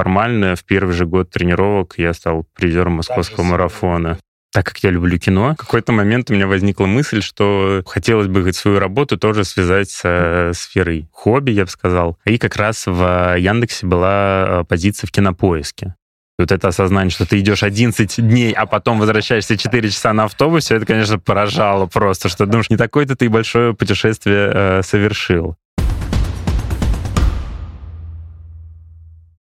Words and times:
формально 0.00 0.56
в 0.56 0.64
первый 0.64 0.94
же 0.94 1.04
год 1.04 1.30
тренировок 1.30 1.94
я 1.98 2.14
стал 2.14 2.46
призером 2.54 2.94
московского 2.94 3.44
марафона 3.44 4.18
так 4.52 4.66
как 4.66 4.78
я 4.78 4.90
люблю 4.90 5.16
кино, 5.16 5.54
в 5.54 5.58
какой-то 5.58 5.92
момент 5.92 6.28
у 6.28 6.34
меня 6.34 6.48
возникла 6.48 6.86
мысль, 6.86 7.22
что 7.22 7.84
хотелось 7.86 8.26
бы 8.26 8.52
свою 8.52 8.80
работу 8.80 9.16
тоже 9.16 9.44
связать 9.44 9.90
с 9.90 10.50
сферой 10.54 11.08
хобби, 11.12 11.52
я 11.52 11.66
бы 11.66 11.70
сказал. 11.70 12.18
И 12.24 12.36
как 12.36 12.56
раз 12.56 12.86
в 12.86 13.36
Яндексе 13.38 13.86
была 13.86 14.46
э, 14.48 14.64
позиция 14.64 15.06
в 15.06 15.12
кинопоиске. 15.12 15.94
И 16.36 16.42
вот 16.42 16.50
это 16.50 16.66
осознание, 16.66 17.12
что 17.12 17.26
ты 17.26 17.38
идешь 17.38 17.62
11 17.62 18.26
дней, 18.26 18.52
а 18.52 18.66
потом 18.66 18.98
возвращаешься 18.98 19.56
4 19.56 19.88
часа 19.88 20.12
на 20.12 20.24
автобусе, 20.24 20.74
это, 20.74 20.84
конечно, 20.84 21.20
поражало 21.20 21.86
просто, 21.86 22.28
что 22.28 22.44
думаешь, 22.44 22.70
не 22.70 22.76
такое-то 22.76 23.14
ты 23.14 23.30
большое 23.30 23.72
путешествие 23.72 24.50
э, 24.52 24.82
совершил. 24.82 25.54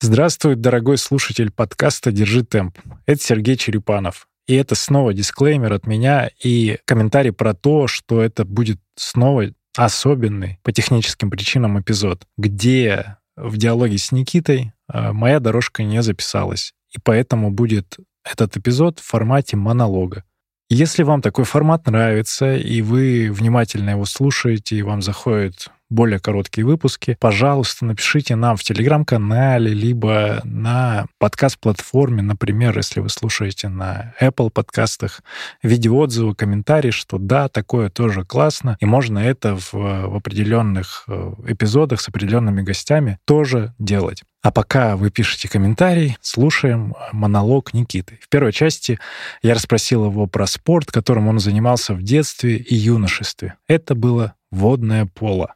Здравствуй, 0.01 0.55
дорогой 0.55 0.97
слушатель 0.97 1.51
подкаста 1.51 2.13
«Держи 2.13 2.45
темп». 2.45 2.77
Это 3.05 3.21
Сергей 3.21 3.57
Черепанов. 3.57 4.29
И 4.47 4.55
это 4.55 4.73
снова 4.73 5.13
дисклеймер 5.13 5.73
от 5.73 5.87
меня 5.87 6.29
и 6.41 6.77
комментарий 6.85 7.33
про 7.33 7.53
то, 7.53 7.87
что 7.87 8.21
это 8.21 8.45
будет 8.45 8.79
снова 8.95 9.51
особенный 9.75 10.57
по 10.63 10.71
техническим 10.71 11.29
причинам 11.29 11.81
эпизод, 11.81 12.25
где 12.37 13.17
в 13.35 13.57
диалоге 13.57 13.97
с 13.97 14.13
Никитой 14.13 14.71
э, 14.87 15.11
моя 15.11 15.41
дорожка 15.41 15.83
не 15.83 16.01
записалась. 16.01 16.73
И 16.95 16.99
поэтому 17.03 17.51
будет 17.51 17.97
этот 18.23 18.55
эпизод 18.55 18.99
в 18.99 19.03
формате 19.05 19.57
монолога. 19.57 20.23
Если 20.69 21.03
вам 21.03 21.21
такой 21.21 21.43
формат 21.43 21.87
нравится, 21.87 22.55
и 22.55 22.81
вы 22.81 23.29
внимательно 23.33 23.89
его 23.89 24.05
слушаете, 24.05 24.77
и 24.77 24.81
вам 24.81 25.01
заходит 25.01 25.67
более 25.89 26.19
короткие 26.19 26.65
выпуски, 26.65 27.17
пожалуйста, 27.19 27.85
напишите 27.85 28.35
нам 28.35 28.57
в 28.57 28.63
Телеграм-канале, 28.63 29.73
либо 29.73 30.41
на 30.43 31.07
подкаст-платформе, 31.17 32.21
например, 32.21 32.77
если 32.77 32.99
вы 32.99 33.09
слушаете 33.09 33.69
на 33.69 34.13
Apple 34.21 34.49
подкастах, 34.49 35.21
видеоотзывы, 35.63 36.35
комментарии, 36.35 36.91
что 36.91 37.17
да, 37.17 37.49
такое 37.49 37.89
тоже 37.89 38.23
классно, 38.23 38.77
и 38.79 38.85
можно 38.85 39.19
это 39.19 39.55
в, 39.55 39.73
в 39.73 40.15
определенных 40.15 41.03
э, 41.07 41.33
эпизодах 41.47 42.01
с 42.01 42.07
определенными 42.07 42.61
гостями 42.61 43.19
тоже 43.25 43.73
делать. 43.79 44.23
А 44.41 44.51
пока 44.51 44.95
вы 44.95 45.09
пишете 45.09 45.49
комментарий, 45.49 46.17
слушаем 46.21 46.95
монолог 47.11 47.73
Никиты. 47.73 48.19
В 48.21 48.29
первой 48.29 48.53
части 48.53 48.99
я 49.41 49.53
расспросил 49.53 50.05
его 50.05 50.27
про 50.27 50.47
спорт, 50.47 50.91
которым 50.91 51.27
он 51.27 51.39
занимался 51.39 51.93
в 51.93 52.01
детстве 52.01 52.55
и 52.55 52.73
юношестве. 52.73 53.55
Это 53.67 53.95
было 53.95 54.35
водное 54.49 55.05
поло. 55.05 55.55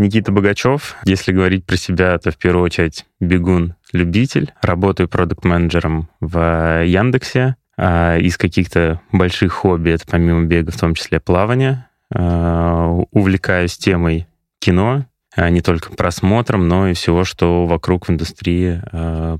Никита 0.00 0.32
Богачев. 0.32 0.96
Если 1.04 1.30
говорить 1.30 1.66
про 1.66 1.76
себя, 1.76 2.16
то 2.18 2.30
в 2.30 2.38
первую 2.38 2.64
очередь 2.64 3.04
бегун-любитель. 3.20 4.50
Работаю 4.62 5.10
продукт-менеджером 5.10 6.08
в 6.20 6.82
Яндексе. 6.86 7.56
А 7.76 8.16
из 8.16 8.38
каких-то 8.38 9.02
больших 9.12 9.52
хобби, 9.52 9.90
это 9.90 10.04
помимо 10.10 10.44
бега, 10.46 10.72
в 10.72 10.78
том 10.78 10.94
числе 10.94 11.20
плавание. 11.20 11.86
А, 12.14 12.88
увлекаюсь 13.10 13.76
темой 13.76 14.26
кино, 14.58 15.04
а 15.36 15.50
не 15.50 15.60
только 15.60 15.92
просмотром, 15.92 16.66
но 16.66 16.88
и 16.88 16.94
всего, 16.94 17.24
что 17.24 17.66
вокруг 17.66 18.08
в 18.08 18.10
индустрии 18.10 18.80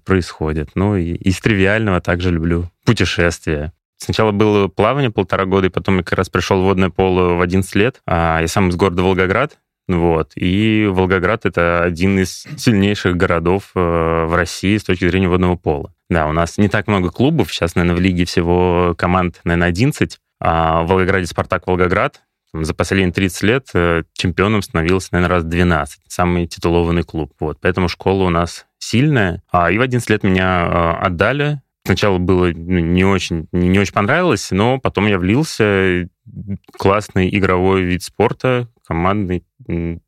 происходит. 0.05 0.73
Ну 0.75 0.95
и 0.95 1.15
из 1.15 1.41
тривиального 1.41 2.03
также 2.03 2.31
люблю 2.31 2.71
путешествия. 2.85 3.73
Сначала 3.97 4.33
было 4.33 4.69
плавание 4.69 5.11
полтора 5.11 5.47
года, 5.47 5.69
и 5.69 5.71
потом 5.71 5.99
я 5.99 6.03
как 6.03 6.19
раз 6.19 6.29
пришел 6.29 6.61
в 6.61 6.65
водное 6.65 6.91
поло 6.91 7.35
в 7.35 7.41
11 7.41 7.75
лет. 7.77 8.03
Я 8.07 8.45
сам 8.47 8.69
из 8.69 8.77
города 8.77 9.03
Волгоград, 9.03 9.59
вот. 9.99 10.33
И 10.37 10.87
Волгоград— 10.91 11.45
это 11.47 11.83
один 11.83 12.19
из 12.19 12.47
сильнейших 12.57 13.17
городов 13.17 13.71
э, 13.75 13.81
в 13.81 14.35
России 14.35 14.77
с 14.77 14.85
точки 14.85 15.09
зрения 15.09 15.29
водного 15.29 15.57
пола. 15.57 15.95
Да, 16.09 16.27
у 16.27 16.33
нас 16.33 16.59
не 16.59 16.69
так 16.69 16.87
много 16.87 17.11
клубов. 17.11 17.53
Сейчас, 17.53 17.75
наверное, 17.75 17.97
в 17.97 18.01
лиге 18.01 18.25
всего 18.25 18.95
команд, 18.97 19.41
наверное, 19.45 19.69
11. 19.69 20.19
А 20.41 20.83
в 20.83 20.89
Волгограде 20.89 21.27
«Спартак 21.27 21.67
Волгоград» 21.67 22.23
за 22.53 22.75
последние 22.75 23.13
30 23.13 23.43
лет 23.43 23.69
э, 23.75 24.03
чемпионом 24.15 24.63
становился, 24.63 25.11
наверное, 25.13 25.37
раз 25.37 25.45
12. 25.45 26.01
Самый 26.09 26.47
титулованный 26.47 27.05
клуб. 27.05 27.33
Вот. 27.41 27.59
Поэтому 27.61 27.89
школа 27.89 28.25
у 28.25 28.31
нас 28.31 28.67
сильная. 28.79 29.43
А, 29.53 29.71
и 29.71 29.79
в 29.79 29.83
11 29.83 30.09
лет 30.11 30.23
меня 30.25 30.67
э, 30.67 31.07
отдали 31.07 31.61
Сначала 31.85 32.19
было 32.19 32.53
ну, 32.55 32.79
не 32.79 33.05
очень, 33.05 33.49
не 33.53 33.79
очень 33.79 33.95
понравилось, 33.95 34.51
но 34.51 34.79
потом 34.79 35.07
я 35.07 35.19
влился. 35.19 36.09
Классный 36.79 37.29
игровой 37.37 37.83
вид 37.83 38.05
спорта, 38.05 38.69
командный. 38.87 39.45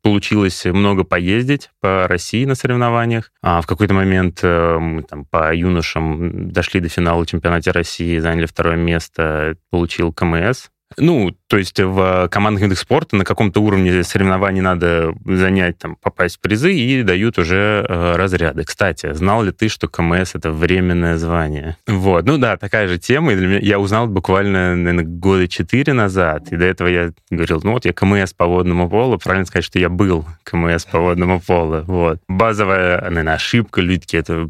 Получилось 0.01 0.65
много 0.65 1.03
поездить 1.03 1.69
по 1.79 2.07
России 2.07 2.45
на 2.45 2.55
соревнованиях. 2.55 3.31
А 3.41 3.61
в 3.61 3.67
какой-то 3.67 3.93
момент 3.93 4.39
э, 4.43 4.77
мы 4.79 5.03
там 5.03 5.25
по 5.25 5.53
юношам 5.53 6.51
дошли 6.51 6.79
до 6.79 6.89
финала 6.89 7.25
чемпионата 7.25 7.71
России, 7.71 8.19
заняли 8.19 8.45
второе 8.45 8.75
место, 8.75 9.55
получил 9.69 10.11
КМС 10.11 10.67
ну, 10.97 11.35
то 11.53 11.59
есть 11.59 11.79
в 11.79 12.29
командных 12.31 12.63
видах 12.63 12.79
спорта 12.79 13.15
на 13.15 13.23
каком-то 13.23 13.61
уровне 13.61 14.03
соревнований 14.03 14.59
надо 14.59 15.13
занять, 15.23 15.77
там, 15.77 15.97
попасть 16.01 16.37
в 16.37 16.39
призы 16.39 16.73
и 16.73 17.03
дают 17.03 17.37
уже 17.37 17.85
э, 17.87 18.15
разряды. 18.15 18.63
Кстати, 18.63 19.13
знал 19.13 19.43
ли 19.43 19.51
ты, 19.51 19.69
что 19.69 19.87
КМС— 19.87 20.31
это 20.33 20.49
временное 20.51 21.15
звание? 21.15 21.77
Вот, 21.85 22.25
ну 22.25 22.39
да, 22.39 22.57
такая 22.57 22.87
же 22.87 22.97
тема. 22.97 23.33
И 23.33 23.35
для 23.35 23.45
меня, 23.45 23.59
я 23.59 23.77
узнал 23.77 24.07
буквально, 24.07 24.75
наверное, 24.75 25.05
года 25.05 25.47
четыре 25.47 25.93
назад. 25.93 26.51
И 26.51 26.55
до 26.55 26.65
этого 26.65 26.87
я 26.87 27.11
говорил, 27.29 27.61
ну 27.63 27.73
вот 27.73 27.85
я 27.85 27.93
КМС 27.93 28.33
по 28.33 28.47
водному 28.47 28.89
полу. 28.89 29.19
Правильно 29.19 29.45
сказать, 29.45 29.65
что 29.65 29.77
я 29.77 29.89
был 29.89 30.25
КМС 30.43 30.85
по 30.85 30.97
водному 30.97 31.39
полу. 31.39 31.83
Вот. 31.85 32.19
Базовая, 32.27 32.99
наверное, 33.11 33.35
ошибка. 33.35 33.79
Люди 33.79 34.15
это 34.15 34.49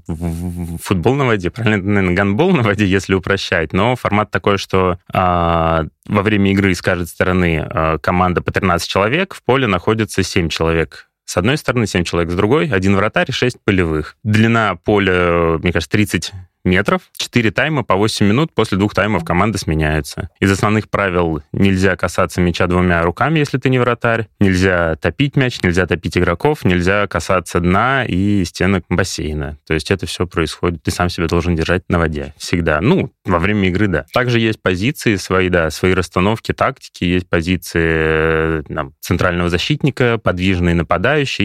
футбол 0.81 1.15
на 1.15 1.25
воде. 1.25 1.49
Правильно, 1.51 1.83
наверное, 1.83 2.15
гандбол 2.15 2.53
на 2.53 2.63
воде, 2.63 2.85
если 2.85 3.13
упрощать. 3.13 3.73
Но 3.73 3.97
формат 3.97 4.31
такой, 4.31 4.57
что 4.57 4.99
а, 5.11 5.83
во 6.07 6.21
время 6.21 6.51
игры 6.51 6.73
с 6.75 6.81
каждой 6.93 7.07
стороны 7.07 7.67
э, 7.67 7.97
команда 7.99 8.41
по 8.41 8.51
13 8.51 8.87
человек, 8.87 9.33
в 9.33 9.41
поле 9.43 9.65
находится 9.65 10.21
7 10.21 10.49
человек 10.49 11.09
с 11.25 11.37
одной 11.37 11.57
стороны, 11.57 11.87
7 11.87 12.03
человек 12.03 12.31
с 12.31 12.35
другой, 12.35 12.69
один 12.69 12.95
вратарь, 12.95 13.31
6 13.31 13.57
полевых. 13.63 14.17
Длина 14.23 14.75
поля, 14.75 15.57
мне 15.57 15.71
кажется, 15.71 15.89
30 15.91 16.31
метров, 16.63 17.01
4 17.17 17.51
тайма 17.51 17.83
по 17.83 17.95
8 17.95 18.25
минут, 18.25 18.53
после 18.53 18.77
двух 18.77 18.93
таймов 18.93 19.23
команды 19.23 19.57
сменяются. 19.57 20.29
Из 20.39 20.51
основных 20.51 20.89
правил 20.89 21.41
нельзя 21.51 21.95
касаться 21.95 22.41
мяча 22.41 22.67
двумя 22.67 23.01
руками, 23.01 23.39
если 23.39 23.57
ты 23.57 23.69
не 23.69 23.79
вратарь, 23.79 24.27
нельзя 24.39 24.95
топить 24.95 25.35
мяч, 25.35 25.61
нельзя 25.61 25.85
топить 25.85 26.17
игроков, 26.17 26.63
нельзя 26.63 27.07
касаться 27.07 27.59
дна 27.59 28.05
и 28.05 28.43
стенок 28.45 28.85
бассейна. 28.89 29.57
То 29.65 29.73
есть 29.73 29.91
это 29.91 30.05
все 30.05 30.27
происходит, 30.27 30.83
ты 30.83 30.91
сам 30.91 31.09
себя 31.09 31.27
должен 31.27 31.55
держать 31.55 31.83
на 31.89 31.99
воде 31.99 32.33
всегда. 32.37 32.81
Ну, 32.81 33.11
во 33.25 33.39
время 33.39 33.69
игры, 33.69 33.87
да. 33.87 34.05
Также 34.13 34.39
есть 34.39 34.61
позиции 34.61 35.15
свои, 35.15 35.49
да, 35.49 35.69
свои 35.69 35.93
расстановки, 35.93 36.53
тактики, 36.53 37.03
есть 37.03 37.29
позиции 37.29 37.81
э, 37.83 38.63
там, 38.67 38.93
центрального 38.99 39.49
защитника, 39.49 40.17
подвижный 40.17 40.73
нападающий 40.73 41.43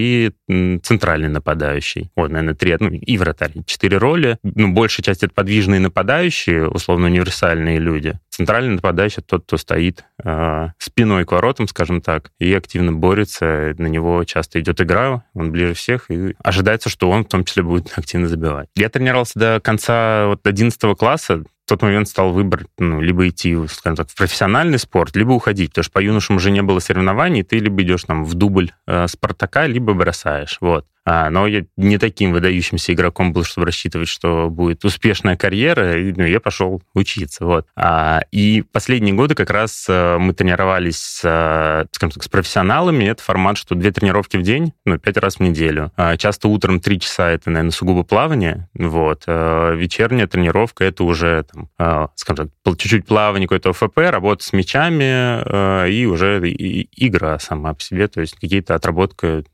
и 0.49 0.79
центральный 0.83 1.29
нападающий. 1.29 2.11
Вот, 2.17 2.31
наверное, 2.31 2.55
три, 2.55 2.77
ну, 2.79 2.91
и 2.91 3.19
вратарь. 3.19 3.53
Четыре 3.67 3.99
роли. 3.99 4.39
Ну, 4.43 4.73
больше 4.73 5.03
часть 5.09 5.23
это 5.23 5.33
подвижные 5.33 5.81
нападающие, 5.81 6.69
условно 6.69 7.07
универсальные 7.07 7.79
люди. 7.79 8.19
Центральный 8.29 8.75
нападающий 8.75 9.23
тот, 9.23 9.45
кто 9.45 9.57
стоит 9.57 10.05
э, 10.23 10.69
спиной 10.77 11.25
к 11.25 11.33
воротам, 11.33 11.67
скажем 11.67 12.03
так, 12.03 12.31
и 12.39 12.53
активно 12.53 12.93
борется. 12.93 13.75
На 13.79 13.87
него 13.87 14.23
часто 14.25 14.61
идет 14.61 14.83
игра, 14.83 15.25
он 15.33 15.51
ближе 15.51 15.73
всех, 15.73 16.11
и 16.11 16.35
ожидается, 16.45 16.91
что 16.91 17.11
он 17.11 17.25
в 17.25 17.29
том 17.29 17.45
числе 17.45 17.63
будет 17.63 17.91
активно 17.97 18.29
забивать. 18.29 18.69
Я 18.75 18.91
тренировался 18.91 19.39
до 19.39 19.61
конца 19.61 20.27
вот 20.27 20.47
11 20.47 20.79
класса, 20.99 21.39
в 21.39 21.69
тот 21.69 21.81
момент 21.81 22.09
стал 22.09 22.33
выбор, 22.33 22.67
ну, 22.79 23.01
либо 23.01 23.29
идти, 23.29 23.57
скажем 23.69 23.97
так, 23.97 24.11
в 24.11 24.15
профессиональный 24.15 24.79
спорт, 24.79 25.17
либо 25.17 25.33
уходить, 25.33 25.71
потому 25.71 25.85
что 25.85 25.93
по 25.93 26.01
юношам 26.01 26.37
уже 26.37 26.51
не 26.51 26.63
было 26.63 26.81
соревнований, 26.81 27.43
ты 27.43 27.59
либо 27.59 27.83
идешь 27.83 28.05
там 28.05 28.25
в 28.25 28.35
дубль 28.35 28.73
э, 28.87 29.07
Спартака, 29.07 29.67
либо 29.67 29.95
бросаешь, 29.95 30.59
вот. 30.61 30.87
А, 31.11 31.31
но 31.31 31.47
я 31.47 31.65
не 31.79 31.97
таким 31.97 32.33
выдающимся 32.33 32.93
игроком 32.93 33.33
был, 33.33 33.43
чтобы 33.43 33.65
рассчитывать, 33.65 34.09
что 34.09 34.51
будет 34.51 34.85
успешная 34.85 35.37
карьера, 35.37 35.99
и, 35.99 36.13
ну, 36.13 36.25
я 36.25 36.39
пошел 36.39 36.83
учиться, 36.93 37.47
вот. 37.47 37.67
А, 37.77 38.21
и 38.31 38.63
последние 38.73 39.15
годы 39.15 39.35
как 39.35 39.49
раз 39.49 39.87
а, 39.89 40.19
мы 40.19 40.35
тренировались, 40.35 40.99
с, 40.99 41.23
а, 41.25 41.87
скажем 41.93 42.13
так, 42.13 42.23
с 42.23 42.29
профессионалами, 42.29 43.05
это 43.05 43.23
формат, 43.23 43.57
что 43.57 43.75
две 43.75 43.91
тренировки 43.91 44.37
в 44.37 44.43
день, 44.43 44.75
ну, 44.85 44.99
пять 44.99 45.17
раз 45.17 45.37
в 45.37 45.41
неделю. 45.41 45.93
А, 45.97 46.19
часто 46.19 46.49
утром 46.49 46.79
три 46.79 47.01
часа 47.01 47.31
это, 47.31 47.49
наверное, 47.49 47.71
сугубо 47.71 48.03
плавание, 48.03 48.69
вот. 48.75 49.23
А, 49.27 49.73
вечерняя 49.75 50.27
тренировка 50.27 50.85
это 50.85 51.05
уже, 51.05 51.47
там, 51.51 52.11
скажем 52.17 52.51
так, 52.63 52.77
чуть-чуть 52.77 53.07
плавание, 53.07 53.49
какое-то 53.49 53.71
ОФП, 53.71 53.97
работа 53.97 54.45
с 54.45 54.53
мячами 54.53 55.89
и 55.89 56.05
уже 56.05 56.39
игра 56.53 57.39
сама 57.39 57.73
по 57.73 57.81
себе, 57.81 58.09
то 58.09 58.21
есть 58.21 58.35
какие-то 58.35 58.75
отработка 58.75 59.45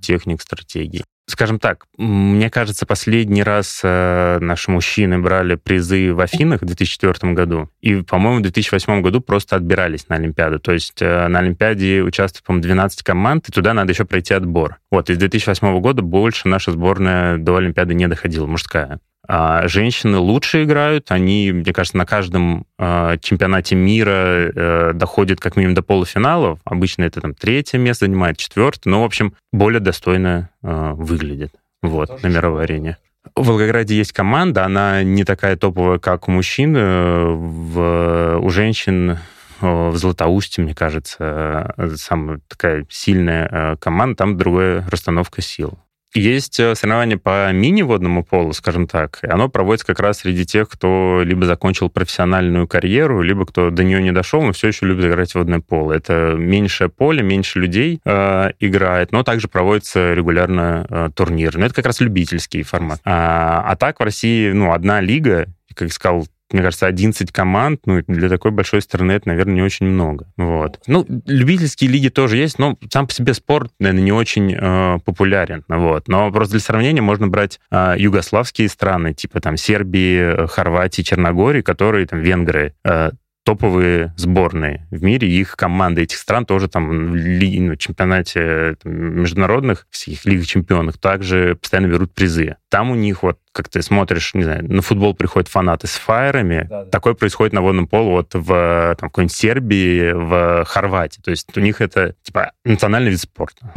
техник, 0.00 0.40
стратегий. 0.40 1.04
скажем 1.26 1.58
так, 1.58 1.86
мне 1.96 2.50
кажется, 2.50 2.86
последний 2.86 3.42
раз 3.42 3.80
э, 3.84 4.38
наши 4.40 4.70
мужчины 4.70 5.18
брали 5.18 5.54
призы 5.54 6.12
в 6.12 6.20
Афинах 6.20 6.62
в 6.62 6.64
2004 6.64 7.32
году, 7.34 7.70
и, 7.80 8.02
по-моему, 8.02 8.38
в 8.38 8.42
2008 8.42 9.00
году 9.00 9.20
просто 9.20 9.56
отбирались 9.56 10.08
на 10.08 10.16
Олимпиаду. 10.16 10.58
То 10.58 10.72
есть 10.72 11.00
э, 11.00 11.28
на 11.28 11.38
Олимпиаде 11.38 12.02
участвует, 12.02 12.44
по-моему, 12.44 12.64
12 12.64 13.02
команд, 13.02 13.48
и 13.48 13.52
туда 13.52 13.74
надо 13.74 13.92
еще 13.92 14.04
пройти 14.04 14.34
отбор. 14.34 14.78
Вот, 14.90 15.08
из 15.10 15.18
2008 15.18 15.80
года 15.80 16.02
больше 16.02 16.48
наша 16.48 16.72
сборная 16.72 17.38
до 17.38 17.56
Олимпиады 17.56 17.94
не 17.94 18.08
доходила, 18.08 18.46
мужская. 18.46 19.00
А 19.28 19.68
женщины 19.68 20.18
лучше 20.18 20.64
играют, 20.64 21.12
они, 21.12 21.52
мне 21.52 21.72
кажется, 21.72 21.96
на 21.96 22.06
каждом 22.06 22.66
э, 22.78 23.16
чемпионате 23.20 23.76
мира 23.76 24.50
э, 24.54 24.92
доходят 24.94 25.40
как 25.40 25.56
минимум 25.56 25.74
до 25.74 25.82
полуфиналов. 25.82 26.58
Обычно 26.64 27.04
это 27.04 27.20
там 27.20 27.34
третье 27.34 27.78
место 27.78 28.06
занимает, 28.06 28.38
четвертое, 28.38 28.90
но, 28.90 29.02
в 29.02 29.04
общем, 29.04 29.34
более 29.52 29.80
достойно 29.80 30.50
э, 30.62 30.92
выглядит 30.94 31.52
вот, 31.82 32.22
на 32.22 32.28
мировой 32.28 32.64
арене. 32.64 32.96
В 33.36 33.46
Волгограде 33.46 33.94
есть 33.94 34.12
команда, 34.12 34.64
она 34.64 35.02
не 35.02 35.24
такая 35.24 35.56
топовая, 35.56 35.98
как 35.98 36.28
у 36.28 36.30
мужчин. 36.32 36.74
Э, 36.76 37.24
в, 37.26 38.38
у 38.40 38.50
женщин 38.50 39.18
в 39.60 39.94
Златоусте, 39.96 40.62
мне 40.62 40.74
кажется, 40.74 41.74
э, 41.76 41.90
самая 41.96 42.40
такая 42.48 42.86
сильная 42.88 43.48
э, 43.50 43.76
команда, 43.76 44.16
там 44.16 44.36
другая 44.36 44.86
расстановка 44.90 45.42
сил. 45.42 45.78
Есть 46.14 46.58
э, 46.58 46.74
соревнование 46.74 47.18
по 47.18 47.52
мини-водному 47.52 48.24
полу, 48.24 48.52
скажем 48.52 48.88
так, 48.88 49.20
и 49.22 49.28
оно 49.28 49.48
проводится 49.48 49.86
как 49.86 50.00
раз 50.00 50.18
среди 50.18 50.44
тех, 50.44 50.68
кто 50.68 51.22
либо 51.24 51.46
закончил 51.46 51.88
профессиональную 51.88 52.66
карьеру, 52.66 53.22
либо 53.22 53.46
кто 53.46 53.70
до 53.70 53.84
нее 53.84 54.02
не 54.02 54.10
дошел, 54.10 54.42
но 54.42 54.52
все 54.52 54.68
еще 54.68 54.86
любит 54.86 55.04
играть 55.04 55.30
в 55.30 55.34
водное 55.36 55.60
поло. 55.60 55.92
Это 55.92 56.34
меньшее 56.36 56.88
поле, 56.88 57.22
меньше 57.22 57.60
людей 57.60 58.00
э, 58.04 58.50
играет, 58.58 59.12
но 59.12 59.22
также 59.22 59.46
проводится 59.46 60.12
регулярно 60.12 60.86
э, 60.88 61.10
турнир. 61.14 61.56
Но 61.56 61.66
это 61.66 61.74
как 61.76 61.86
раз 61.86 62.00
любительский 62.00 62.64
формат. 62.64 63.00
А, 63.04 63.62
а 63.66 63.76
так 63.76 64.00
в 64.00 64.02
России, 64.02 64.50
ну, 64.50 64.72
одна 64.72 65.00
лига, 65.00 65.46
как 65.74 65.92
сказал, 65.92 66.26
мне 66.52 66.62
кажется, 66.62 66.86
11 66.86 67.30
команд, 67.32 67.80
ну, 67.86 68.02
для 68.06 68.28
такой 68.28 68.50
большой 68.50 68.82
страны 68.82 69.12
это, 69.12 69.28
наверное, 69.28 69.54
не 69.54 69.62
очень 69.62 69.86
много. 69.86 70.26
Вот. 70.36 70.80
Ну, 70.86 71.06
любительские 71.26 71.90
лиги 71.90 72.08
тоже 72.08 72.36
есть, 72.36 72.58
но 72.58 72.76
сам 72.92 73.06
по 73.06 73.12
себе 73.12 73.34
спорт, 73.34 73.72
наверное, 73.78 74.04
не 74.04 74.12
очень 74.12 74.54
э, 74.54 74.98
популярен. 75.04 75.64
Вот. 75.68 76.08
Но 76.08 76.30
просто 76.32 76.52
для 76.52 76.60
сравнения 76.60 77.02
можно 77.02 77.28
брать 77.28 77.60
э, 77.70 77.94
югославские 77.98 78.68
страны, 78.68 79.14
типа 79.14 79.40
там 79.40 79.56
Сербии, 79.56 80.46
Хорватии, 80.46 81.02
Черногории, 81.02 81.62
которые 81.62 82.06
там 82.06 82.20
венгры, 82.20 82.74
э, 82.84 83.10
топовые 83.50 84.14
сборные 84.16 84.86
в 84.92 85.02
мире, 85.02 85.28
их 85.28 85.56
команды 85.56 86.02
этих 86.02 86.18
стран 86.18 86.46
тоже 86.46 86.68
там 86.68 87.10
в 87.10 87.16
ли, 87.16 87.58
ну, 87.58 87.74
чемпионате 87.74 88.76
там, 88.80 88.92
международных, 88.92 89.88
всех 89.90 90.24
лиг 90.24 90.46
чемпионов, 90.46 90.98
также 90.98 91.56
постоянно 91.56 91.88
берут 91.88 92.14
призы. 92.14 92.54
Там 92.68 92.92
у 92.92 92.94
них 92.94 93.24
вот, 93.24 93.40
как 93.50 93.68
ты 93.68 93.82
смотришь, 93.82 94.34
не 94.34 94.44
знаю, 94.44 94.72
на 94.72 94.82
футбол 94.82 95.14
приходят 95.14 95.48
фанаты 95.48 95.88
с 95.88 95.94
фаерами, 95.94 96.68
да, 96.70 96.84
да. 96.84 96.90
такое 96.90 97.14
происходит 97.14 97.52
на 97.52 97.60
водном 97.60 97.88
полу 97.88 98.12
вот 98.12 98.34
в 98.34 98.94
там, 98.96 99.08
какой-нибудь 99.08 99.34
Сербии, 99.34 100.12
в 100.12 100.64
Хорватии. 100.64 101.20
То 101.20 101.32
есть 101.32 101.48
у 101.56 101.60
них 101.60 101.80
это 101.80 102.14
типа 102.22 102.52
национальный 102.64 103.10
вид 103.10 103.18
спорта 103.18 103.74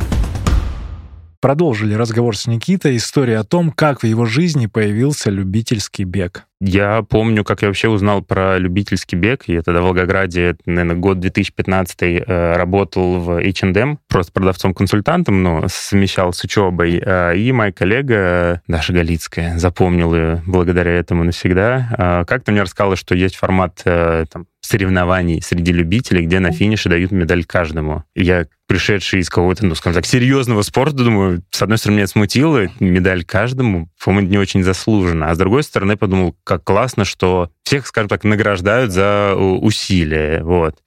продолжили 1.44 1.94
разговор 1.94 2.38
с 2.38 2.48
Никитой, 2.48 2.96
история 2.96 3.40
о 3.40 3.44
том, 3.44 3.70
как 3.70 4.02
в 4.02 4.06
его 4.06 4.24
жизни 4.24 4.68
появился 4.68 5.30
любительский 5.30 6.06
бег. 6.06 6.46
Я 6.62 7.02
помню, 7.02 7.44
как 7.44 7.64
я 7.64 7.68
вообще 7.68 7.90
узнал 7.90 8.22
про 8.22 8.58
любительский 8.58 9.18
бег. 9.18 9.44
Я 9.48 9.62
тогда 9.62 9.82
в 9.82 9.84
Волгограде, 9.84 10.56
наверное, 10.66 10.96
год 10.96 11.20
2015 11.20 12.02
э, 12.02 12.54
работал 12.56 13.20
в 13.20 13.42
H&M, 13.42 14.00
просто 14.08 14.32
продавцом-консультантом, 14.32 15.44
но 15.44 15.66
совмещал 15.68 16.32
с 16.32 16.42
учебой. 16.46 17.04
Э, 17.06 17.36
и 17.36 17.52
моя 17.52 17.74
коллега 17.74 18.62
Даша 18.70 18.94
Галицкая, 18.94 19.58
запомнил 19.58 20.16
ее 20.16 20.42
благодаря 20.48 20.92
этому 20.92 21.26
навсегда, 21.26 22.22
э, 22.22 22.26
как-то 22.26 22.54
мне 22.54 22.62
рассказала, 22.62 22.96
что 22.96 23.16
есть 23.16 23.36
формат 23.36 23.82
там, 23.84 24.46
соревнований 24.66 25.42
среди 25.42 25.72
любителей, 25.72 26.26
где 26.26 26.40
на 26.40 26.52
финише 26.52 26.90
дают 26.90 27.12
медаль 27.12 27.44
каждому. 27.44 28.04
Я, 28.16 28.48
пришедший 28.68 29.20
из 29.20 29.30
какого-то, 29.30 29.66
ну, 29.66 29.76
скажем 29.76 30.02
так, 30.02 30.06
серьезного 30.06 30.62
спорта, 30.62 31.04
думаю, 31.04 31.44
с 31.52 31.62
одной 31.62 31.78
стороны, 31.78 31.98
меня 31.98 32.08
смутило, 32.08 32.68
медаль 32.80 33.26
каждому, 33.26 33.90
по-моему, 34.04 34.30
не 34.30 34.38
очень 34.38 34.64
заслуженно, 34.64 35.30
а 35.30 35.36
с 35.36 35.38
другой 35.38 35.64
стороны, 35.64 35.98
подумал, 35.98 36.36
как 36.44 36.64
классно, 36.64 37.06
что 37.06 37.52
всех, 37.64 37.86
скажем 37.86 38.10
так, 38.10 38.24
награждают 38.24 38.92
за 38.92 39.36
усилия, 39.36 40.42
вот. 40.44 40.78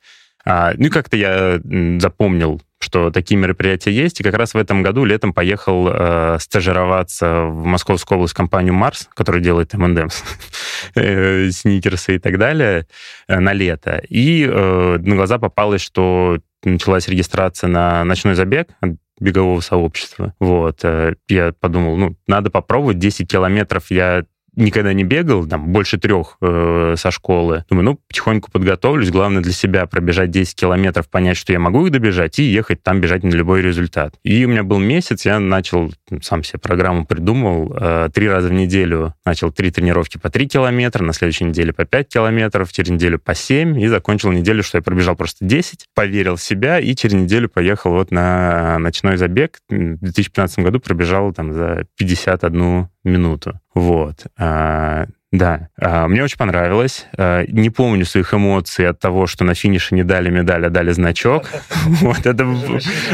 А, 0.44 0.72
ну 0.76 0.86
и 0.86 0.90
как-то 0.90 1.16
я 1.16 1.60
запомнил, 2.00 2.62
что 2.78 3.10
такие 3.10 3.36
мероприятия 3.36 3.90
есть, 3.90 4.20
и 4.20 4.22
как 4.22 4.34
раз 4.34 4.54
в 4.54 4.58
этом 4.58 4.82
году 4.82 5.04
летом 5.04 5.32
поехал 5.32 5.88
э, 5.88 6.38
стажироваться 6.40 7.42
в 7.44 7.64
Московскую 7.64 8.18
область 8.18 8.34
компанию 8.34 8.74
Марс, 8.74 9.08
которая 9.14 9.42
делает 9.42 9.74
M&M's, 9.74 10.22
э, 10.94 11.50
сникерсы 11.50 12.16
и 12.16 12.18
так 12.18 12.38
далее, 12.38 12.86
э, 13.28 13.38
на 13.38 13.52
лето. 13.52 14.02
И 14.08 14.46
э, 14.46 14.98
на 15.00 15.16
глаза 15.16 15.38
попалось, 15.38 15.80
что 15.80 16.38
началась 16.62 17.08
регистрация 17.08 17.68
на 17.68 18.04
ночной 18.04 18.34
забег 18.34 18.68
бегового 19.18 19.60
сообщества. 19.60 20.34
Вот. 20.38 20.80
Э, 20.84 21.14
я 21.28 21.52
подумал, 21.58 21.96
ну, 21.96 22.16
надо 22.26 22.50
попробовать. 22.50 22.98
10 22.98 23.30
километров 23.30 23.90
я 23.90 24.24
никогда 24.56 24.92
не 24.92 25.04
бегал, 25.04 25.46
там, 25.46 25.68
больше 25.68 25.98
трех 25.98 26.38
э, 26.40 26.94
со 26.96 27.10
школы. 27.10 27.64
Думаю, 27.68 27.84
ну, 27.84 28.00
потихоньку 28.08 28.50
подготовлюсь. 28.50 29.10
Главное 29.10 29.42
для 29.42 29.52
себя 29.52 29.86
пробежать 29.86 30.30
10 30.30 30.54
километров, 30.54 31.08
понять, 31.08 31.36
что 31.36 31.52
я 31.52 31.58
могу 31.58 31.86
их 31.86 31.92
добежать, 31.92 32.38
и 32.38 32.44
ехать 32.44 32.82
там 32.82 33.00
бежать 33.00 33.22
на 33.22 33.30
любой 33.30 33.62
результат. 33.62 34.14
И 34.24 34.44
у 34.44 34.48
меня 34.48 34.64
был 34.64 34.78
месяц, 34.78 35.26
я 35.26 35.38
начал, 35.38 35.92
сам 36.22 36.42
себе 36.42 36.58
программу 36.58 37.06
придумал, 37.06 37.76
э, 37.78 38.08
три 38.12 38.28
раза 38.28 38.48
в 38.48 38.52
неделю 38.52 39.14
начал 39.24 39.52
три 39.52 39.70
тренировки 39.70 40.18
по 40.18 40.30
3 40.30 40.48
километра, 40.48 41.04
на 41.04 41.12
следующей 41.12 41.44
неделе 41.44 41.72
по 41.72 41.84
5 41.84 42.08
километров, 42.08 42.72
через 42.72 42.90
неделю 42.90 43.18
по 43.18 43.34
7, 43.34 43.78
и 43.80 43.86
закончил 43.88 44.32
неделю, 44.32 44.62
что 44.62 44.78
я 44.78 44.82
пробежал 44.82 45.16
просто 45.16 45.44
10, 45.44 45.86
поверил 45.94 46.36
в 46.36 46.42
себя, 46.42 46.78
и 46.78 46.94
через 46.94 47.14
неделю 47.14 47.48
поехал 47.48 47.92
вот 47.92 48.10
на 48.10 48.78
ночной 48.78 49.16
забег. 49.16 49.58
В 49.68 49.98
2015 49.98 50.60
году 50.60 50.80
пробежал 50.80 51.32
там 51.32 51.52
за 51.52 51.86
51 51.96 52.88
минуту. 53.06 53.60
Вот. 53.74 54.26
А, 54.38 55.06
да, 55.32 55.68
а, 55.80 56.08
мне 56.08 56.22
очень 56.22 56.38
понравилось. 56.38 57.06
А, 57.16 57.44
не 57.48 57.70
помню 57.70 58.04
своих 58.04 58.32
эмоций 58.32 58.88
от 58.88 58.98
того, 59.00 59.26
что 59.26 59.44
на 59.44 59.54
финише 59.54 59.94
не 59.94 60.02
дали 60.02 60.30
медаль, 60.30 60.66
а 60.66 60.70
дали 60.70 60.92
значок. 60.92 61.44
Вот 62.00 62.26
это, 62.26 62.44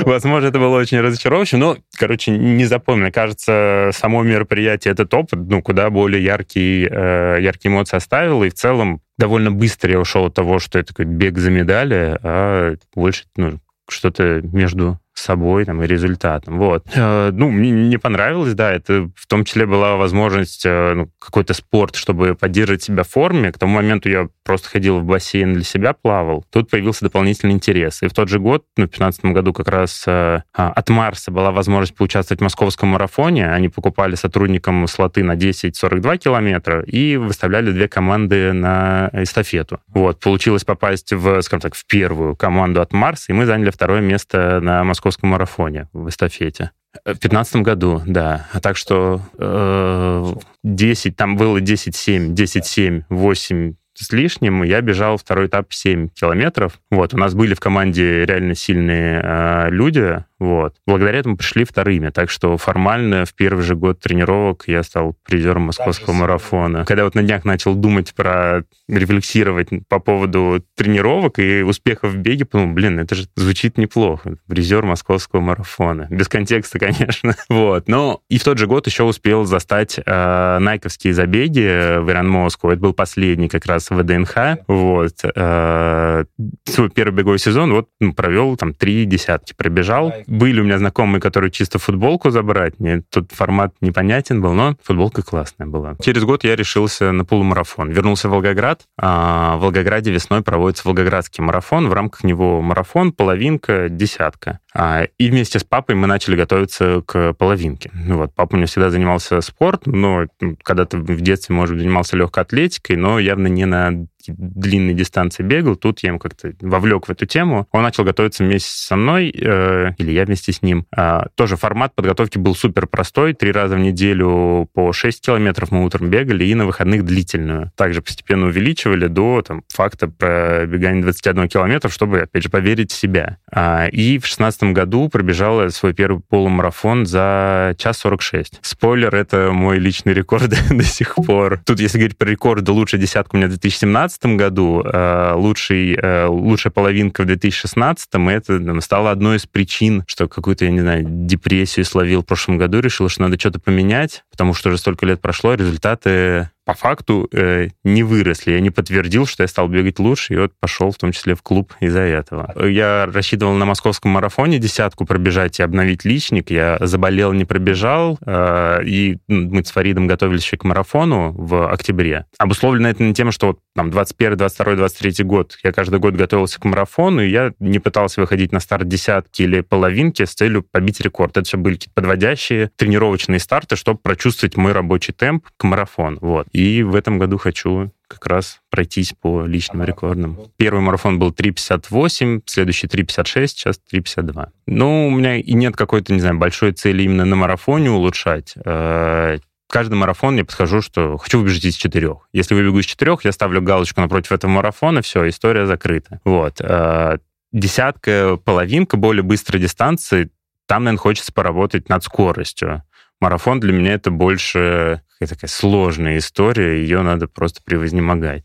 возможно, 0.03 0.47
это 0.47 0.59
было 0.59 0.79
очень 0.79 1.01
разочаровывающе, 1.01 1.57
но, 1.57 1.77
короче, 1.97 2.31
не 2.33 2.65
запомню. 2.65 3.13
Кажется, 3.13 3.91
само 3.93 4.23
мероприятие, 4.23 4.93
этот 4.93 5.13
опыт, 5.15 5.39
ну, 5.49 5.63
куда 5.63 5.91
более 5.91 6.23
яркие, 6.23 6.89
э, 6.91 7.39
яркие 7.41 7.73
эмоции 7.73 7.97
оставил, 7.97 8.43
и 8.45 8.51
в 8.51 8.55
целом 8.55 9.01
довольно 9.19 9.51
быстро 9.51 9.93
я 9.93 10.01
ушел 10.01 10.27
от 10.27 10.35
того, 10.35 10.59
что 10.59 10.79
это 10.79 11.05
бег 11.05 11.39
за 11.39 11.51
медали, 11.51 12.19
а 12.23 12.75
больше 12.95 13.25
ну, 13.37 13.59
что-то 13.89 14.41
между 14.43 14.99
собой 15.15 15.65
там, 15.65 15.83
и 15.83 15.87
результатом. 15.87 16.59
Вот. 16.59 16.85
Э, 16.95 17.31
ну, 17.33 17.51
мне 17.51 17.71
не 17.71 17.99
понравилось, 17.99 18.55
да, 18.55 18.73
это 18.73 19.11
в 19.15 19.27
том 19.27 19.45
числе 19.45 19.67
была 19.67 19.97
возможность 19.97 20.65
э, 20.65 20.95
ну, 20.95 21.11
какой-то 21.19 21.55
спорт, 21.55 21.97
чтобы 21.97 22.35
поддерживать 22.35 22.83
себя 22.83 23.03
в 23.03 23.09
форме. 23.09 23.53
К 23.53 23.59
тому 23.59 23.75
моменту 23.75 24.09
я 24.09 24.29
просто 24.45 24.69
ходил 24.69 25.01
в 25.01 25.05
бассейн 25.05 25.53
для 25.55 25.65
себя, 25.65 25.93
плавал. 25.93 26.45
Тут 26.51 26.71
появился 26.71 27.05
дополнительный 27.05 27.53
интерес. 27.53 28.03
И 28.03 28.09
в 28.09 28.15
тот 28.15 28.29
же 28.29 28.39
год, 28.39 28.65
ну, 28.77 28.85
в 28.85 28.89
2015 28.89 29.25
году 29.27 29.53
как 29.53 29.69
раз 29.69 30.05
э, 30.07 30.43
а, 30.55 30.73
от 30.73 30.89
Марса 30.89 31.31
была 31.31 31.51
возможность 31.53 31.95
поучаствовать 31.95 32.41
в 32.41 32.43
московском 32.43 32.91
марафоне. 32.91 33.51
Они 33.51 33.69
покупали 33.69 34.15
сотрудникам 34.15 34.87
слоты 34.87 35.23
на 35.23 35.37
10-42 35.37 36.19
километра 36.19 36.83
и 36.83 37.17
выставляли 37.17 37.71
две 37.71 37.89
команды 37.89 38.53
на 38.53 39.11
эстафету. 39.13 39.81
Вот. 39.89 40.21
Получилось 40.21 40.65
попасть 40.65 41.13
в, 41.13 41.43
скажем 41.43 41.61
так, 41.61 41.75
в 41.75 41.87
первую 41.87 42.35
команду 42.35 42.81
от 42.81 42.93
Марса, 42.93 43.27
и 43.29 43.35
мы 43.35 43.47
заняли 43.47 43.71
второе 43.71 44.01
место 44.01 44.61
на 44.61 44.83
московском 44.85 45.02
московском 45.03 45.31
марафоне 45.31 45.89
в 45.93 46.09
эстафете. 46.09 46.71
В 47.05 47.19
2015 47.19 47.57
году, 47.57 48.03
да. 48.07 48.47
А 48.53 48.61
так 48.61 48.77
что 48.77 49.21
э, 49.37 50.35
10, 50.63 51.17
там 51.17 51.37
было 51.37 51.59
10-7, 51.59 52.35
10-7, 52.35 53.05
8 53.09 53.75
с 53.95 54.13
лишним, 54.13 54.63
я 54.63 54.81
бежал 54.81 55.17
второй 55.17 55.49
этап 55.49 55.73
7 55.73 56.09
километров. 56.09 56.79
Вот, 56.91 57.15
у 57.15 57.17
нас 57.17 57.35
были 57.35 57.55
в 57.55 57.61
команде 57.61 58.25
реально 58.25 58.55
сильные 58.55 59.21
э, 59.23 59.71
люди, 59.71 60.25
вот. 60.43 60.75
Благодаря 60.89 61.21
этому 61.21 61.37
пришли 61.37 61.63
вторыми. 61.63 62.11
Так 62.11 62.29
что 62.29 62.57
формально 62.57 63.25
в 63.25 63.33
первый 63.33 63.63
же 63.63 63.77
год 63.77 64.01
тренировок 64.01 64.65
я 64.67 64.83
стал 64.83 65.15
призером 65.25 65.63
московского 65.63 66.15
марафона. 66.15 66.85
Когда 66.85 67.05
вот 67.05 67.15
на 67.15 67.23
днях 67.23 67.45
начал 67.45 67.77
думать 67.77 68.13
про 68.13 68.65
рефлексировать 68.89 69.69
по 69.89 70.01
поводу 70.01 70.65
тренировок 70.75 71.39
и 71.39 71.63
успехов 71.63 72.15
в 72.15 72.17
беге, 72.17 72.45
подумал, 72.45 72.75
блин, 72.75 72.99
это 72.99 73.15
же 73.15 73.29
звучит 73.37 73.79
неплохо. 73.79 74.37
Призер 74.49 74.85
московского 74.85 75.41
марафона. 75.41 76.09
Без 76.11 76.27
контекста, 76.27 76.79
конечно. 76.81 77.37
вот. 77.49 77.87
Но 77.87 78.21
и 78.29 78.39
в 78.39 78.43
тот 78.43 78.59
же 78.59 78.67
год 78.67 78.89
еще 78.89 79.05
успел 79.05 79.45
застать 79.45 80.01
э, 80.05 80.59
найковские 80.59 81.15
забеги 81.15 82.01
в 82.01 82.11
Иран 82.11 82.29
Москву. 82.29 82.71
Это 82.71 82.81
был 82.81 82.95
последний 82.95 83.49
как 83.49 83.65
раз 83.67 83.91
в 83.91 83.95
ВДНХ. 83.95 84.65
Вот. 84.67 85.15
Э, 85.37 86.25
свой 86.65 86.91
первый 86.91 87.15
беговой 87.15 87.39
сезон 87.39 87.73
вот 87.73 87.91
ну, 88.01 88.13
провел 88.13 88.57
там 88.57 88.75
три 88.75 89.05
десятки, 89.05 89.55
пробежал 89.57 90.13
были 90.33 90.61
у 90.61 90.65
меня 90.65 90.79
знакомые, 90.79 91.21
которые 91.21 91.51
чисто 91.51 91.79
футболку 91.79 92.31
забрать. 92.31 92.81
Мне 92.81 93.03
тот 93.11 93.31
формат 93.33 93.75
непонятен 93.83 94.41
был, 94.41 94.55
но 94.55 94.77
футболка 94.83 95.23
классная 95.23 95.67
была. 95.67 95.95
Через 96.03 96.25
год 96.25 96.43
я 96.43 96.57
решился 96.57 97.13
на 97.13 97.27
полумарафон. 97.27 97.91
Вернулся 97.91 98.29
в 98.29 98.33
Волгоград. 98.33 98.83
А 98.99 99.57
в 99.57 99.61
Волгограде 99.61 100.11
весной 100.11 100.43
проводится 100.43 100.89
Волгоградский 100.89 101.45
марафон. 101.45 101.89
В 101.89 101.93
рамках 101.93 102.25
него 102.25 102.63
марафон, 102.63 103.13
половинка, 103.13 103.91
десятка. 103.91 104.61
А, 104.75 105.05
и 105.19 105.29
вместе 105.29 105.59
с 105.59 105.65
папой 105.65 105.97
мы 105.97 106.07
начали 106.07 106.35
готовиться 106.35 107.03
к 107.05 107.35
половинке. 107.35 107.91
Ну 107.93 108.17
вот, 108.17 108.35
папа 108.35 108.55
у 108.55 108.57
меня 108.57 108.67
всегда 108.67 108.89
занимался 108.89 109.43
спортом, 109.43 110.01
но 110.01 110.27
когда-то 110.63 110.97
в 110.97 111.21
детстве, 111.21 111.55
может 111.55 111.79
занимался 111.79 112.17
легкой 112.17 112.45
атлетикой, 112.45 112.97
но 112.97 113.19
явно 113.19 113.49
не 113.49 113.67
на 113.67 114.07
длинные 114.29 114.95
дистанции 114.95 115.43
бегал, 115.43 115.77
тут 115.77 116.01
я 116.01 116.09
ему 116.09 116.19
как-то 116.19 116.53
вовлек 116.61 117.09
в 117.09 117.11
эту 117.11 117.27
тему. 117.27 117.67
Он 117.73 117.83
начал 117.83 118.05
готовиться 118.05 118.45
вместе 118.45 118.71
со 118.71 118.97
мной, 118.97 119.31
э, 119.31 119.93
или 119.99 120.13
я 120.13 120.25
вместе 120.25 120.53
с 120.53 120.63
ним. 120.63 120.87
А, 120.95 121.27
тоже 121.35 121.57
формат 121.57 121.95
подготовки 121.95 122.39
был 122.39 122.55
супер 122.55 122.87
простой. 122.87 123.35
Три 123.35 123.53
раза 123.53 123.77
в 123.77 123.81
неделю 123.81 124.69
по 124.75 124.93
6 124.93 125.21
километров 125.21 125.71
мы 125.71 125.85
утром 125.85 126.11
бегали, 126.11 126.45
и 126.45 126.55
на 126.55 126.67
выходных 126.67 127.05
длительную. 127.05 127.73
Также 127.77 128.03
постепенно 128.03 128.47
увеличивали 128.47 129.07
до 129.07 129.43
там, 129.43 129.63
факта 129.69 130.09
пробегания 130.09 131.03
21 131.03 131.49
километра, 131.49 131.89
чтобы, 131.89 132.21
опять 132.21 132.43
же, 132.43 132.49
поверить 132.51 132.93
в 132.93 132.97
себя. 132.97 133.39
А, 133.51 133.87
и 133.87 134.19
в 134.19 134.27
шестнадцатом 134.27 134.73
году 134.73 135.09
пробежал 135.09 135.71
свой 135.71 135.95
первый 135.95 136.21
полумарафон 136.29 137.07
за 137.07 137.75
час 137.79 137.99
46. 137.99 138.59
Спойлер, 138.63 139.15
это 139.15 139.51
мой 139.53 139.79
личный 139.79 140.13
рекорд 140.13 140.51
до 140.71 140.85
сих 140.85 141.15
пор. 141.15 141.61
Тут, 141.65 141.81
если 141.81 141.99
говорить 141.99 142.17
про 142.19 142.29
рекорды, 142.29 142.73
лучшая 142.73 143.01
десятка 143.01 143.35
у 143.35 143.39
меня 143.39 143.47
в 143.47 143.51
2017 143.51 144.12
2015 144.19 144.37
году, 144.37 144.83
э, 144.83 145.33
лучший, 145.35 145.95
э, 145.95 146.27
лучшая 146.27 146.73
половинка 146.73 147.23
в 147.23 147.27
2016, 147.27 148.31
и 148.31 148.33
это 148.33 148.59
ну, 148.59 148.81
стало 148.81 149.11
одной 149.11 149.37
из 149.37 149.47
причин, 149.47 150.05
что 150.07 150.29
какую-то, 150.29 150.65
я 150.65 150.71
не 150.71 150.81
знаю, 150.81 151.05
депрессию 151.07 151.85
словил 151.85 152.23
в 152.23 152.27
прошлом 152.27 152.59
году, 152.59 152.81
решил, 152.81 153.09
что 153.09 153.23
надо 153.23 153.39
что-то 153.39 153.61
поменять, 153.61 154.25
потому 154.31 154.55
что 154.55 154.69
уже 154.69 154.79
столько 154.79 155.07
лет 155.07 155.21
прошло, 155.21 155.55
результаты 155.55 156.51
по 156.65 156.75
факту 156.75 157.29
э, 157.33 157.69
не 157.85 158.03
выросли. 158.03 158.53
Я 158.53 158.61
не 158.61 158.71
подтвердил, 158.71 159.27
что 159.27 159.43
я 159.43 159.49
стал 159.49 159.69
бегать 159.69 159.99
лучше, 159.99 160.35
и 160.35 160.37
вот 160.37 160.53
пошел 160.61 160.91
в 160.91 160.97
том 160.97 161.13
числе 161.13 161.35
в 161.35 161.43
клуб 161.43 161.73
из-за 161.81 162.01
этого. 162.01 162.55
Я 162.67 163.07
рассчитывал 163.07 163.55
на 163.55 163.65
московском 163.65 164.13
марафоне 164.13 164.59
десятку 164.59 165.05
пробежать 165.05 165.59
и 165.59 165.63
обновить 165.63 166.05
личник. 166.05 166.51
Я 166.51 166.79
заболел, 166.81 167.33
не 167.33 167.45
пробежал, 167.45 168.19
э, 168.25 168.81
и 168.85 169.19
ну, 169.29 169.51
мы 169.51 169.65
с 169.65 169.71
Фаридом 169.71 170.07
готовились 170.07 170.45
еще 170.45 170.57
к 170.57 170.65
марафону 170.65 171.33
в 171.33 171.69
октябре. 171.69 172.27
Обусловлено 172.39 172.89
это 172.89 173.13
тем, 173.13 173.33
что 173.33 173.49
вот, 173.49 173.59
там 173.75 173.91
21, 173.91 174.37
22, 174.37 174.75
23 174.77 175.25
год 175.25 175.59
я 175.65 175.73
каждый 175.73 175.99
год 175.99 176.15
готовился 176.15 176.61
к 176.61 176.65
марафону, 176.65 177.23
и 177.23 177.31
я 177.31 177.53
не 177.59 177.79
пытался 177.79 178.21
выходить 178.21 178.53
на 178.53 178.61
старт 178.61 178.87
десятки 178.87 179.43
или 179.43 179.63
половинки 179.63 180.25
с 180.25 180.35
целью 180.35 180.63
побить 180.63 181.01
рекорд. 181.01 181.37
Это 181.37 181.47
все 181.47 181.59
были 181.59 181.79
подводящие 181.95 182.71
тренировочные 182.77 183.41
старты, 183.41 183.77
чтобы 183.77 183.99
прочувствовать 183.99 184.57
мой 184.57 184.73
рабочий 184.73 185.13
темп 185.13 185.47
к 185.57 185.65
марафону. 185.65 186.19
Вот. 186.21 186.47
И 186.53 186.83
в 186.83 186.95
этом 186.95 187.19
году 187.19 187.39
хочу 187.39 187.91
как 188.07 188.27
раз 188.27 188.61
пройтись 188.71 189.15
по 189.19 189.47
личным 189.47 189.85
рекордам. 189.85 190.39
Первый 190.59 190.81
марафон 190.81 191.19
был 191.19 191.31
3.58, 191.31 192.43
следующий 192.45 192.87
3.56, 192.87 193.47
сейчас 193.47 193.81
3.52. 193.93 194.49
Ну, 194.67 195.09
у 195.09 195.11
меня 195.11 195.37
и 195.37 195.55
нет 195.55 195.77
какой-то, 195.77 196.13
не 196.13 196.21
знаю, 196.21 196.37
большой 196.37 196.73
цели 196.73 197.05
именно 197.05 197.25
на 197.25 197.37
марафоне 197.37 197.91
улучшать. 197.91 198.53
Э, 198.65 199.39
каждый 199.69 199.95
марафон 199.95 200.37
я 200.37 200.45
подхожу, 200.45 200.83
что 200.83 201.17
хочу 201.17 201.39
выбежать 201.39 201.65
из 201.65 201.75
четырех. 201.75 202.29
Если 202.35 202.55
выбегу 202.55 202.81
из 202.81 202.85
четырех, 202.85 203.25
я 203.25 203.33
ставлю 203.33 203.63
галочку 203.63 204.03
напротив 204.03 204.33
этого 204.33 204.51
марафона, 204.51 205.01
все, 205.01 205.27
история 205.29 205.67
закрыта. 205.67 206.21
Вот. 206.25 206.61
Э, 206.61 207.17
десятка, 207.51 208.37
половинка 208.37 208.99
более 208.99 209.23
быстрой 209.23 209.61
дистанции, 209.61 210.31
там, 210.67 210.85
наверное, 210.85 211.01
хочется 211.01 211.33
поработать 211.33 211.89
над 211.89 212.05
скоростью. 212.05 212.83
Марафон 213.23 213.61
для 213.61 213.73
меня 213.73 213.93
это 213.93 214.11
больше 214.11 215.01
такая 215.21 215.49
сложная 215.49 216.19
история, 216.19 216.83
ее 216.83 217.03
надо 217.03 217.29
просто 217.29 217.61
превознемогать. 217.65 218.43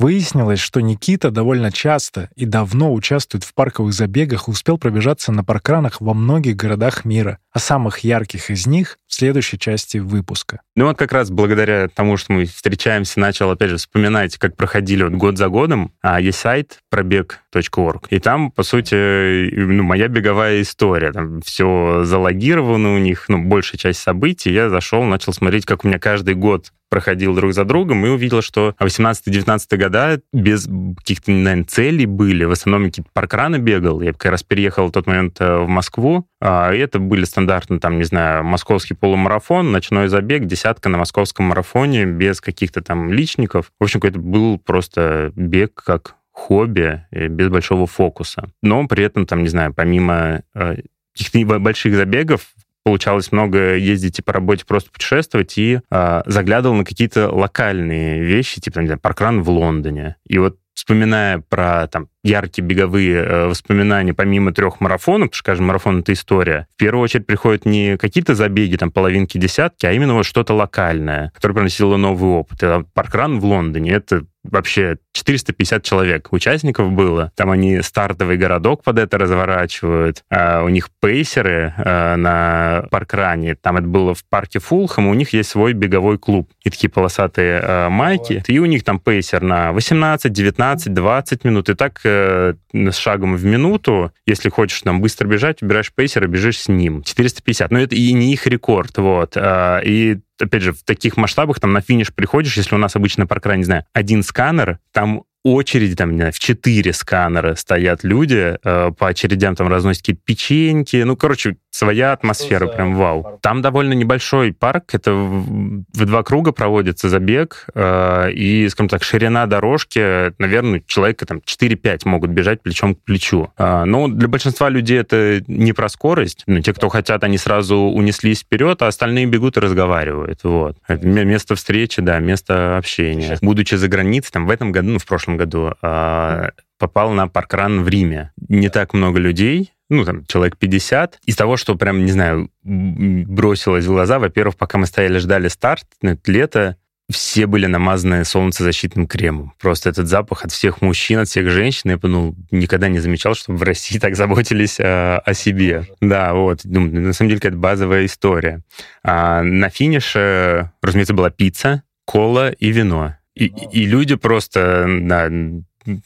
Выяснилось, 0.00 0.58
что 0.58 0.80
Никита 0.80 1.30
довольно 1.30 1.70
часто 1.70 2.30
и 2.34 2.46
давно 2.46 2.92
участвует 2.92 3.44
в 3.44 3.54
парковых 3.54 3.92
забегах 3.92 4.48
и 4.48 4.50
успел 4.50 4.76
пробежаться 4.76 5.30
на 5.30 5.44
паркранах 5.44 6.00
во 6.00 6.14
многих 6.14 6.56
городах 6.56 7.04
мира, 7.04 7.38
о 7.54 7.60
самых 7.60 8.00
ярких 8.00 8.50
из 8.50 8.66
них 8.66 8.98
в 9.06 9.14
следующей 9.14 9.58
части 9.58 9.98
выпуска. 9.98 10.60
Ну 10.74 10.86
вот 10.86 10.98
как 10.98 11.12
раз 11.12 11.30
благодаря 11.30 11.88
тому, 11.88 12.16
что 12.16 12.32
мы 12.32 12.46
встречаемся, 12.46 13.20
начал, 13.20 13.48
опять 13.50 13.70
же, 13.70 13.76
вспоминать, 13.76 14.36
как 14.38 14.56
проходили 14.56 15.04
вот 15.04 15.12
год 15.12 15.38
за 15.38 15.48
годом, 15.48 15.92
а 16.02 16.20
есть 16.20 16.40
сайт 16.40 16.80
пробег.орг, 16.90 18.08
и 18.10 18.18
там, 18.18 18.50
по 18.50 18.64
сути, 18.64 19.54
ну, 19.54 19.84
моя 19.84 20.08
беговая 20.08 20.62
история, 20.62 21.12
там 21.12 21.40
все 21.42 22.02
залогировано 22.04 22.96
у 22.96 22.98
них, 22.98 23.26
ну, 23.28 23.40
большая 23.40 23.78
часть 23.78 24.00
событий, 24.00 24.52
я 24.52 24.68
зашел, 24.68 25.04
начал 25.04 25.32
смотреть, 25.32 25.64
как 25.64 25.84
у 25.84 25.88
меня 25.88 26.00
каждый 26.00 26.34
год 26.34 26.72
проходил 26.94 27.34
друг 27.34 27.52
за 27.54 27.64
другом 27.64 28.06
и 28.06 28.08
увидел, 28.08 28.40
что 28.40 28.76
18-19 28.78 29.76
года 29.76 30.20
без 30.32 30.68
каких-то, 30.98 31.32
наверное, 31.32 31.64
целей 31.64 32.06
были. 32.06 32.44
В 32.44 32.52
основном 32.52 32.88
какие-то 32.88 33.10
паркраны 33.12 33.56
бегал. 33.56 34.00
Я 34.00 34.12
как 34.12 34.26
раз 34.26 34.44
переехал 34.44 34.86
в 34.86 34.92
тот 34.92 35.08
момент 35.08 35.40
э, 35.40 35.56
в 35.56 35.66
Москву, 35.66 36.28
а, 36.40 36.72
и 36.72 36.78
это 36.78 37.00
были 37.00 37.24
стандартно, 37.44 37.78
там, 37.78 37.98
не 37.98 38.04
знаю, 38.04 38.42
московский 38.42 38.94
полумарафон, 38.94 39.70
ночной 39.70 40.08
забег, 40.08 40.46
десятка 40.46 40.88
на 40.88 40.98
московском 40.98 41.46
марафоне 41.46 42.06
без 42.06 42.40
каких-то 42.40 42.80
там 42.80 43.12
личников. 43.12 43.70
В 43.78 43.84
общем, 43.84 44.00
это 44.02 44.18
был 44.18 44.58
просто 44.58 45.30
бег 45.36 45.74
как 45.74 46.16
хобби, 46.32 47.04
э, 47.10 47.28
без 47.28 47.48
большого 47.48 47.86
фокуса. 47.86 48.50
Но 48.62 48.86
при 48.88 49.04
этом, 49.04 49.26
там, 49.26 49.42
не 49.42 49.48
знаю, 49.48 49.74
помимо 49.74 50.42
э, 50.54 50.76
каких-то 51.16 51.58
больших 51.58 51.94
забегов, 51.94 52.46
получалось 52.82 53.30
много 53.30 53.76
ездить 53.76 54.18
и 54.18 54.22
по 54.22 54.32
работе 54.32 54.64
просто 54.66 54.90
путешествовать, 54.90 55.58
и 55.58 55.80
э, 55.90 56.22
заглядывал 56.26 56.76
на 56.76 56.84
какие-то 56.84 57.30
локальные 57.30 58.22
вещи, 58.22 58.60
типа, 58.60 58.80
не 58.80 58.86
знаю, 58.86 59.00
паркран 59.00 59.42
в 59.42 59.50
Лондоне. 59.50 60.16
И 60.26 60.38
вот 60.38 60.56
вспоминая 60.74 61.38
про 61.48 61.86
там 61.86 62.08
яркие 62.22 62.66
беговые 62.66 63.16
э, 63.16 63.46
воспоминания 63.46 64.12
помимо 64.12 64.52
трех 64.52 64.80
марафонов, 64.80 65.28
потому 65.28 65.36
что 65.36 65.44
каждый 65.44 65.62
марафон— 65.62 65.98
это 66.00 66.12
история, 66.12 66.66
в 66.74 66.78
первую 66.78 67.04
очередь 67.04 67.26
приходят 67.26 67.64
не 67.64 67.96
какие-то 67.96 68.34
забеги, 68.34 68.76
там, 68.76 68.90
половинки, 68.90 69.38
десятки, 69.38 69.86
а 69.86 69.92
именно 69.92 70.14
вот 70.14 70.26
что-то 70.26 70.54
локальное, 70.54 71.30
которое 71.34 71.54
приносило 71.54 71.96
новый 71.96 72.30
опыт. 72.30 72.60
Паркран 72.92 73.40
в 73.40 73.44
Лондоне— 73.44 73.90
это 73.92 74.24
вообще 74.44 74.98
450 75.12 75.82
человек 75.82 76.32
участников 76.32 76.92
было. 76.92 77.32
Там 77.34 77.50
они 77.50 77.80
стартовый 77.82 78.36
городок 78.36 78.84
под 78.84 78.98
это 78.98 79.18
разворачивают. 79.18 80.22
А 80.30 80.62
у 80.62 80.68
них 80.68 80.90
пейсеры 81.00 81.74
а, 81.76 82.16
на 82.16 82.86
паркране. 82.90 83.54
Там 83.54 83.78
это 83.78 83.86
было 83.86 84.14
в 84.14 84.24
парке 84.24 84.58
Фулхэм. 84.58 85.06
У 85.06 85.14
них 85.14 85.32
есть 85.32 85.50
свой 85.50 85.72
беговой 85.72 86.18
клуб. 86.18 86.50
И 86.62 86.70
такие 86.70 86.90
полосатые 86.90 87.60
а, 87.62 87.88
майки. 87.88 88.42
И 88.46 88.58
у 88.58 88.66
них 88.66 88.84
там 88.84 89.00
пейсер 89.00 89.42
на 89.42 89.72
18, 89.72 90.32
19, 90.32 90.92
20 90.92 91.44
минут. 91.44 91.68
И 91.68 91.74
так 91.74 92.00
э, 92.04 92.54
с 92.72 92.96
шагом 92.96 93.36
в 93.36 93.44
минуту, 93.44 94.12
если 94.26 94.50
хочешь 94.50 94.82
там 94.82 95.00
быстро 95.00 95.26
бежать, 95.26 95.62
убираешь 95.62 95.92
пейсер 95.92 96.24
и 96.24 96.28
бежишь 96.28 96.60
с 96.60 96.68
ним. 96.68 97.02
450. 97.02 97.70
Но 97.70 97.78
это 97.78 97.94
и 97.94 98.12
не 98.12 98.32
их 98.32 98.46
рекорд. 98.46 98.98
Вот. 98.98 99.36
А, 99.36 99.80
и 99.80 100.18
опять 100.40 100.62
же, 100.62 100.72
в 100.72 100.82
таких 100.82 101.16
масштабах, 101.16 101.60
там, 101.60 101.72
на 101.72 101.80
финиш 101.80 102.12
приходишь, 102.12 102.56
если 102.56 102.74
у 102.74 102.78
нас 102.78 102.96
обычно 102.96 103.26
паркран, 103.26 103.58
не 103.58 103.64
знаю, 103.64 103.84
один 103.92 104.22
сканер, 104.22 104.78
там 104.92 105.24
очереди, 105.44 105.94
там, 105.94 106.12
не 106.12 106.16
знаю, 106.16 106.32
в 106.32 106.38
четыре 106.38 106.92
сканера 106.92 107.54
стоят 107.54 108.02
люди, 108.02 108.56
э, 108.62 108.90
по 108.98 109.08
очередям 109.08 109.54
там 109.54 109.68
разносят 109.68 110.00
какие-то 110.00 110.22
печеньки, 110.24 111.02
ну, 111.02 111.16
короче, 111.16 111.56
своя 111.70 112.12
атмосфера, 112.12 112.66
прям 112.66 112.94
вау. 112.94 113.38
Там 113.42 113.60
довольно 113.60 113.92
небольшой 113.92 114.52
парк, 114.52 114.94
это 114.94 115.12
в, 115.12 115.84
в 115.92 116.06
два 116.06 116.22
круга 116.22 116.52
проводится 116.52 117.08
забег, 117.10 117.66
э, 117.74 118.32
и, 118.32 118.68
скажем 118.70 118.88
так, 118.88 119.04
ширина 119.04 119.44
дорожки, 119.46 120.32
наверное, 120.40 120.82
человека 120.86 121.26
там 121.26 121.42
4-5 121.44 122.00
могут 122.04 122.30
бежать 122.30 122.62
плечом 122.62 122.94
к 122.94 123.02
плечу. 123.02 123.50
Э, 123.58 123.84
но 123.84 124.08
для 124.08 124.28
большинства 124.28 124.70
людей 124.70 124.98
это 124.98 125.42
не 125.46 125.74
про 125.74 125.90
скорость, 125.90 126.44
ну, 126.46 126.60
те, 126.60 126.72
кто 126.72 126.88
хотят, 126.88 127.22
они 127.22 127.36
сразу 127.36 127.76
унеслись 127.76 128.40
вперед, 128.40 128.80
а 128.80 128.86
остальные 128.86 129.26
бегут 129.26 129.58
и 129.58 129.60
разговаривают, 129.60 130.42
вот. 130.42 130.78
Место 130.88 131.54
встречи, 131.54 132.00
да, 132.00 132.18
место 132.18 132.78
общения. 132.78 133.36
Будучи 133.42 133.74
за 133.74 133.88
границей, 133.88 134.30
там, 134.32 134.46
в 134.46 134.50
этом 134.50 134.72
году, 134.72 134.90
ну, 134.90 134.98
в 134.98 135.04
прошлом 135.04 135.33
прошлом 135.34 135.36
году, 135.36 135.74
а, 135.82 136.50
попал 136.78 137.10
на 137.10 137.28
паркран 137.28 137.82
в 137.82 137.88
Риме. 137.88 138.32
Не 138.48 138.68
так 138.68 138.94
много 138.94 139.18
людей, 139.18 139.72
ну, 139.90 140.04
там, 140.04 140.24
человек 140.26 140.56
50. 140.56 141.18
Из 141.26 141.36
того, 141.36 141.56
что 141.56 141.76
прям, 141.76 142.04
не 142.04 142.12
знаю, 142.12 142.50
бросилось 142.62 143.84
в 143.84 143.92
глаза, 143.92 144.18
во-первых, 144.18 144.56
пока 144.56 144.78
мы 144.78 144.86
стояли, 144.86 145.18
ждали 145.18 145.48
старт, 145.48 145.84
ну, 146.02 146.10
это 146.10 146.32
лето, 146.32 146.76
все 147.12 147.46
были 147.46 147.66
намазаны 147.66 148.24
солнцезащитным 148.24 149.06
кремом. 149.06 149.52
Просто 149.60 149.90
этот 149.90 150.08
запах 150.08 150.44
от 150.44 150.52
всех 150.52 150.80
мужчин, 150.80 151.18
от 151.18 151.28
всех 151.28 151.50
женщин, 151.50 151.90
я 151.90 151.98
ну, 152.02 152.34
никогда 152.50 152.88
не 152.88 152.98
замечал, 152.98 153.34
что 153.34 153.52
в 153.52 153.62
России 153.62 153.98
так 154.00 154.16
заботились 154.16 154.78
а, 154.80 155.18
о 155.18 155.34
себе. 155.34 155.86
Да, 156.00 156.32
вот. 156.32 156.60
Ну, 156.64 156.80
на 156.80 157.12
самом 157.12 157.28
деле, 157.28 157.40
это 157.42 157.56
базовая 157.56 158.06
история. 158.06 158.62
А 159.02 159.42
на 159.42 159.68
финише, 159.68 160.72
разумеется, 160.82 161.14
была 161.14 161.30
пицца, 161.30 161.82
кола 162.06 162.50
и 162.50 162.70
вино. 162.70 163.16
И, 163.34 163.46
и 163.46 163.86
люди 163.86 164.14
просто, 164.14 164.86
да, 165.02 165.30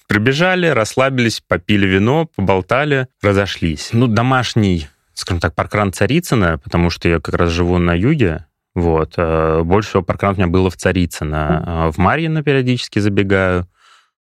прибежали, 0.07 0.67
расслабились, 0.67 1.41
попили 1.47 1.87
вино, 1.87 2.29
поболтали, 2.35 3.09
разошлись. 3.23 3.91
Ну, 3.93 4.07
домашний, 4.07 4.89
скажем 5.15 5.41
так, 5.41 5.55
паркран 5.55 5.93
Царицына, 5.93 6.59
потому 6.59 6.91
что 6.91 7.09
я 7.09 7.21
как 7.21 7.35
раз 7.35 7.51
живу 7.51 7.79
на 7.79 7.95
юге, 7.95 8.47
вот. 8.79 9.15
Э, 9.17 9.63
больше 9.65 9.89
всего 9.91 10.03
паркран 10.03 10.35
у 10.35 10.37
меня 10.37 10.47
было 10.47 10.71
в 10.71 10.77
Царицыно. 10.77 11.65
Э, 11.67 11.91
в 11.91 11.99
Марьино 11.99 12.43
периодически 12.43 13.01
забегаю. 13.01 13.67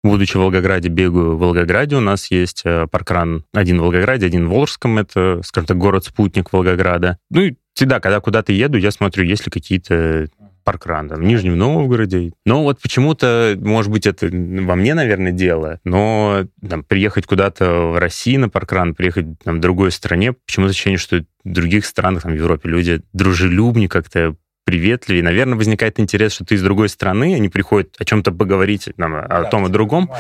Будучи 0.05 0.37
в 0.37 0.41
Волгограде, 0.41 0.91
бегаю 0.91 1.37
в 1.37 1.41
Волгограде. 1.41 1.97
У 1.97 2.01
нас 2.01 2.31
есть 2.31 2.63
э, 2.65 2.87
паркран 2.91 3.45
один 3.53 3.79
в 3.79 3.83
Волгограде, 3.83 4.27
один 4.27 4.47
в 4.47 4.51
Волжском. 4.51 4.99
Это, 4.99 5.41
скажем 5.43 5.67
так, 5.67 5.79
город-спутник 5.79 6.53
Волгограда. 6.53 7.19
Ну 7.31 7.41
и 7.41 7.55
всегда, 7.73 8.01
когда 8.01 8.21
куда-то 8.21 8.53
еду, 8.53 8.79
я 8.79 8.91
смотрю, 8.91 9.25
есть 9.25 9.47
ли 9.47 9.51
какие-то 9.51 10.29
паркран 10.65 11.09
в 11.09 11.23
Нижнем 11.23 11.57
Новгороде. 11.59 12.33
Но 12.45 12.63
вот 12.63 12.81
почему-то, 12.81 13.57
может 13.61 13.93
быть, 13.93 14.07
это 14.07 14.27
во 14.27 14.75
мне, 14.75 14.95
наверное, 14.95 15.33
дело, 15.33 15.81
но 15.85 16.47
там, 16.69 16.83
приехать 16.83 17.27
куда-то 17.27 17.93
в 17.93 17.99
Россию 17.99 18.41
на 18.41 18.49
паркран, 18.49 18.95
приехать 18.95 19.27
там, 19.45 19.57
в 19.57 19.61
другой 19.61 19.93
стране, 19.93 20.33
почему-то 20.33 20.71
ощущение, 20.71 20.99
что 20.99 21.25
в 21.45 21.53
других 21.53 21.85
странах, 21.87 22.23
там, 22.23 22.33
в 22.33 22.37
Европе 22.37 22.69
люди 22.69 23.03
дружелюбнее 23.13 23.89
как-то 23.89 24.37
приветливее. 24.65 25.23
Наверное, 25.23 25.57
возникает 25.57 26.01
интерес, 26.01 26.33
что 26.33 26.45
ты 26.45 26.55
из 26.55 26.63
другой 26.63 26.89
страны, 26.89 27.35
они 27.35 27.49
приходят 27.49 27.95
о 27.99 28.05
чем-то 28.05 28.33
поговорить 28.33 28.89
там, 28.97 29.15
о 29.15 29.29
да, 29.29 29.45
том 29.45 29.67
и 29.67 29.71
другом. 29.71 30.11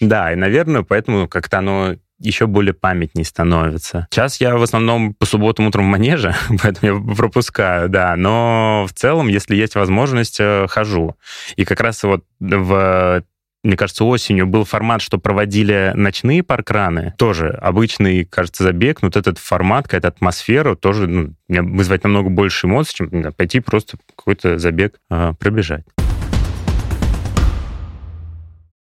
Да, 0.00 0.32
и, 0.32 0.36
наверное, 0.36 0.82
поэтому 0.82 1.28
как-то 1.28 1.58
оно 1.58 1.96
еще 2.20 2.46
более 2.46 2.74
памятней 2.74 3.24
становится. 3.24 4.06
Сейчас 4.10 4.40
я 4.40 4.56
в 4.56 4.62
основном 4.62 5.14
по 5.14 5.26
субботам 5.26 5.66
утром 5.66 5.86
в 5.86 5.88
манеже, 5.88 6.34
поэтому 6.62 7.08
я 7.08 7.14
пропускаю, 7.14 7.88
да. 7.88 8.14
Но 8.16 8.86
в 8.88 8.92
целом, 8.92 9.28
если 9.28 9.56
есть 9.56 9.74
возможность, 9.74 10.38
э, 10.38 10.66
хожу. 10.68 11.16
И 11.56 11.64
как 11.64 11.80
раз 11.80 12.02
вот 12.02 12.24
в 12.38 13.24
мне 13.62 13.76
кажется, 13.76 14.04
осенью 14.04 14.46
был 14.46 14.64
формат, 14.64 15.02
что 15.02 15.18
проводили 15.18 15.92
ночные 15.94 16.42
паркраны. 16.42 17.14
Тоже 17.18 17.48
обычный, 17.48 18.24
кажется, 18.24 18.64
забег, 18.64 19.02
но 19.02 19.08
вот 19.08 19.16
этот 19.16 19.36
формат, 19.36 19.84
какая-то 19.84 20.08
атмосфера 20.08 20.74
тоже 20.74 21.06
ну, 21.06 21.34
вызывает 21.48 22.04
намного 22.04 22.30
больше 22.30 22.66
эмоций, 22.66 22.94
чем 22.94 23.32
пойти 23.34 23.60
просто 23.60 23.98
какой-то 24.16 24.58
забег 24.58 24.98
э, 25.10 25.34
пробежать. 25.38 25.84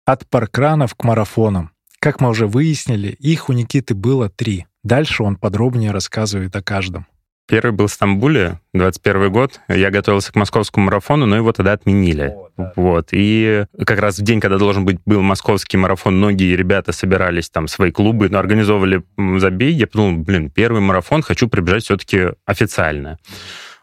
От 0.05 0.29
паркранов 0.29 0.95
к 0.95 1.03
марафонам. 1.03 1.73
Как 2.01 2.21
мы 2.21 2.29
уже 2.29 2.47
выяснили, 2.47 3.09
их 3.09 3.49
у 3.49 3.53
Никиты 3.53 3.95
было 3.95 4.29
три. 4.29 4.67
Дальше 4.85 5.25
он 5.25 5.37
подробнее 5.37 5.91
рассказывает 5.91 6.55
о 6.55 6.63
каждом. 6.63 7.07
Первый 7.49 7.73
был 7.73 7.87
в 7.87 7.93
Стамбуле, 7.93 8.61
21 8.75 9.33
год. 9.33 9.59
Я 9.69 9.91
готовился 9.91 10.31
к 10.31 10.37
московскому 10.37 10.87
марафону, 10.87 11.25
но 11.25 11.35
его 11.35 11.51
тогда 11.53 11.73
отменили. 11.73 12.35
О, 12.37 12.51
да. 12.59 12.73
Вот. 12.77 13.09
И 13.13 13.65
как 13.87 13.99
раз 14.01 14.19
в 14.19 14.23
день, 14.23 14.39
когда 14.39 14.59
должен 14.59 14.85
быть 14.85 14.99
был 15.07 15.23
московский 15.23 15.79
марафон, 15.79 16.19
многие 16.19 16.55
ребята 16.55 16.93
собирались 16.93 17.49
там 17.49 17.67
свои 17.67 17.91
клубы, 17.91 18.29
но 18.29 18.39
организовывали 18.39 19.03
забей. 19.39 19.73
Я 19.73 19.87
подумал, 19.87 20.23
блин, 20.23 20.51
первый 20.51 20.83
марафон 20.83 21.23
хочу 21.23 21.49
пробежать 21.49 21.85
все-таки 21.85 22.33
официально. 22.45 23.19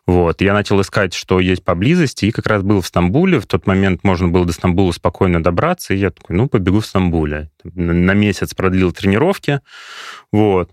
Вот. 0.07 0.41
Я 0.41 0.53
начал 0.53 0.79
искать, 0.81 1.13
что 1.13 1.39
есть 1.39 1.63
поблизости, 1.63 2.25
и 2.25 2.31
как 2.31 2.45
раз 2.45 2.61
был 2.61 2.81
в 2.81 2.87
Стамбуле. 2.87 3.39
В 3.39 3.47
тот 3.47 3.65
момент 3.65 4.03
можно 4.03 4.27
было 4.27 4.45
до 4.45 4.53
Стамбула 4.53 4.91
спокойно 4.91 5.41
добраться, 5.41 5.93
и 5.93 5.97
я 5.97 6.11
такой, 6.11 6.35
ну, 6.35 6.47
побегу 6.47 6.79
в 6.79 6.85
Стамбуле. 6.85 7.49
На 7.63 8.13
месяц 8.13 8.53
продлил 8.53 8.91
тренировки. 8.91 9.61
Вот. 10.31 10.71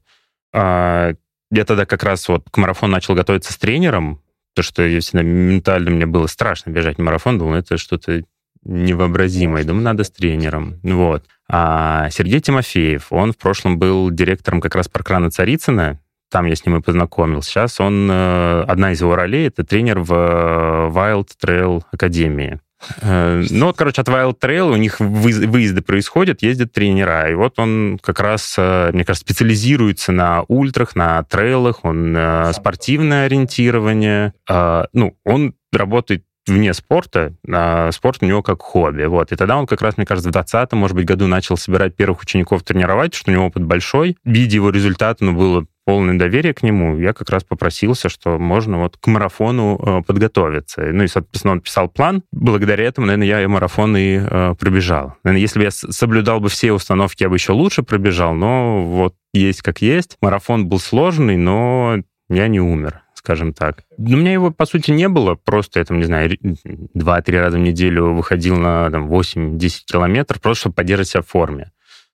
А, 0.52 1.14
я 1.50 1.64
тогда 1.64 1.86
как 1.86 2.02
раз 2.02 2.28
вот 2.28 2.48
к 2.50 2.56
марафону 2.58 2.92
начал 2.92 3.14
готовиться 3.14 3.52
с 3.52 3.56
тренером, 3.56 4.20
потому 4.54 4.64
что 4.64 4.82
я 4.86 5.00
всегда 5.00 5.22
ментально 5.22 5.90
мне 5.90 6.06
было 6.06 6.26
страшно 6.26 6.70
бежать 6.70 6.98
марафон, 6.98 7.38
думал, 7.38 7.54
это 7.54 7.78
что-то 7.78 8.24
невообразимое. 8.64 9.64
Думаю, 9.64 9.84
надо 9.84 10.04
с 10.04 10.10
тренером. 10.10 10.78
Вот. 10.82 11.24
А 11.48 12.10
Сергей 12.10 12.40
Тимофеев, 12.40 13.06
он 13.10 13.32
в 13.32 13.38
прошлом 13.38 13.78
был 13.78 14.10
директором 14.10 14.60
как 14.60 14.74
раз 14.74 14.88
паркрана 14.88 15.30
Царицына, 15.30 16.00
там 16.32 16.46
я 16.46 16.56
с 16.56 16.64
ним 16.64 16.78
и 16.78 16.80
познакомился. 16.80 17.50
Сейчас 17.50 17.78
он, 17.78 18.08
э, 18.10 18.64
одна 18.66 18.92
из 18.92 19.00
его 19.00 19.14
ролей, 19.14 19.46
это 19.46 19.64
тренер 19.64 20.00
в 20.00 20.12
э, 20.12 20.90
Wild 20.90 21.28
Trail 21.44 21.82
Академии. 21.92 22.58
Э, 23.02 23.44
ну 23.50 23.66
вот, 23.66 23.76
короче, 23.76 24.00
от 24.00 24.08
Wild 24.08 24.40
Trail 24.40 24.72
у 24.72 24.76
них 24.76 24.98
выезды 24.98 25.82
происходят, 25.82 26.42
ездят 26.42 26.72
тренера. 26.72 27.30
И 27.30 27.34
вот 27.34 27.58
он 27.58 28.00
как 28.02 28.18
раз, 28.18 28.56
мне 28.56 29.04
кажется, 29.04 29.26
специализируется 29.26 30.10
на 30.10 30.44
ультрах, 30.48 30.96
на 30.96 31.22
трейлах, 31.24 31.84
он 31.84 32.18
спортивное 32.52 33.26
ориентирование. 33.26 34.32
Ну, 34.48 35.16
он 35.24 35.54
работает 35.70 36.24
вне 36.46 36.74
спорта, 36.74 37.34
а 37.48 37.92
спорт 37.92 38.18
у 38.20 38.26
него 38.26 38.42
как 38.42 38.62
хобби. 38.62 39.04
Вот. 39.04 39.32
И 39.32 39.36
тогда 39.36 39.56
он 39.56 39.66
как 39.66 39.80
раз, 39.82 39.96
мне 39.96 40.06
кажется, 40.06 40.30
в 40.30 40.32
2020, 40.32 40.72
может 40.72 40.96
быть, 40.96 41.06
году 41.06 41.26
начал 41.26 41.56
собирать 41.56 41.94
первых 41.94 42.22
учеников 42.22 42.62
тренировать, 42.62 43.14
что 43.14 43.30
у 43.30 43.34
него 43.34 43.46
опыт 43.46 43.62
большой. 43.62 44.16
Видя 44.24 44.56
его 44.56 44.70
результаты, 44.70 45.24
ну, 45.24 45.34
было 45.34 45.66
полное 45.84 46.18
доверие 46.18 46.54
к 46.54 46.62
нему, 46.62 46.98
я 46.98 47.12
как 47.12 47.30
раз 47.30 47.44
попросился, 47.44 48.08
что 48.08 48.38
можно 48.38 48.78
вот 48.78 48.96
к 48.96 49.06
марафону 49.06 49.78
э, 49.78 50.02
подготовиться. 50.06 50.82
Ну 50.92 51.04
и, 51.04 51.08
соответственно, 51.08 51.52
он 51.52 51.60
писал 51.60 51.88
план. 51.88 52.22
Благодаря 52.32 52.84
этому, 52.84 53.06
наверное, 53.06 53.26
я 53.26 53.42
и 53.42 53.46
марафон 53.46 53.96
и 53.96 54.18
э, 54.18 54.54
пробежал. 54.58 55.14
Наверное, 55.24 55.40
если 55.40 55.58
бы 55.58 55.64
я 55.64 55.70
соблюдал 55.70 56.40
бы 56.40 56.48
все 56.48 56.72
установки, 56.72 57.22
я 57.22 57.28
бы 57.28 57.36
еще 57.36 57.52
лучше 57.52 57.82
пробежал, 57.82 58.34
но 58.34 58.82
вот 58.82 59.14
есть 59.32 59.62
как 59.62 59.82
есть. 59.82 60.16
Марафон 60.20 60.68
был 60.68 60.78
сложный, 60.78 61.36
но 61.36 61.98
я 62.28 62.48
не 62.48 62.60
умер 62.60 63.02
скажем 63.22 63.52
так. 63.52 63.84
У 63.98 64.16
меня 64.16 64.32
его, 64.32 64.50
по 64.50 64.66
сути, 64.66 64.90
не 64.90 65.08
было. 65.08 65.36
Просто 65.36 65.78
я, 65.78 65.84
там, 65.84 65.98
не 65.98 66.04
знаю, 66.04 66.32
2-3 66.32 67.38
раза 67.38 67.56
в 67.56 67.60
неделю 67.60 68.14
выходил 68.14 68.56
на 68.56 68.90
там, 68.90 69.08
8-10 69.08 69.58
километров, 69.86 70.40
просто 70.40 70.62
чтобы 70.62 70.74
поддерживать 70.74 71.10
себя 71.10 71.22
в 71.22 71.28
форме. 71.28 71.70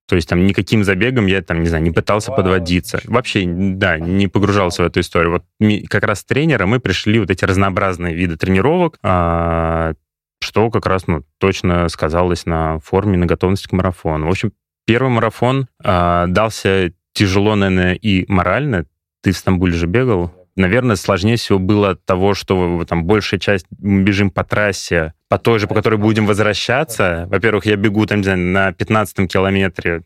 То 0.08 0.16
есть 0.16 0.26
там 0.26 0.46
никаким 0.46 0.84
забегом 0.84 1.26
я 1.26 1.42
там, 1.42 1.60
не 1.60 1.68
знаю, 1.68 1.84
не 1.84 1.90
пытался 1.90 2.32
подводиться. 2.32 2.98
Вообще, 3.04 3.44
да, 3.46 3.98
не 3.98 4.26
погружался 4.26 4.82
в 4.82 4.86
эту 4.86 5.00
историю. 5.00 5.32
Вот 5.32 5.44
как 5.88 6.04
раз 6.04 6.20
с 6.20 6.24
тренера 6.24 6.64
мы 6.64 6.80
пришли 6.80 7.20
вот 7.20 7.30
эти 7.30 7.44
разнообразные 7.44 8.14
виды 8.14 8.38
тренировок, 8.38 8.98
а, 9.02 9.92
что 10.40 10.70
как 10.70 10.86
раз 10.86 11.06
ну, 11.06 11.24
точно 11.38 11.90
сказалось 11.90 12.46
на 12.46 12.78
форме, 12.78 13.18
на 13.18 13.26
готовности 13.26 13.68
к 13.68 13.72
марафону. 13.72 14.26
В 14.26 14.30
общем, 14.30 14.52
первый 14.86 15.10
марафон 15.10 15.68
а, 15.84 16.26
дался 16.26 16.94
тяжело, 17.12 17.54
наверное, 17.54 17.94
и 17.94 18.24
морально. 18.32 18.86
Ты 19.22 19.32
в 19.32 19.36
Стамбуле 19.36 19.74
же 19.74 19.86
бегал? 19.86 20.32
Наверное, 20.56 20.96
сложнее 20.96 21.36
всего 21.36 21.58
было 21.58 21.90
от 21.90 22.04
того, 22.06 22.32
что 22.32 22.82
там 22.88 23.04
большая 23.04 23.38
часть 23.38 23.66
мы 23.78 24.04
бежим 24.04 24.30
по 24.30 24.42
трассе, 24.42 25.12
по 25.28 25.38
той 25.38 25.58
же, 25.58 25.66
по 25.66 25.74
которой 25.74 25.96
будем 25.96 26.26
возвращаться. 26.26 27.26
Во-первых, 27.30 27.66
я 27.66 27.76
бегу 27.76 28.06
там, 28.06 28.18
не 28.18 28.24
знаю, 28.24 28.38
на 28.38 28.72
15 28.72 29.30
километре, 29.30 30.02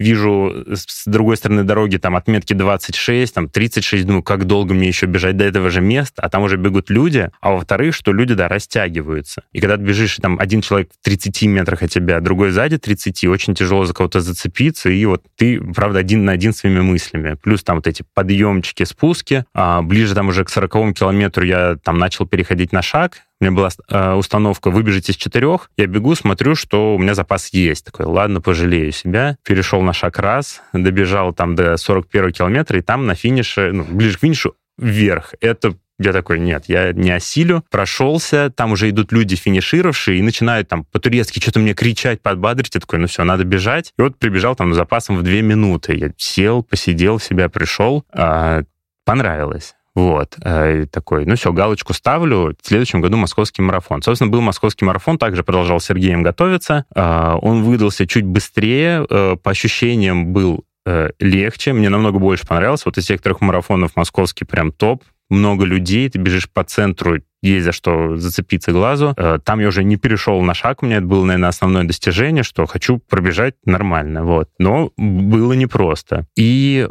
вижу 0.00 0.64
с 0.72 1.04
другой 1.06 1.36
стороны 1.36 1.62
дороги 1.62 1.98
там 1.98 2.16
отметки 2.16 2.54
26, 2.54 3.34
там 3.34 3.48
36, 3.48 4.06
думаю, 4.06 4.22
как 4.22 4.46
долго 4.46 4.72
мне 4.74 4.88
еще 4.88 5.06
бежать 5.06 5.36
до 5.36 5.44
этого 5.44 5.68
же 5.70 5.82
места, 5.82 6.22
а 6.22 6.30
там 6.30 6.42
уже 6.42 6.56
бегут 6.56 6.88
люди, 6.88 7.30
а 7.40 7.52
во-вторых, 7.52 7.94
что 7.94 8.12
люди, 8.12 8.34
да, 8.34 8.48
растягиваются. 8.48 9.42
И 9.52 9.60
когда 9.60 9.76
ты 9.76 9.82
бежишь, 9.82 10.16
там 10.16 10.38
один 10.40 10.62
человек 10.62 10.90
в 10.98 11.04
30 11.04 11.42
метрах 11.42 11.82
от 11.82 11.90
тебя, 11.90 12.20
другой 12.20 12.50
сзади 12.50 12.78
30, 12.78 13.24
очень 13.24 13.54
тяжело 13.54 13.84
за 13.84 13.92
кого-то 13.92 14.20
зацепиться, 14.20 14.88
и 14.88 15.04
вот 15.04 15.22
ты, 15.36 15.60
правда, 15.60 15.98
один 15.98 16.24
на 16.24 16.32
один 16.32 16.54
своими 16.54 16.80
мыслями. 16.80 17.36
Плюс 17.42 17.62
там 17.62 17.76
вот 17.76 17.86
эти 17.86 18.02
подъемчики, 18.14 18.84
спуски, 18.84 19.44
а 19.52 19.82
ближе 19.82 20.14
там 20.14 20.28
уже 20.28 20.44
к 20.44 20.48
40 20.48 20.94
километру 20.94 21.44
я 21.44 21.76
там 21.76 21.98
начал 21.98 22.26
переходить 22.26 22.72
на 22.72 22.80
шаг, 22.80 23.18
у 23.40 23.44
меня 23.44 23.52
была 23.52 23.70
э, 23.88 24.12
установка 24.12 24.70
выбежать 24.70 25.08
из 25.08 25.16
четырех, 25.16 25.70
я 25.78 25.86
бегу, 25.86 26.14
смотрю, 26.14 26.54
что 26.54 26.94
у 26.94 26.98
меня 26.98 27.14
запас 27.14 27.48
есть. 27.52 27.86
Такой, 27.86 28.04
ладно, 28.06 28.40
пожалею 28.40 28.92
себя. 28.92 29.38
Перешел 29.44 29.80
на 29.80 29.92
шаг 29.94 30.18
раз, 30.18 30.60
добежал 30.72 31.32
там 31.32 31.54
до 31.54 31.76
41 31.76 32.32
километра, 32.32 32.78
и 32.78 32.82
там 32.82 33.06
на 33.06 33.14
финише, 33.14 33.70
ну, 33.72 33.84
ближе 33.84 34.18
к 34.18 34.20
финишу, 34.20 34.54
вверх. 34.76 35.34
Это 35.40 35.74
я 35.98 36.14
такой, 36.14 36.38
нет, 36.38 36.64
я 36.66 36.92
не 36.92 37.10
осилю. 37.10 37.62
Прошелся, 37.70 38.50
там 38.54 38.72
уже 38.72 38.88
идут 38.88 39.12
люди 39.12 39.36
финишировавшие 39.36 40.18
и 40.18 40.22
начинают 40.22 40.68
там 40.68 40.84
по-турецки 40.84 41.40
что-то 41.40 41.60
мне 41.60 41.74
кричать, 41.74 42.22
подбадрить. 42.22 42.74
Я 42.74 42.80
такой, 42.80 42.98
ну 42.98 43.06
все, 43.06 43.22
надо 43.22 43.44
бежать. 43.44 43.92
И 43.98 44.02
вот 44.02 44.18
прибежал 44.18 44.56
там 44.56 44.72
запасом 44.72 45.16
в 45.18 45.22
две 45.22 45.42
минуты. 45.42 45.94
Я 45.94 46.12
сел, 46.16 46.62
посидел, 46.62 47.18
себя 47.18 47.50
пришел. 47.50 48.04
А, 48.12 48.62
понравилось. 49.04 49.74
Вот, 49.96 50.36
э, 50.44 50.86
такой, 50.86 51.26
ну 51.26 51.34
все, 51.34 51.52
галочку 51.52 51.92
ставлю. 51.92 52.54
В 52.62 52.66
следующем 52.66 53.00
году 53.00 53.16
московский 53.16 53.62
марафон. 53.62 54.02
Собственно, 54.02 54.30
был 54.30 54.40
московский 54.40 54.84
марафон, 54.84 55.18
также 55.18 55.42
продолжал 55.42 55.80
Сергеем 55.80 56.22
готовиться. 56.22 56.84
Э, 56.94 57.34
он 57.40 57.64
выдался 57.64 58.06
чуть 58.06 58.24
быстрее, 58.24 59.04
э, 59.08 59.36
по 59.36 59.50
ощущениям 59.50 60.32
был 60.32 60.64
э, 60.86 61.10
легче, 61.18 61.72
мне 61.72 61.88
намного 61.88 62.18
больше 62.20 62.46
понравился. 62.46 62.84
Вот 62.86 62.98
из 62.98 63.04
всех 63.04 63.20
трех 63.20 63.40
марафонов 63.40 63.96
московский 63.96 64.44
прям 64.44 64.70
топ, 64.70 65.02
много 65.28 65.64
людей, 65.64 66.08
ты 66.08 66.18
бежишь 66.18 66.48
по 66.48 66.62
центру, 66.62 67.18
есть 67.42 67.64
за 67.64 67.72
что 67.72 68.16
зацепиться 68.16 68.72
глазу. 68.72 69.16
Там 69.44 69.60
я 69.60 69.68
уже 69.68 69.84
не 69.84 69.96
перешел 69.96 70.40
на 70.42 70.54
шаг, 70.54 70.82
у 70.82 70.86
меня 70.86 70.96
это 70.96 71.06
было, 71.06 71.24
наверное, 71.24 71.48
основное 71.48 71.84
достижение, 71.84 72.42
что 72.42 72.66
хочу 72.66 72.98
пробежать 72.98 73.54
нормально, 73.64 74.24
вот. 74.24 74.50
Но 74.58 74.92
было 74.96 75.52
непросто. 75.52 76.26
И 76.36 76.86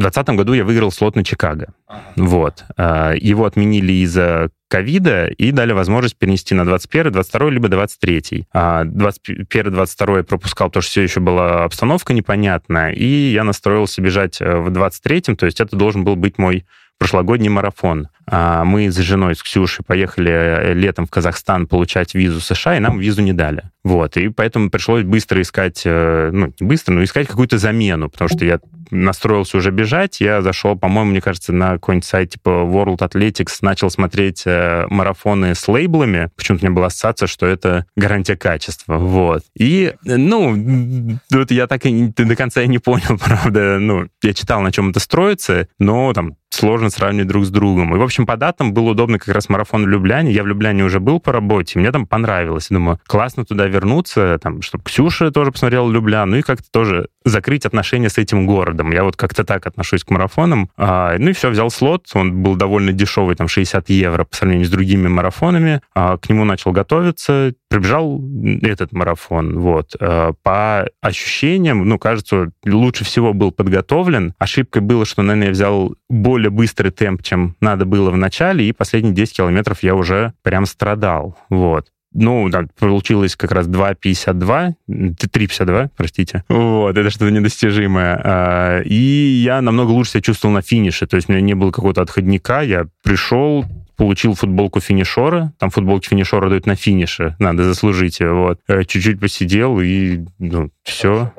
2020 0.00 0.36
году 0.36 0.52
я 0.52 0.64
выиграл 0.64 0.90
слот 0.90 1.16
на 1.16 1.24
Чикаго. 1.24 1.72
Ага. 1.86 2.00
Вот. 2.16 2.64
А, 2.76 3.12
его 3.14 3.44
отменили 3.44 3.92
из-за 4.04 4.50
ковида 4.68 5.26
и 5.26 5.50
дали 5.50 5.72
возможность 5.72 6.16
перенести 6.16 6.54
на 6.54 6.64
21, 6.64 7.12
22 7.12 7.50
либо 7.50 7.68
23. 7.68 8.46
А 8.52 8.84
21, 8.84 9.72
22 9.72 10.16
я 10.18 10.24
пропускал, 10.24 10.68
потому 10.68 10.82
что 10.82 10.90
все 10.90 11.02
еще 11.02 11.20
была 11.20 11.64
обстановка 11.64 12.14
непонятная, 12.14 12.92
и 12.92 13.04
я 13.04 13.44
настроился 13.44 14.00
бежать 14.00 14.40
э, 14.40 14.60
в 14.60 14.70
23, 14.70 15.20
то 15.36 15.46
есть 15.46 15.60
это 15.60 15.76
должен 15.76 16.04
был 16.04 16.16
быть 16.16 16.38
мой 16.38 16.64
прошлогодний 16.98 17.48
марафон. 17.48 18.08
А, 18.32 18.64
мы 18.64 18.92
с 18.92 18.96
женой, 18.96 19.34
с 19.34 19.42
Ксюшей, 19.42 19.84
поехали 19.84 20.30
э, 20.30 20.74
летом 20.74 21.06
в 21.06 21.10
Казахстан 21.10 21.66
получать 21.66 22.14
визу 22.14 22.40
США, 22.40 22.76
и 22.76 22.80
нам 22.80 23.00
визу 23.00 23.22
не 23.22 23.32
дали. 23.32 23.64
Вот, 23.82 24.16
и 24.16 24.28
поэтому 24.28 24.70
пришлось 24.70 25.02
быстро 25.02 25.42
искать, 25.42 25.82
э, 25.84 26.30
ну, 26.32 26.52
не 26.60 26.66
быстро, 26.66 26.94
но 26.94 27.02
искать 27.02 27.26
какую-то 27.26 27.58
замену, 27.58 28.08
потому 28.08 28.28
что 28.28 28.44
я 28.44 28.60
настроился 28.92 29.56
уже 29.56 29.70
бежать, 29.70 30.20
я 30.20 30.42
зашел, 30.42 30.76
по-моему, 30.76 31.10
мне 31.10 31.20
кажется, 31.20 31.52
на 31.52 31.72
какой-нибудь 31.72 32.04
сайт 32.04 32.30
типа 32.30 32.50
World 32.50 32.98
Athletics, 32.98 33.58
начал 33.62 33.90
смотреть 33.90 34.42
э, 34.46 34.86
марафоны 34.90 35.56
с 35.56 35.66
лейблами, 35.66 36.30
почему-то 36.36 36.64
у 36.64 36.68
меня 36.68 36.76
была 36.76 36.86
ассоциация, 36.86 37.26
что 37.26 37.46
это 37.46 37.86
гарантия 37.96 38.36
качества, 38.36 38.96
вот. 38.96 39.42
И, 39.58 39.94
ну, 40.04 41.18
вот 41.30 41.50
я 41.50 41.66
так 41.66 41.84
и 41.86 42.12
до 42.16 42.36
конца 42.36 42.62
и 42.62 42.68
не 42.68 42.78
понял, 42.78 43.18
правда, 43.24 43.78
ну, 43.80 44.06
я 44.22 44.34
читал, 44.34 44.60
на 44.60 44.70
чем 44.70 44.90
это 44.90 45.00
строится, 45.00 45.66
но 45.80 46.12
там 46.12 46.36
сложно 46.50 46.90
сравнивать 46.90 47.28
друг 47.28 47.44
с 47.44 47.50
другом. 47.50 47.94
И, 47.94 47.98
в 47.98 48.02
общем, 48.02 48.19
по 48.26 48.36
датам 48.36 48.72
было 48.72 48.90
удобно 48.90 49.18
как 49.18 49.34
раз 49.34 49.48
марафон 49.48 49.84
в 49.84 49.88
Любляне. 49.88 50.32
Я 50.32 50.42
в 50.42 50.46
Любляне 50.46 50.84
уже 50.84 51.00
был 51.00 51.20
по 51.20 51.32
работе, 51.32 51.78
мне 51.78 51.92
там 51.92 52.06
понравилось. 52.06 52.68
думаю, 52.70 53.00
классно 53.06 53.44
туда 53.44 53.66
вернуться, 53.66 54.38
там, 54.42 54.62
чтобы 54.62 54.84
Ксюша 54.84 55.30
тоже 55.30 55.52
посмотрела 55.52 55.90
Любляну, 55.90 56.36
и 56.36 56.42
как-то 56.42 56.70
тоже 56.70 57.08
закрыть 57.24 57.66
отношения 57.66 58.08
с 58.08 58.18
этим 58.18 58.46
городом. 58.46 58.92
Я 58.92 59.04
вот 59.04 59.16
как-то 59.16 59.44
так 59.44 59.66
отношусь 59.66 60.04
к 60.04 60.10
марафонам. 60.10 60.70
А, 60.76 61.16
ну 61.18 61.30
и 61.30 61.32
все, 61.32 61.50
взял 61.50 61.70
слот, 61.70 62.06
он 62.14 62.42
был 62.42 62.56
довольно 62.56 62.92
дешевый, 62.92 63.36
там 63.36 63.48
60 63.48 63.88
евро 63.90 64.24
по 64.24 64.34
сравнению 64.34 64.66
с 64.66 64.70
другими 64.70 65.08
марафонами. 65.08 65.80
А, 65.94 66.16
к 66.16 66.28
нему 66.28 66.44
начал 66.44 66.72
готовиться, 66.72 67.54
прибежал 67.70 68.20
этот 68.62 68.92
марафон. 68.92 69.60
Вот. 69.60 69.94
А, 69.98 70.32
по 70.42 70.88
ощущениям, 71.00 71.88
ну, 71.88 71.98
кажется, 71.98 72.50
лучше 72.66 73.04
всего 73.04 73.32
был 73.32 73.52
подготовлен. 73.52 74.34
Ошибкой 74.38 74.82
было, 74.82 75.06
что, 75.06 75.22
наверное, 75.22 75.46
я 75.46 75.52
взял 75.52 75.94
более 76.08 76.50
быстрый 76.50 76.90
темп, 76.90 77.22
чем 77.22 77.56
надо 77.60 77.86
было 77.86 78.10
в 78.10 78.16
начале, 78.16 78.68
и 78.68 78.72
последние 78.72 79.14
10 79.14 79.36
километров 79.36 79.82
я 79.82 79.94
уже 79.94 80.34
прям 80.42 80.66
страдал. 80.66 81.38
Вот. 81.48 81.86
Ну, 82.12 82.48
да, 82.48 82.64
получилось 82.76 83.36
как 83.36 83.52
раз 83.52 83.68
2,52, 83.68 84.74
3,52, 84.88 85.90
простите. 85.96 86.42
Вот, 86.48 86.98
это 86.98 87.08
что-то 87.08 87.30
недостижимое. 87.30 88.20
А, 88.24 88.80
и 88.80 88.94
я 88.94 89.62
намного 89.62 89.90
лучше 89.90 90.12
себя 90.12 90.22
чувствовал 90.22 90.54
на 90.54 90.62
финише, 90.62 91.06
то 91.06 91.14
есть 91.14 91.28
у 91.28 91.32
меня 91.32 91.40
не 91.40 91.54
было 91.54 91.70
какого-то 91.70 92.02
отходника, 92.02 92.62
я 92.62 92.86
пришел, 93.04 93.64
получил 94.00 94.34
футболку 94.34 94.80
финишора, 94.80 95.52
там 95.58 95.68
футболки 95.68 96.08
финишора 96.08 96.48
дают 96.48 96.64
на 96.64 96.74
финише, 96.74 97.36
надо 97.38 97.64
заслужить 97.64 98.18
вот. 98.20 98.58
Э, 98.66 98.82
чуть-чуть 98.84 99.20
посидел, 99.20 99.78
и, 99.78 100.20
ну, 100.38 100.70
все. 100.84 101.34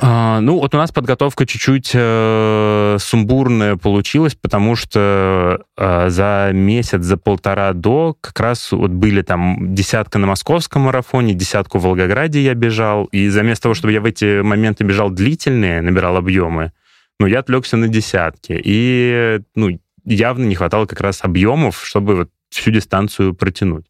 А, 0.00 0.40
ну, 0.40 0.58
вот 0.58 0.74
у 0.74 0.78
нас 0.78 0.90
подготовка 0.90 1.44
чуть-чуть 1.44 1.90
э, 1.92 2.96
сумбурная 2.98 3.76
получилась, 3.76 4.34
потому 4.34 4.74
что 4.74 5.60
э, 5.76 6.08
за 6.08 6.50
месяц, 6.54 7.02
за 7.02 7.18
полтора 7.18 7.74
до 7.74 8.16
как 8.18 8.40
раз 8.40 8.72
вот 8.72 8.90
были 8.90 9.20
там 9.20 9.74
десятка 9.74 10.18
на 10.18 10.28
московском 10.28 10.82
марафоне, 10.84 11.34
десятку 11.34 11.78
в 11.78 11.82
Волгограде 11.82 12.40
я 12.40 12.54
бежал, 12.54 13.04
и 13.12 13.28
заместо 13.28 13.64
того, 13.64 13.74
чтобы 13.74 13.92
я 13.92 14.00
в 14.00 14.06
эти 14.06 14.40
моменты 14.40 14.82
бежал 14.82 15.10
длительные, 15.10 15.82
набирал 15.82 16.16
объемы, 16.16 16.72
ну, 17.20 17.26
я 17.26 17.40
отвлекся 17.40 17.76
на 17.76 17.88
десятки. 17.88 18.58
И, 18.64 19.40
ну, 19.54 19.78
явно 20.14 20.44
не 20.44 20.54
хватало 20.54 20.86
как 20.86 21.00
раз 21.00 21.20
объемов, 21.22 21.84
чтобы 21.84 22.16
вот 22.16 22.30
всю 22.50 22.70
дистанцию 22.70 23.34
протянуть. 23.34 23.86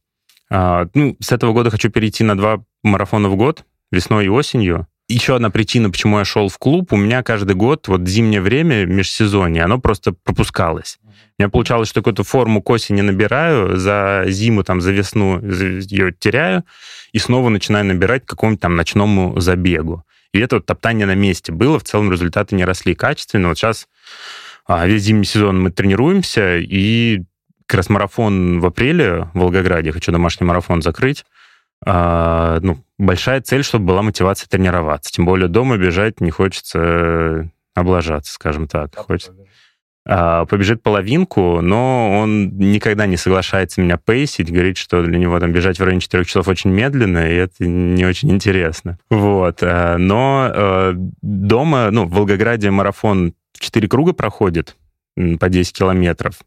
А, 0.51 0.89
ну, 0.95 1.17
с 1.21 1.33
этого 1.33 1.53
года 1.53 1.71
хочу 1.71 1.91
перейти 1.91 2.25
на 2.25 2.37
два 2.37 2.65
марафона 2.83 3.29
в 3.29 3.37
год, 3.37 3.65
весной 3.91 4.27
и 4.27 4.29
осенью. 4.29 4.87
Еще 5.09 5.35
одна 5.37 5.49
причина, 5.49 5.91
почему 5.91 6.19
я 6.19 6.25
шел 6.27 6.49
в 6.49 6.59
клуб, 6.59 6.93
у 6.93 6.97
меня 6.97 7.23
каждый 7.23 7.55
год, 7.55 7.89
вот 7.89 8.07
зимнее 8.07 8.43
время, 8.43 8.85
межсезонье, 8.85 9.65
оно 9.65 9.79
просто 9.79 10.13
пропускалось. 10.13 10.99
У 11.39 11.43
меня 11.43 11.49
получалось, 11.49 11.89
что 11.89 12.01
какую-то 12.01 12.25
форму 12.25 12.61
к 12.61 12.69
осени 12.69 13.01
набираю, 13.01 13.79
за 13.79 14.25
зиму, 14.27 14.65
там, 14.65 14.83
за 14.83 14.93
весну 14.93 15.41
ее 15.41 16.13
теряю, 16.13 16.65
и 17.13 17.19
снова 17.19 17.49
начинаю 17.49 17.87
набирать 17.87 18.27
к 18.27 18.29
какому-нибудь 18.29 18.61
там 18.61 18.77
ночному 18.77 19.41
забегу. 19.41 20.05
И 20.35 20.41
это 20.41 20.57
вот 20.57 20.67
топтание 20.67 21.07
на 21.07 21.15
месте 21.15 21.53
было, 21.53 21.79
в 21.79 21.85
целом 21.85 22.13
результаты 22.13 22.55
не 22.55 22.67
росли 22.67 22.95
качественно. 22.95 23.49
Вот 23.49 23.57
сейчас 23.57 23.89
а 24.69 24.87
весь 24.87 25.03
зимний 25.03 25.25
сезон 25.25 25.61
мы 25.61 25.71
тренируемся, 25.71 26.59
и 26.59 27.23
как 27.67 27.79
раз 27.79 27.89
марафон 27.89 28.61
в 28.61 28.67
апреле 28.67 29.31
в 29.35 29.41
Волгограде, 29.41 29.93
хочу 29.93 30.13
домашний 30.13 30.47
марафон 30.47 30.83
закрыть, 30.83 31.25
а, 31.85 32.59
ну, 32.61 32.79
большая 32.99 33.41
цель, 33.41 33.65
чтобы 33.65 33.87
была 33.87 34.03
мотивация 34.03 34.49
тренироваться. 34.49 35.11
Тем 35.11 35.25
более 35.25 35.49
дома 35.49 35.77
бежать 35.77 36.21
не 36.21 36.31
хочется 36.31 37.51
облажаться, 37.75 38.33
скажем 38.33 38.69
так. 38.69 38.91
А 38.97 39.03
хочется. 39.03 39.33
А, 40.11 40.47
побежит 40.47 40.83
половинку, 40.83 41.61
но 41.61 42.19
он 42.19 42.57
никогда 42.57 43.07
не 43.07 43.19
соглашается 43.19 43.81
меня 43.81 43.99
пейсить, 43.99 44.51
говорит, 44.51 44.79
что 44.79 45.03
для 45.03 45.19
него 45.19 45.39
там 45.39 45.53
бежать 45.53 45.79
в 45.79 45.85
районе 45.85 46.01
4 46.01 46.25
часов 46.25 46.49
очень 46.49 46.71
медленно, 46.71 47.31
и 47.31 47.35
это 47.35 47.67
не 47.67 48.07
очень 48.07 48.31
интересно. 48.31 48.99
Вот. 49.11 49.59
А, 49.63 49.99
но 49.99 50.51
э, 50.53 50.93
дома, 51.23 51.91
ну, 51.91 52.07
в 52.07 52.13
Волгограде 52.13 52.71
марафон 52.71 53.35
четыре 53.59 53.89
круга 53.89 54.13
проходит 54.13 54.77
по 55.41 55.49
10 55.49 55.73
километров. 55.77 56.41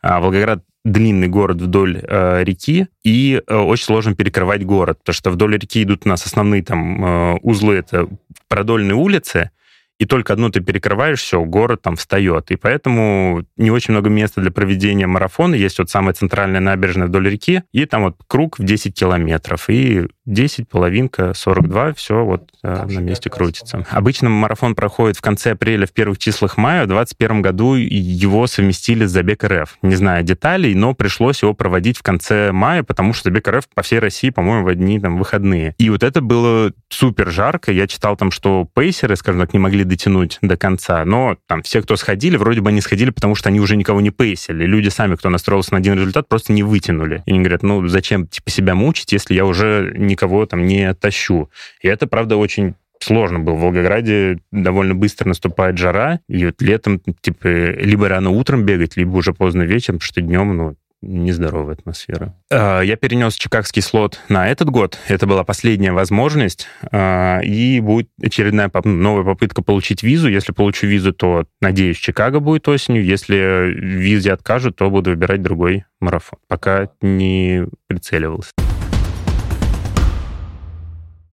А 0.00 0.20
Волгоград 0.20 0.64
длинный 0.84 1.28
город 1.28 1.62
вдоль 1.62 2.00
э, 2.02 2.44
реки, 2.44 2.88
и 3.02 3.42
э, 3.46 3.56
очень 3.56 3.84
сложно 3.84 4.14
перекрывать 4.14 4.64
город, 4.64 4.98
потому 4.98 5.14
что 5.14 5.30
вдоль 5.30 5.56
реки 5.56 5.82
идут 5.82 6.02
у 6.04 6.08
нас 6.10 6.26
основные 6.26 6.62
там 6.62 7.04
э, 7.04 7.38
узлы, 7.42 7.76
это 7.76 8.08
продольные 8.48 8.94
улицы, 8.94 9.50
и 9.98 10.06
только 10.06 10.32
одну 10.32 10.50
ты 10.50 10.60
перекрываешь, 10.60 11.20
все, 11.20 11.42
город 11.44 11.82
там 11.82 11.96
встает. 11.96 12.50
И 12.50 12.56
поэтому 12.56 13.44
не 13.56 13.70
очень 13.70 13.92
много 13.92 14.10
места 14.10 14.40
для 14.40 14.50
проведения 14.50 15.06
марафона. 15.06 15.54
Есть 15.54 15.78
вот 15.78 15.90
самая 15.90 16.14
центральная 16.14 16.60
набережная 16.60 17.06
вдоль 17.06 17.28
реки, 17.28 17.62
и 17.72 17.86
там 17.86 18.04
вот 18.04 18.16
круг 18.26 18.58
в 18.58 18.64
10 18.64 18.94
километров. 18.94 19.68
И 19.68 20.08
10, 20.26 20.68
половинка, 20.68 21.32
42, 21.34 21.94
все 21.94 22.24
вот 22.24 22.50
э, 22.62 22.86
на 22.86 22.98
месте 22.98 23.30
крутится. 23.30 23.86
Обычно 23.90 24.30
марафон 24.30 24.74
проходит 24.74 25.16
в 25.16 25.20
конце 25.20 25.52
апреля, 25.52 25.86
в 25.86 25.92
первых 25.92 26.18
числах 26.18 26.56
мая. 26.56 26.84
В 26.84 26.88
2021 26.88 27.42
году 27.42 27.74
его 27.74 28.46
совместили 28.46 29.04
с 29.04 29.10
Забег 29.10 29.44
РФ. 29.44 29.78
Не 29.82 29.94
знаю 29.94 30.24
деталей, 30.24 30.74
но 30.74 30.94
пришлось 30.94 31.42
его 31.42 31.54
проводить 31.54 31.98
в 31.98 32.02
конце 32.02 32.52
мая, 32.52 32.82
потому 32.82 33.12
что 33.12 33.28
Забег 33.28 33.46
РФ 33.48 33.68
по 33.74 33.82
всей 33.82 33.98
России, 33.98 34.30
по-моему, 34.30 34.64
в 34.64 34.68
одни 34.68 34.98
там 34.98 35.18
выходные. 35.18 35.74
И 35.78 35.90
вот 35.90 36.02
это 36.02 36.20
было 36.20 36.72
супер 36.88 37.30
жарко. 37.30 37.70
Я 37.70 37.86
читал 37.86 38.16
там, 38.16 38.30
что 38.30 38.68
пейсеры, 38.74 39.16
скажем 39.16 39.42
так, 39.42 39.52
не 39.52 39.58
могли 39.58 39.83
дотянуть 39.84 40.38
до 40.42 40.56
конца, 40.56 41.04
но 41.04 41.36
там 41.46 41.62
все, 41.62 41.82
кто 41.82 41.96
сходили, 41.96 42.36
вроде 42.36 42.60
бы 42.60 42.70
они 42.70 42.80
сходили, 42.80 43.10
потому 43.10 43.34
что 43.34 43.48
они 43.48 43.60
уже 43.60 43.76
никого 43.76 44.00
не 44.00 44.10
пейсили. 44.10 44.64
Люди 44.64 44.88
сами, 44.88 45.16
кто 45.16 45.30
настроился 45.30 45.72
на 45.72 45.78
один 45.78 45.94
результат, 45.94 46.28
просто 46.28 46.52
не 46.52 46.62
вытянули. 46.62 47.22
И 47.26 47.30
они 47.30 47.40
говорят, 47.40 47.62
ну 47.62 47.86
зачем 47.88 48.26
типа 48.26 48.50
себя 48.50 48.74
мучить, 48.74 49.12
если 49.12 49.34
я 49.34 49.44
уже 49.44 49.92
никого 49.96 50.46
там 50.46 50.66
не 50.66 50.92
тащу. 50.94 51.50
И 51.80 51.88
это, 51.88 52.06
правда, 52.06 52.36
очень 52.36 52.74
сложно 53.00 53.38
было. 53.40 53.54
В 53.54 53.60
Волгограде 53.60 54.38
довольно 54.50 54.94
быстро 54.94 55.28
наступает 55.28 55.78
жара, 55.78 56.20
и 56.28 56.46
вот 56.46 56.60
летом, 56.62 57.00
типа, 57.20 57.46
либо 57.46 58.08
рано 58.08 58.30
утром 58.30 58.64
бегать, 58.64 58.96
либо 58.96 59.16
уже 59.16 59.32
поздно 59.32 59.62
вечером, 59.62 59.98
потому 59.98 60.08
что 60.08 60.20
днем, 60.20 60.56
ну, 60.56 60.76
нездоровая 61.06 61.74
атмосфера. 61.74 62.34
А, 62.50 62.80
я 62.80 62.96
перенес 62.96 63.34
чикагский 63.34 63.82
слот 63.82 64.20
на 64.28 64.48
этот 64.48 64.70
год. 64.70 64.98
Это 65.08 65.26
была 65.26 65.44
последняя 65.44 65.92
возможность. 65.92 66.66
А, 66.90 67.40
и 67.40 67.80
будет 67.80 68.08
очередная 68.22 68.70
новая 68.84 69.24
попытка 69.24 69.62
получить 69.62 70.02
визу. 70.02 70.28
Если 70.28 70.52
получу 70.52 70.86
визу, 70.86 71.12
то, 71.12 71.46
надеюсь, 71.60 71.98
Чикаго 71.98 72.40
будет 72.40 72.66
осенью. 72.68 73.04
Если 73.04 73.72
визе 73.74 74.32
откажут, 74.32 74.76
то 74.76 74.90
буду 74.90 75.10
выбирать 75.10 75.42
другой 75.42 75.84
марафон. 76.00 76.38
Пока 76.48 76.88
не 77.00 77.66
прицеливался. 77.86 78.50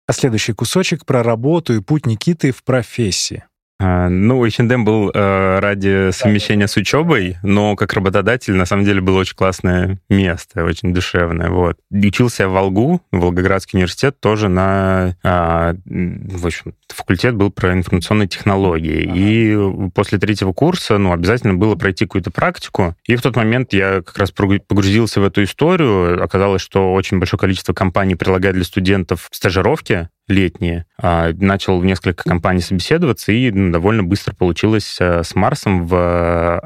А 0.06 0.12
следующий 0.12 0.52
кусочек 0.52 1.06
про 1.06 1.22
работу 1.22 1.74
и 1.74 1.80
путь 1.80 2.06
Никиты 2.06 2.52
в 2.52 2.62
профессии. 2.62 3.44
А, 3.86 4.08
ну, 4.08 4.42
H&M 4.42 4.82
был 4.82 5.10
э, 5.12 5.58
ради 5.58 6.10
совмещения 6.10 6.66
с 6.66 6.76
учебой, 6.78 7.36
но 7.42 7.76
как 7.76 7.92
работодатель, 7.92 8.54
на 8.54 8.64
самом 8.64 8.86
деле, 8.86 9.02
было 9.02 9.18
очень 9.18 9.36
классное 9.36 9.98
место, 10.08 10.64
очень 10.64 10.94
душевное. 10.94 11.50
Вот. 11.50 11.76
Учился 11.90 12.48
в 12.48 12.52
Волгу, 12.52 13.02
Волгоградский 13.12 13.76
университет, 13.76 14.18
тоже 14.20 14.48
на... 14.48 15.16
Э, 15.22 15.74
в 15.84 16.46
общем, 16.46 16.72
факультет 16.88 17.34
был 17.34 17.50
про 17.50 17.74
информационные 17.74 18.26
технологии. 18.26 19.04
Ага. 19.04 19.18
И 19.18 19.90
после 19.90 20.18
третьего 20.18 20.54
курса, 20.54 20.96
ну, 20.96 21.12
обязательно 21.12 21.52
было 21.52 21.74
пройти 21.74 22.06
какую-то 22.06 22.30
практику. 22.30 22.96
И 23.04 23.16
в 23.16 23.20
тот 23.22 23.36
момент 23.36 23.74
я 23.74 24.00
как 24.00 24.16
раз 24.16 24.30
погрузился 24.30 25.20
в 25.20 25.24
эту 25.24 25.44
историю. 25.44 26.24
Оказалось, 26.24 26.62
что 26.62 26.94
очень 26.94 27.18
большое 27.18 27.38
количество 27.38 27.74
компаний 27.74 28.14
предлагает 28.14 28.54
для 28.54 28.64
студентов 28.64 29.28
стажировки 29.30 30.08
летние. 30.28 30.86
А, 31.00 31.32
начал 31.34 31.82
несколько 31.82 32.24
компаний 32.24 32.60
собеседоваться, 32.60 33.32
и 33.32 33.50
ну, 33.50 33.70
довольно 33.70 34.02
быстро 34.02 34.34
получилось 34.34 34.96
э, 35.00 35.22
с 35.22 35.34
Марсом 35.34 35.86
в 35.86 35.94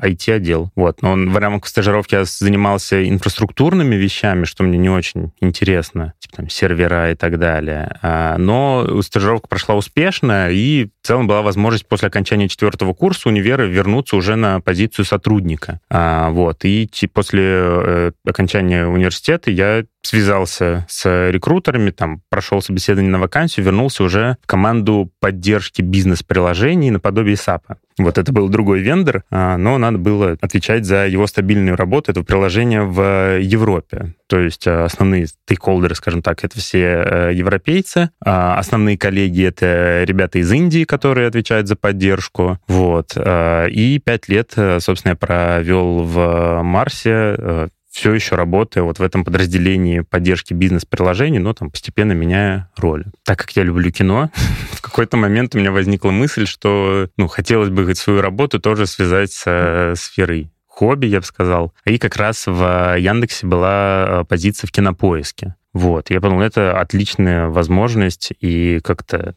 IT-отдел. 0.00 0.66
Э, 0.66 0.70
вот. 0.76 1.02
Но 1.02 1.12
он 1.12 1.30
в 1.30 1.36
рамках 1.36 1.68
стажировки 1.68 2.14
я 2.14 2.24
занимался 2.24 3.08
инфраструктурными 3.08 3.96
вещами, 3.96 4.44
что 4.44 4.62
мне 4.62 4.78
не 4.78 4.90
очень 4.90 5.32
интересно, 5.40 6.14
типа 6.18 6.36
там 6.36 6.48
сервера 6.48 7.10
и 7.10 7.14
так 7.14 7.38
далее. 7.38 7.98
А, 8.02 8.36
но 8.38 9.02
стажировка 9.02 9.48
прошла 9.48 9.74
успешно, 9.74 10.50
и 10.50 10.88
в 10.97 10.97
целом 11.08 11.26
была 11.26 11.40
возможность 11.40 11.86
после 11.88 12.08
окончания 12.08 12.48
четвертого 12.48 12.92
курса 12.92 13.30
универа 13.30 13.62
вернуться 13.62 14.14
уже 14.14 14.36
на 14.36 14.60
позицию 14.60 15.06
сотрудника. 15.06 15.80
А, 15.88 16.28
вот. 16.28 16.66
И 16.66 16.90
после 17.12 17.42
э, 17.44 18.12
окончания 18.26 18.86
университета 18.86 19.50
я 19.50 19.84
связался 20.02 20.86
с 20.88 21.30
рекрутерами, 21.30 21.90
там 21.90 22.20
прошел 22.28 22.60
собеседование 22.60 23.10
на 23.10 23.18
вакансию, 23.18 23.64
вернулся 23.64 24.04
уже 24.04 24.36
в 24.42 24.46
команду 24.46 25.10
поддержки 25.18 25.80
бизнес-приложений 25.80 26.90
наподобие 26.90 27.36
SAP. 27.36 27.62
Вот 27.98 28.16
это 28.18 28.32
был 28.32 28.48
другой 28.48 28.80
вендор, 28.80 29.24
а, 29.30 29.56
но 29.56 29.78
надо 29.78 29.98
было 29.98 30.36
отвечать 30.40 30.84
за 30.84 31.06
его 31.06 31.26
стабильную 31.26 31.76
работу 31.76 32.10
этого 32.10 32.24
приложения 32.24 32.82
в 32.82 33.38
Европе. 33.40 34.14
То 34.28 34.38
есть 34.38 34.66
а, 34.66 34.84
основные 34.84 35.26
стейкхолдеры, 35.26 35.94
скажем 35.94 36.22
так, 36.22 36.44
это 36.44 36.58
все 36.58 36.78
э, 36.78 37.30
европейцы, 37.34 38.10
а 38.24 38.58
основные 38.58 38.96
коллеги— 38.98 39.44
это 39.44 40.04
ребята 40.04 40.38
из 40.38 40.50
Индии, 40.52 40.84
которые 40.84 41.26
отвечают 41.26 41.68
за 41.68 41.76
поддержку. 41.76 42.58
Вот. 42.68 43.16
И 43.16 44.00
пять 44.04 44.28
лет, 44.28 44.52
э, 44.56 44.80
собственно, 44.80 45.12
я 45.12 45.16
провел 45.16 46.04
в 46.04 46.62
Марсе, 46.62 47.34
э, 47.38 47.68
все 47.98 48.12
еще 48.12 48.36
работаю 48.36 48.84
вот 48.84 49.00
в 49.00 49.02
этом 49.02 49.24
подразделении 49.24 50.00
поддержки 50.00 50.54
бизнес-приложений, 50.54 51.40
но 51.40 51.52
там 51.52 51.68
постепенно 51.68 52.12
меняя 52.12 52.70
роль. 52.76 53.06
Так 53.24 53.40
как 53.40 53.50
я 53.56 53.64
люблю 53.64 53.90
кино, 53.90 54.30
в 54.70 54.80
какой-то 54.80 55.16
момент 55.16 55.56
у 55.56 55.58
меня 55.58 55.72
возникла 55.72 56.12
мысль, 56.12 56.46
что 56.46 57.08
ну, 57.16 57.26
хотелось 57.26 57.70
бы 57.70 57.92
свою 57.96 58.20
работу 58.20 58.60
тоже 58.60 58.86
связать 58.86 59.32
с 59.32 59.94
сферой 59.96 60.52
хобби, 60.68 61.06
я 61.06 61.18
бы 61.18 61.26
сказал. 61.26 61.72
И 61.86 61.98
как 61.98 62.14
раз 62.16 62.46
в 62.46 62.96
Яндексе 62.96 63.48
была 63.48 64.06
э, 64.06 64.24
позиция 64.28 64.68
в 64.68 64.70
кинопоиске. 64.70 65.56
Вот, 65.72 66.10
я 66.10 66.20
подумал, 66.20 66.42
это 66.42 66.78
отличная 66.78 67.48
возможность 67.48 68.32
и 68.38 68.78
как-то 68.84 69.34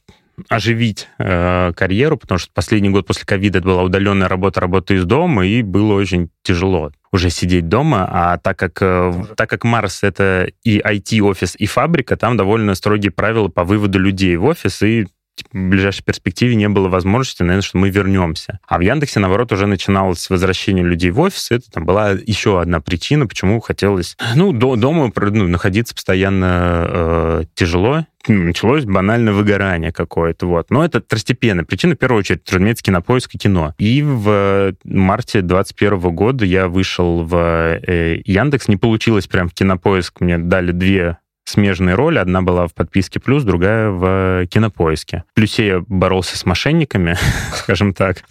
оживить 0.49 1.07
э, 1.17 1.73
карьеру, 1.75 2.17
потому 2.17 2.37
что 2.37 2.51
последний 2.53 2.91
год 2.91 3.07
после 3.07 3.25
ковида 3.25 3.57
это 3.57 3.67
была 3.67 3.81
удаленная 3.81 4.27
работа, 4.27 4.59
работа 4.59 4.93
из 4.93 5.03
дома, 5.05 5.47
и 5.47 5.63
было 5.63 5.95
очень 5.95 6.29
тяжело 6.43 6.91
уже 7.11 7.29
сидеть 7.29 7.67
дома, 7.67 8.07
а 8.09 8.37
так 8.37 8.57
как, 8.57 8.77
э, 8.81 9.13
так 9.35 9.49
как 9.49 9.63
Марс— 9.63 10.01
это 10.03 10.49
и 10.63 10.79
IT-офис, 10.79 11.55
и 11.57 11.65
фабрика, 11.65 12.15
там 12.15 12.37
довольно 12.37 12.73
строгие 12.75 13.11
правила 13.11 13.49
по 13.49 13.63
выводу 13.63 13.99
людей 13.99 14.35
в 14.37 14.45
офис, 14.45 14.81
и 14.81 15.07
типа, 15.35 15.49
в 15.53 15.69
ближайшей 15.69 16.03
перспективе 16.03 16.55
не 16.55 16.69
было 16.69 16.87
возможности, 16.87 17.43
наверное, 17.43 17.63
что 17.63 17.77
мы 17.77 17.89
вернемся. 17.89 18.59
А 18.67 18.77
в 18.77 18.81
Яндексе, 18.81 19.19
наоборот, 19.19 19.51
уже 19.51 19.67
начиналось 19.67 20.29
возвращение 20.29 20.85
людей 20.85 21.11
в 21.11 21.19
офис. 21.19 21.51
Это 21.51 21.69
там 21.71 21.85
была 21.85 22.11
еще 22.11 22.61
одна 22.61 22.79
причина, 22.79 23.27
почему 23.27 23.59
хотелось... 23.59 24.17
Ну, 24.35 24.53
до, 24.53 24.75
дома 24.75 25.11
ну, 25.15 25.47
находиться 25.47 25.95
постоянно 25.95 26.85
э, 26.87 27.43
тяжело, 27.55 28.05
началось 28.27 28.85
банальное 28.85 29.33
выгорание 29.33 29.91
какое-то, 29.91 30.47
вот. 30.47 30.69
Но 30.69 30.83
это 30.83 31.01
второстепенная 31.01 31.63
причина, 31.63 31.95
в 31.95 31.97
первую 31.97 32.19
очередь, 32.19 32.41
разумеется, 32.49 32.83
кинопоиск 32.83 33.35
и 33.35 33.37
кино. 33.37 33.73
И 33.77 34.01
в 34.03 34.73
марте 34.83 35.41
21 35.41 35.99
года 36.15 36.45
я 36.45 36.67
вышел 36.67 37.23
в 37.23 37.35
э, 37.35 38.21
Яндекс, 38.25 38.67
не 38.67 38.77
получилось 38.77 39.27
прям 39.27 39.49
в 39.49 39.53
кинопоиск, 39.53 40.21
мне 40.21 40.37
дали 40.37 40.71
две 40.71 41.17
смежные 41.45 41.95
роли. 41.95 42.17
Одна 42.17 42.41
была 42.41 42.67
в 42.67 42.73
подписке 42.73 43.19
плюс, 43.19 43.43
другая 43.43 43.89
в 43.89 44.45
кинопоиске. 44.47 45.23
В 45.31 45.35
плюсе 45.35 45.67
я 45.67 45.83
боролся 45.87 46.37
с 46.37 46.45
мошенниками, 46.45 47.17
скажем 47.55 47.93
так. 47.93 48.23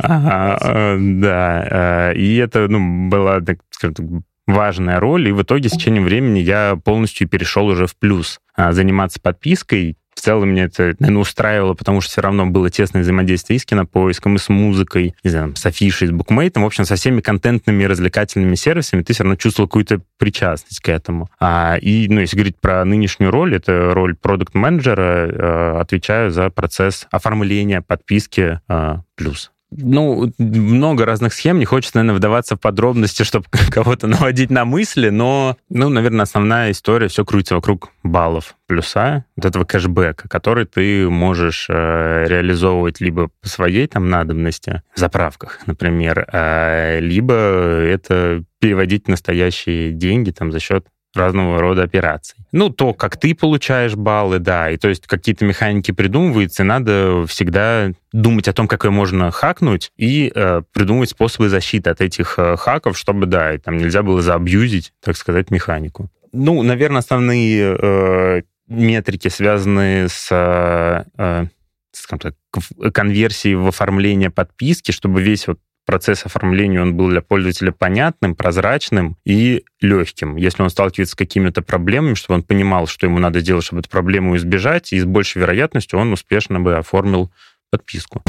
Да, 0.98 2.12
и 2.14 2.36
это 2.36 2.68
ну, 2.68 3.08
была, 3.08 3.40
скажем 3.70 3.94
так, 3.94 4.06
важная 4.46 5.00
роль, 5.00 5.28
и 5.28 5.32
в 5.32 5.42
итоге 5.42 5.68
с 5.68 5.72
течением 5.72 6.04
времени 6.04 6.38
я 6.40 6.76
полностью 6.82 7.28
перешел 7.28 7.66
уже 7.66 7.86
в 7.86 7.96
плюс. 7.96 8.40
А, 8.60 8.72
заниматься 8.72 9.18
подпиской, 9.20 9.96
в 10.14 10.20
целом 10.20 10.50
мне 10.50 10.64
это, 10.64 10.94
наверное, 10.98 11.22
устраивало, 11.22 11.72
потому 11.72 12.02
что 12.02 12.10
все 12.10 12.20
равно 12.20 12.44
было 12.44 12.68
тесное 12.68 13.00
взаимодействие 13.00 13.56
и 13.56 13.58
с 13.58 13.64
кинопоиском, 13.64 14.36
и 14.36 14.38
с 14.38 14.50
музыкой, 14.50 15.14
не 15.24 15.30
знаю, 15.30 15.56
с 15.56 15.64
афишей, 15.64 16.08
с 16.08 16.10
букмейтом. 16.10 16.64
В 16.64 16.66
общем, 16.66 16.84
со 16.84 16.96
всеми 16.96 17.22
контентными 17.22 17.84
развлекательными 17.84 18.54
сервисами 18.54 19.02
ты 19.02 19.14
все 19.14 19.22
равно 19.22 19.36
чувствовал 19.36 19.66
какую-то 19.66 20.02
причастность 20.18 20.80
к 20.80 20.90
этому. 20.90 21.30
А, 21.40 21.78
и, 21.80 22.06
ну, 22.10 22.20
если 22.20 22.36
говорить 22.36 22.60
про 22.60 22.84
нынешнюю 22.84 23.30
роль, 23.30 23.54
это 23.54 23.94
роль 23.94 24.14
продукт-менеджера, 24.14 25.02
э, 25.02 25.80
отвечаю 25.80 26.30
за 26.30 26.50
процесс 26.50 27.06
оформления 27.10 27.80
подписки 27.80 28.60
э, 28.68 28.96
плюс 29.14 29.52
ну, 29.70 30.32
много 30.38 31.06
разных 31.06 31.32
схем, 31.32 31.58
не 31.58 31.64
хочется, 31.64 31.98
наверное, 31.98 32.16
вдаваться 32.16 32.56
в 32.56 32.60
подробности, 32.60 33.22
чтобы 33.22 33.46
кого-то 33.70 34.06
наводить 34.06 34.50
на 34.50 34.64
мысли, 34.64 35.10
но, 35.10 35.56
ну, 35.68 35.88
наверное, 35.88 36.22
основная 36.22 36.70
история 36.72 37.08
все 37.08 37.24
крутится 37.24 37.54
вокруг 37.54 37.90
баллов 38.02 38.56
плюса, 38.66 39.24
вот 39.36 39.46
этого 39.46 39.64
кэшбэка, 39.64 40.28
который 40.28 40.66
ты 40.66 41.08
можешь 41.08 41.66
э, 41.68 42.24
реализовывать 42.28 43.00
либо 43.00 43.30
по 43.40 43.48
своей 43.48 43.86
там 43.86 44.08
надобности, 44.10 44.82
в 44.94 44.98
заправках, 44.98 45.60
например, 45.66 46.26
э, 46.32 47.00
либо 47.00 47.34
это 47.34 48.44
переводить 48.58 49.08
настоящие 49.08 49.92
деньги 49.92 50.30
там 50.30 50.52
за 50.52 50.60
счет 50.60 50.86
разного 51.14 51.60
рода 51.60 51.82
операций. 51.82 52.36
Ну, 52.52 52.70
то, 52.70 52.94
как 52.94 53.16
ты 53.16 53.34
получаешь 53.34 53.94
баллы, 53.94 54.38
да, 54.38 54.70
и 54.70 54.76
то 54.76 54.88
есть 54.88 55.06
какие-то 55.06 55.44
механики 55.44 55.90
придумываются, 55.90 56.62
и 56.62 56.66
надо 56.66 57.26
всегда 57.26 57.90
думать 58.12 58.48
о 58.48 58.52
том, 58.52 58.68
как 58.68 58.84
ее 58.84 58.90
можно 58.90 59.30
хакнуть, 59.30 59.92
и 59.96 60.30
э, 60.34 60.62
придумывать 60.72 61.10
способы 61.10 61.48
защиты 61.48 61.90
от 61.90 62.00
этих 62.00 62.38
э, 62.38 62.56
хаков, 62.56 62.96
чтобы, 62.96 63.26
да, 63.26 63.54
и 63.54 63.58
там 63.58 63.76
нельзя 63.76 64.02
было 64.02 64.22
заабьюзить, 64.22 64.92
так 65.02 65.16
сказать, 65.16 65.50
механику. 65.50 66.10
Ну, 66.32 66.62
наверное, 66.62 67.00
основные 67.00 67.76
э, 67.80 68.42
метрики, 68.68 69.28
связанные 69.28 70.08
с, 70.08 70.28
э, 70.30 71.04
э 71.18 71.46
скажем 71.92 72.20
так, 72.20 72.94
конверсией 72.94 73.56
в 73.56 73.66
оформление 73.66 74.30
подписки, 74.30 74.92
чтобы 74.92 75.22
весь 75.22 75.48
вот 75.48 75.58
процесс 75.90 76.24
оформления 76.24 76.80
он 76.80 76.94
был 76.94 77.08
для 77.08 77.20
пользователя 77.20 77.72
понятным, 77.72 78.36
прозрачным 78.36 79.16
и 79.24 79.64
легким. 79.80 80.36
Если 80.36 80.62
он 80.62 80.70
сталкивается 80.70 81.14
с 81.14 81.16
какими-то 81.16 81.62
проблемами, 81.62 82.14
чтобы 82.14 82.36
он 82.36 82.42
понимал, 82.44 82.86
что 82.86 83.06
ему 83.06 83.18
надо 83.18 83.40
делать, 83.40 83.64
чтобы 83.64 83.80
эту 83.80 83.90
проблему 83.90 84.36
избежать, 84.36 84.92
и 84.92 85.00
с 85.00 85.04
большей 85.04 85.40
вероятностью 85.40 85.98
он 85.98 86.12
успешно 86.12 86.60
бы 86.60 86.76
оформил 86.76 87.32
подписку. 87.72 88.22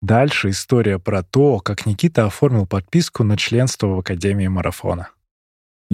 Дальше 0.00 0.48
история 0.48 0.98
про 0.98 1.22
то, 1.22 1.58
как 1.58 1.84
Никита 1.84 2.24
оформил 2.24 2.66
подписку 2.66 3.22
на 3.22 3.36
членство 3.36 3.88
в 3.88 3.98
Академии 3.98 4.48
марафона 4.48 5.10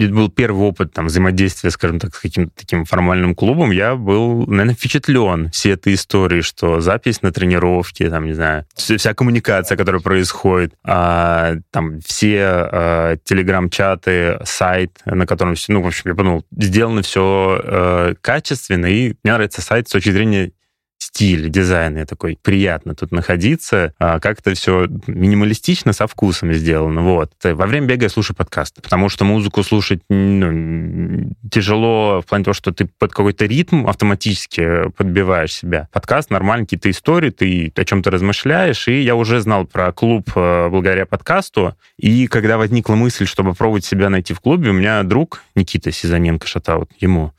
это 0.05 0.13
был 0.13 0.29
первый 0.29 0.67
опыт 0.67 0.93
там, 0.93 1.07
взаимодействия, 1.07 1.71
скажем 1.71 1.99
так, 1.99 2.15
с 2.15 2.19
каким-то 2.19 2.51
таким 2.55 2.85
формальным 2.85 3.33
клубом, 3.33 3.71
я 3.71 3.95
был, 3.95 4.45
наверное, 4.45 4.75
впечатлен 4.75 5.49
всей 5.49 5.73
этой 5.73 5.95
историей, 5.95 6.41
что 6.41 6.81
запись 6.81 7.23
на 7.23 7.31
тренировке, 7.31 8.09
там, 8.09 8.25
не 8.25 8.33
знаю, 8.33 8.65
вся 8.75 9.13
коммуникация, 9.13 9.75
которая 9.75 10.01
происходит, 10.01 10.73
а, 10.83 11.55
там, 11.71 11.99
все 12.01 12.43
а, 12.43 13.17
телеграм-чаты, 13.23 14.39
сайт, 14.43 14.99
на 15.05 15.25
котором 15.25 15.55
все, 15.55 15.73
ну, 15.73 15.81
в 15.81 15.87
общем, 15.87 16.03
я 16.05 16.15
подумал, 16.15 16.45
сделано 16.51 17.01
все 17.01 17.59
а, 17.63 18.13
качественно, 18.21 18.85
и 18.85 19.15
мне 19.23 19.33
нравится 19.33 19.61
сайт 19.61 19.87
с 19.87 19.91
точки 19.91 20.11
зрения 20.11 20.51
стиль, 20.97 21.49
дизайн. 21.49 21.97
Я 21.97 22.05
такой, 22.05 22.37
приятно 22.41 22.95
тут 22.95 23.11
находиться. 23.11 23.93
А 23.99 24.19
как-то 24.19 24.53
все 24.53 24.87
минималистично, 25.07 25.93
со 25.93 26.07
вкусом 26.07 26.53
сделано. 26.53 27.01
Вот. 27.01 27.31
Во 27.43 27.65
время 27.65 27.87
бега 27.87 28.03
я 28.03 28.09
слушаю 28.09 28.35
подкасты, 28.35 28.81
потому 28.81 29.09
что 29.09 29.25
музыку 29.25 29.63
слушать 29.63 30.01
ну, 30.09 31.31
тяжело 31.49 32.21
в 32.21 32.25
плане 32.25 32.43
того, 32.43 32.53
что 32.53 32.71
ты 32.71 32.87
под 32.99 33.11
какой-то 33.11 33.45
ритм 33.45 33.87
автоматически 33.87 34.89
подбиваешь 34.95 35.53
себя. 35.53 35.87
Подкаст 35.91 36.29
нормальный, 36.29 36.65
какие-то 36.65 36.89
истории, 36.89 37.29
ты 37.29 37.71
о 37.75 37.85
чем-то 37.85 38.11
размышляешь, 38.11 38.87
и 38.87 39.01
я 39.01 39.15
уже 39.15 39.39
знал 39.39 39.65
про 39.65 39.91
клуб 39.91 40.29
э, 40.35 40.69
благодаря 40.69 41.05
подкасту, 41.05 41.75
и 41.97 42.27
когда 42.27 42.57
возникла 42.57 42.95
мысль, 42.95 43.25
чтобы 43.25 43.53
пробовать 43.53 43.85
себя 43.85 44.09
найти 44.09 44.33
в 44.33 44.39
клубе, 44.39 44.69
у 44.69 44.73
меня 44.73 45.03
друг 45.03 45.41
Никита 45.55 45.91
Сизаненко, 45.91 46.47
шатаут 46.47 46.91
ему, 46.99 47.33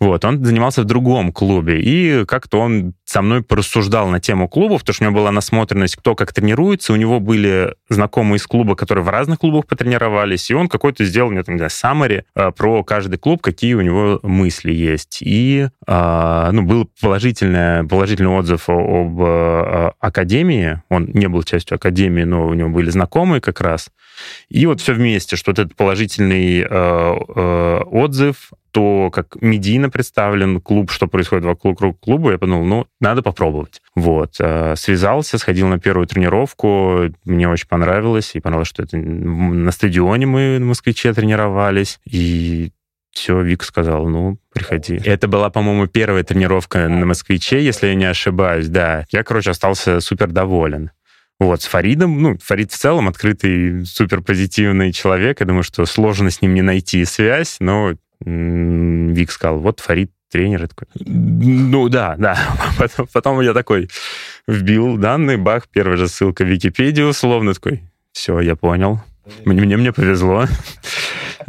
вот, 0.00 0.24
он 0.24 0.44
занимался 0.44 0.82
в 0.82 0.84
другом 0.84 1.32
клубе, 1.32 1.80
и 1.80 2.24
как-то 2.26 2.60
он 2.60 2.94
со 3.12 3.20
мной 3.20 3.42
порассуждал 3.42 4.08
на 4.08 4.20
тему 4.20 4.48
клубов, 4.48 4.80
потому 4.80 4.94
что 4.94 5.04
у 5.04 5.08
него 5.08 5.20
была 5.20 5.30
насмотренность, 5.30 5.96
кто 5.96 6.14
как 6.14 6.32
тренируется, 6.32 6.94
у 6.94 6.96
него 6.96 7.20
были 7.20 7.74
знакомые 7.90 8.38
из 8.38 8.46
клуба, 8.46 8.74
которые 8.74 9.04
в 9.04 9.10
разных 9.10 9.40
клубах 9.40 9.66
потренировались, 9.66 10.50
и 10.50 10.54
он 10.54 10.66
какой-то 10.66 11.04
сделал 11.04 11.30
мне, 11.30 11.42
там, 11.42 11.56
не 11.56 11.58
знаю, 11.58 11.70
summary 11.70 12.22
э, 12.34 12.50
про 12.52 12.82
каждый 12.82 13.18
клуб, 13.18 13.42
какие 13.42 13.74
у 13.74 13.82
него 13.82 14.18
мысли 14.22 14.72
есть. 14.72 15.18
И 15.20 15.68
э, 15.86 16.50
ну, 16.52 16.62
был 16.62 16.88
положительный, 17.02 17.86
положительный 17.86 18.30
отзыв 18.30 18.70
об 18.70 19.20
э, 19.20 19.92
Академии, 20.00 20.80
он 20.88 21.10
не 21.12 21.28
был 21.28 21.42
частью 21.42 21.74
Академии, 21.74 22.24
но 22.24 22.46
у 22.46 22.54
него 22.54 22.70
были 22.70 22.88
знакомые 22.88 23.42
как 23.42 23.60
раз, 23.60 23.90
и 24.48 24.64
вот 24.64 24.80
все 24.80 24.94
вместе, 24.94 25.36
что 25.36 25.50
вот 25.50 25.58
этот 25.58 25.76
положительный 25.76 26.60
э, 26.60 27.82
отзыв, 27.90 28.52
то, 28.72 29.10
как 29.12 29.36
медийно 29.40 29.90
представлен 29.90 30.60
клуб, 30.60 30.90
что 30.90 31.06
происходит 31.06 31.44
вокруг 31.44 32.00
клуба, 32.00 32.32
я 32.32 32.38
подумал, 32.38 32.64
ну, 32.64 32.86
надо 33.00 33.22
попробовать. 33.22 33.82
Вот. 33.94 34.36
Э, 34.40 34.74
связался, 34.76 35.38
сходил 35.38 35.68
на 35.68 35.78
первую 35.78 36.06
тренировку, 36.06 37.12
мне 37.24 37.48
очень 37.48 37.68
понравилось, 37.68 38.34
и 38.34 38.40
понравилось, 38.40 38.68
что 38.68 38.82
это 38.82 38.96
на 38.96 39.70
стадионе 39.70 40.26
мы 40.26 40.58
на 40.58 40.66
«Москвиче» 40.66 41.12
тренировались, 41.12 42.00
и 42.04 42.72
все, 43.12 43.42
Вик 43.42 43.62
сказал, 43.62 44.08
ну, 44.08 44.38
приходи. 44.54 44.98
Это 45.04 45.28
была, 45.28 45.50
по-моему, 45.50 45.86
первая 45.86 46.24
тренировка 46.24 46.88
на 46.88 47.04
«Москвиче», 47.04 47.62
если 47.62 47.88
я 47.88 47.94
не 47.94 48.06
ошибаюсь, 48.06 48.68
да. 48.68 49.04
Я, 49.10 49.22
короче, 49.22 49.50
остался 49.50 50.00
супер 50.00 50.28
доволен. 50.28 50.90
Вот, 51.38 51.60
с 51.60 51.66
Фаридом, 51.66 52.22
ну, 52.22 52.38
Фарид 52.42 52.72
в 52.72 52.78
целом 52.78 53.08
открытый, 53.08 53.84
супер 53.84 54.22
позитивный 54.22 54.92
человек. 54.92 55.40
Я 55.40 55.46
думаю, 55.46 55.62
что 55.62 55.84
сложно 55.84 56.30
с 56.30 56.40
ним 56.40 56.54
не 56.54 56.62
найти 56.62 57.04
связь, 57.04 57.56
но 57.60 57.94
Вик 58.24 59.30
сказал, 59.30 59.58
вот 59.58 59.80
Фарид 59.80 60.10
тренер. 60.30 60.62
Я 60.62 60.66
такой, 60.66 60.88
ну 60.94 61.88
да, 61.88 62.16
да. 62.18 62.38
Потом, 62.78 63.06
потом 63.12 63.40
я 63.40 63.52
такой 63.52 63.88
вбил 64.46 64.96
данные, 64.96 65.36
бах, 65.36 65.68
первая 65.68 65.96
же 65.96 66.08
ссылка 66.08 66.44
в 66.44 66.48
Википедию, 66.48 67.08
условно 67.08 67.54
такой, 67.54 67.82
все, 68.12 68.40
я 68.40 68.56
понял. 68.56 69.00
Мне, 69.44 69.60
мне, 69.60 69.76
мне 69.76 69.92
повезло. 69.92 70.46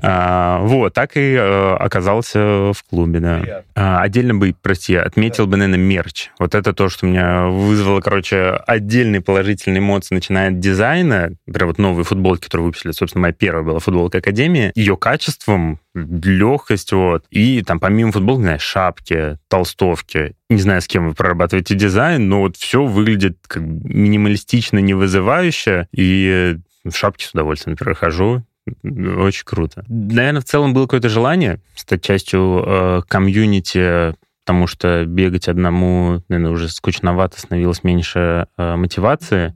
А, 0.02 0.60
вот, 0.62 0.94
так 0.94 1.18
и 1.18 1.34
э, 1.34 1.76
оказался 1.76 2.74
в 2.74 2.84
клубе, 2.90 3.20
да. 3.20 3.64
А, 3.76 4.02
отдельно 4.02 4.36
бы, 4.36 4.56
прости, 4.62 4.96
отметил 4.96 5.48
бы, 5.48 5.58
наверное, 5.58 5.84
мерч. 5.84 6.30
Вот 6.40 6.56
это 6.56 6.74
то, 6.74 6.90
что 6.90 7.06
меня 7.06 7.48
вызвало, 7.48 8.02
короче, 8.02 8.52
отдельные 8.68 9.22
положительные 9.22 9.80
эмоции, 9.80 10.16
начиная 10.16 10.50
от 10.50 10.60
дизайна. 10.60 11.32
Например, 11.46 11.68
вот 11.68 11.78
новые 11.78 12.06
футболки, 12.06 12.46
которые 12.46 12.68
выпустили, 12.68 12.92
собственно, 12.92 13.24
моя 13.24 13.34
первая 13.34 13.64
была 13.64 13.80
футболка 13.80 14.20
Академии. 14.20 14.72
Ее 14.76 14.98
качеством, 14.98 15.80
легкость, 15.94 16.92
вот. 16.92 17.26
И 17.30 17.62
там 17.64 17.80
помимо 17.80 18.12
футболки, 18.12 18.42
знаешь, 18.42 18.62
шапки, 18.62 19.38
толстовки. 19.48 20.36
Не 20.50 20.60
знаю, 20.60 20.82
с 20.82 20.88
кем 20.88 21.08
вы 21.08 21.14
прорабатываете 21.14 21.76
дизайн, 21.76 22.28
но 22.30 22.42
вот 22.42 22.58
все 22.58 22.84
выглядит 22.84 23.38
как 23.48 23.64
минималистично, 23.64 24.80
не 24.80 24.94
вызывающе. 24.94 25.88
И 25.92 26.58
в 26.84 26.96
шапке 26.96 27.26
с 27.26 27.32
удовольствием, 27.32 27.74
например, 27.74 27.96
хожу. 27.96 28.44
Очень 28.84 29.46
круто. 29.46 29.84
Наверное, 29.88 30.42
в 30.42 30.46
целом 30.46 30.74
было 30.74 30.84
какое-то 30.84 31.10
желание 31.10 31.60
стать 31.76 32.02
частью 32.02 32.64
э, 32.66 33.02
комьюнити, 33.08 34.16
потому 34.46 34.68
что 34.68 35.06
бегать 35.06 35.48
одному, 35.48 36.22
наверное, 36.30 36.52
уже 36.52 36.70
скучновато, 36.70 37.40
становилось 37.40 37.84
меньше 37.84 38.48
э, 38.58 38.76
мотивации. 38.76 39.54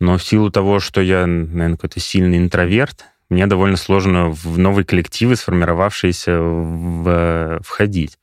Но 0.00 0.18
в 0.18 0.22
силу 0.22 0.50
того, 0.50 0.80
что 0.80 1.00
я, 1.00 1.26
наверное, 1.26 1.76
какой-то 1.76 2.00
сильный 2.00 2.38
интроверт, 2.38 3.04
мне 3.28 3.46
довольно 3.46 3.76
сложно 3.76 4.30
в 4.30 4.58
новые 4.58 4.84
коллективы, 4.84 5.36
сформировавшиеся, 5.36 6.38
в, 6.40 7.08
э, 7.08 7.58
входить. 7.62 8.18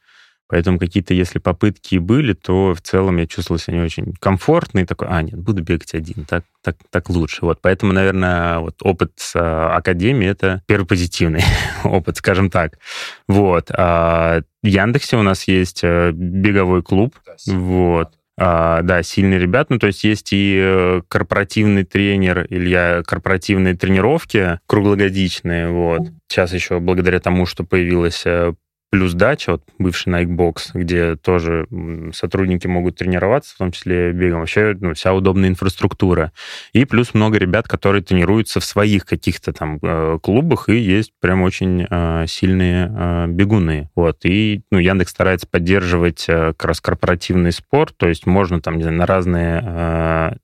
Поэтому 0.54 0.78
какие-то, 0.78 1.16
если 1.16 1.39
попытки 1.39 1.96
были, 1.96 2.34
то 2.34 2.76
в 2.76 2.82
целом 2.82 3.18
я 3.18 3.26
чувствовал 3.26 3.58
себя 3.58 3.78
не 3.78 3.84
очень 3.84 4.13
комфортно 4.20 4.82
и 4.82 4.86
такой, 4.86 5.08
а, 5.10 5.24
нет, 5.24 5.34
буду 5.34 5.63
бегать 5.63 5.96
один, 5.96 6.26
так, 6.26 6.44
так, 6.62 6.76
так 6.92 7.10
лучше. 7.10 7.39
Вот, 7.42 7.58
поэтому, 7.60 7.92
наверное, 7.92 8.60
вот 8.60 8.76
опыт 8.84 9.13
с 9.16 9.34
а, 9.36 9.76
академии— 9.76 10.28
это 10.30 10.62
первый 10.68 10.86
позитивный 10.86 11.42
опыт, 11.84 12.18
скажем 12.18 12.52
так. 12.52 12.78
Вот. 13.28 13.72
А 13.76 14.42
в 14.62 14.68
Яндексе 14.68 15.18
у 15.18 15.24
нас 15.24 15.48
есть 15.48 15.80
э, 15.84 16.12
беговой 16.13 16.84
клуб, 16.84 17.16
вот. 17.48 18.10
А, 18.38 18.84
да, 18.84 19.02
сильные 19.02 19.39
ребят. 19.39 19.72
Ну, 19.72 19.80
то 19.80 19.88
есть 19.88 20.04
есть 20.04 20.34
и 20.34 20.56
э, 20.60 21.02
корпоративный 21.08 21.84
тренер, 21.84 22.46
Илья, 22.50 23.02
корпоративные 23.04 23.76
тренировки 23.76 24.60
круглогодичные, 24.68 25.72
вот. 25.72 26.02
Сейчас 26.28 26.54
еще 26.54 26.80
благодаря 26.80 27.20
тому, 27.20 27.48
что 27.48 27.63
появилась 27.63 28.22
э, 28.26 28.54
плюс 28.93 29.15
дача, 29.15 29.53
вот 29.53 29.63
бывший 29.79 30.13
Box, 30.25 30.69
где 30.75 31.15
тоже 31.15 31.65
сотрудники 32.13 32.67
могут 32.67 32.97
тренироваться, 32.97 33.56
в 33.56 33.58
том 33.58 33.71
числе 33.71 34.12
бегом. 34.12 34.41
Вообще 34.41 34.77
ну, 34.79 34.93
вся 34.93 35.15
удобная 35.15 35.49
инфраструктура. 35.49 36.32
И 36.73 36.86
плюс 36.86 37.15
много 37.15 37.39
ребят, 37.39 37.67
которые 37.67 38.03
тренируются 38.03 38.60
в 38.60 38.63
своих 38.63 39.08
каких-то 39.08 39.51
там 39.51 39.79
э, 39.82 40.19
клубах, 40.21 40.69
и 40.69 40.77
есть 40.77 41.12
прям 41.19 41.41
очень 41.41 41.88
э, 41.89 42.25
сильные 42.27 42.93
э, 42.95 43.25
бегуны. 43.29 43.89
Вот. 43.95 44.19
И 44.25 44.62
ну, 44.69 44.77
Яндекс 44.77 45.10
старается 45.10 45.47
поддерживать 45.47 46.27
как 46.27 46.63
раз 46.63 46.79
корпоративный 46.79 47.51
спорт, 47.51 47.95
то 47.97 48.08
есть 48.08 48.27
можно 48.27 48.62
там, 48.62 48.77
не 48.77 48.84
знаю, 48.84 48.99
на 48.99 49.08
разные 49.08 50.39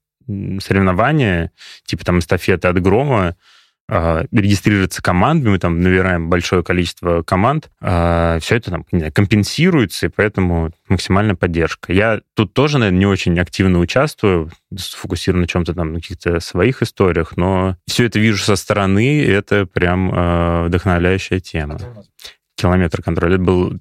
соревнования, 0.59 1.51
типа 1.85 2.03
там 2.03 2.17
эстафеты 2.17 2.67
от 2.67 2.81
грома, 2.81 3.35
а, 3.91 4.25
регистрируется 4.32 5.02
командами, 5.02 5.54
мы 5.54 5.60
там 5.60 5.82
набираем 5.82 6.30
большое 6.30 6.63
количество 6.63 7.23
команд, 7.23 7.71
а, 7.82 8.38
все 8.39 8.58
это 8.58 8.69
там 8.69 8.86
знаю, 8.91 9.12
компенсируется, 9.12 10.06
и 10.06 10.10
поэтому 10.10 10.71
максимальная 10.88 11.34
поддержка. 11.34 11.91
Я 11.91 12.21
тут 12.36 12.54
тоже, 12.54 12.78
наверное, 12.78 12.99
не 12.99 13.06
очень 13.08 13.39
активно 13.39 13.80
участвую, 13.80 14.52
сфокусирован 14.78 15.41
на 15.41 15.47
чем-то 15.47 15.73
там, 15.73 15.93
на 15.93 16.02
каких-то 16.02 16.39
своих 16.39 16.84
историях, 16.84 17.36
но 17.36 17.78
все 17.88 18.06
это 18.06 18.19
вижу 18.19 18.43
со 18.43 18.56
стороны, 18.56 19.21
и 19.23 19.28
это 19.28 19.65
прям 19.65 20.13
э, 20.13 20.65
вдохновляющая 20.67 21.39
тема. 21.39 21.80
Километр 22.56 23.02
контроля. 23.02 23.36
Это 23.36 23.43
был 23.43 23.80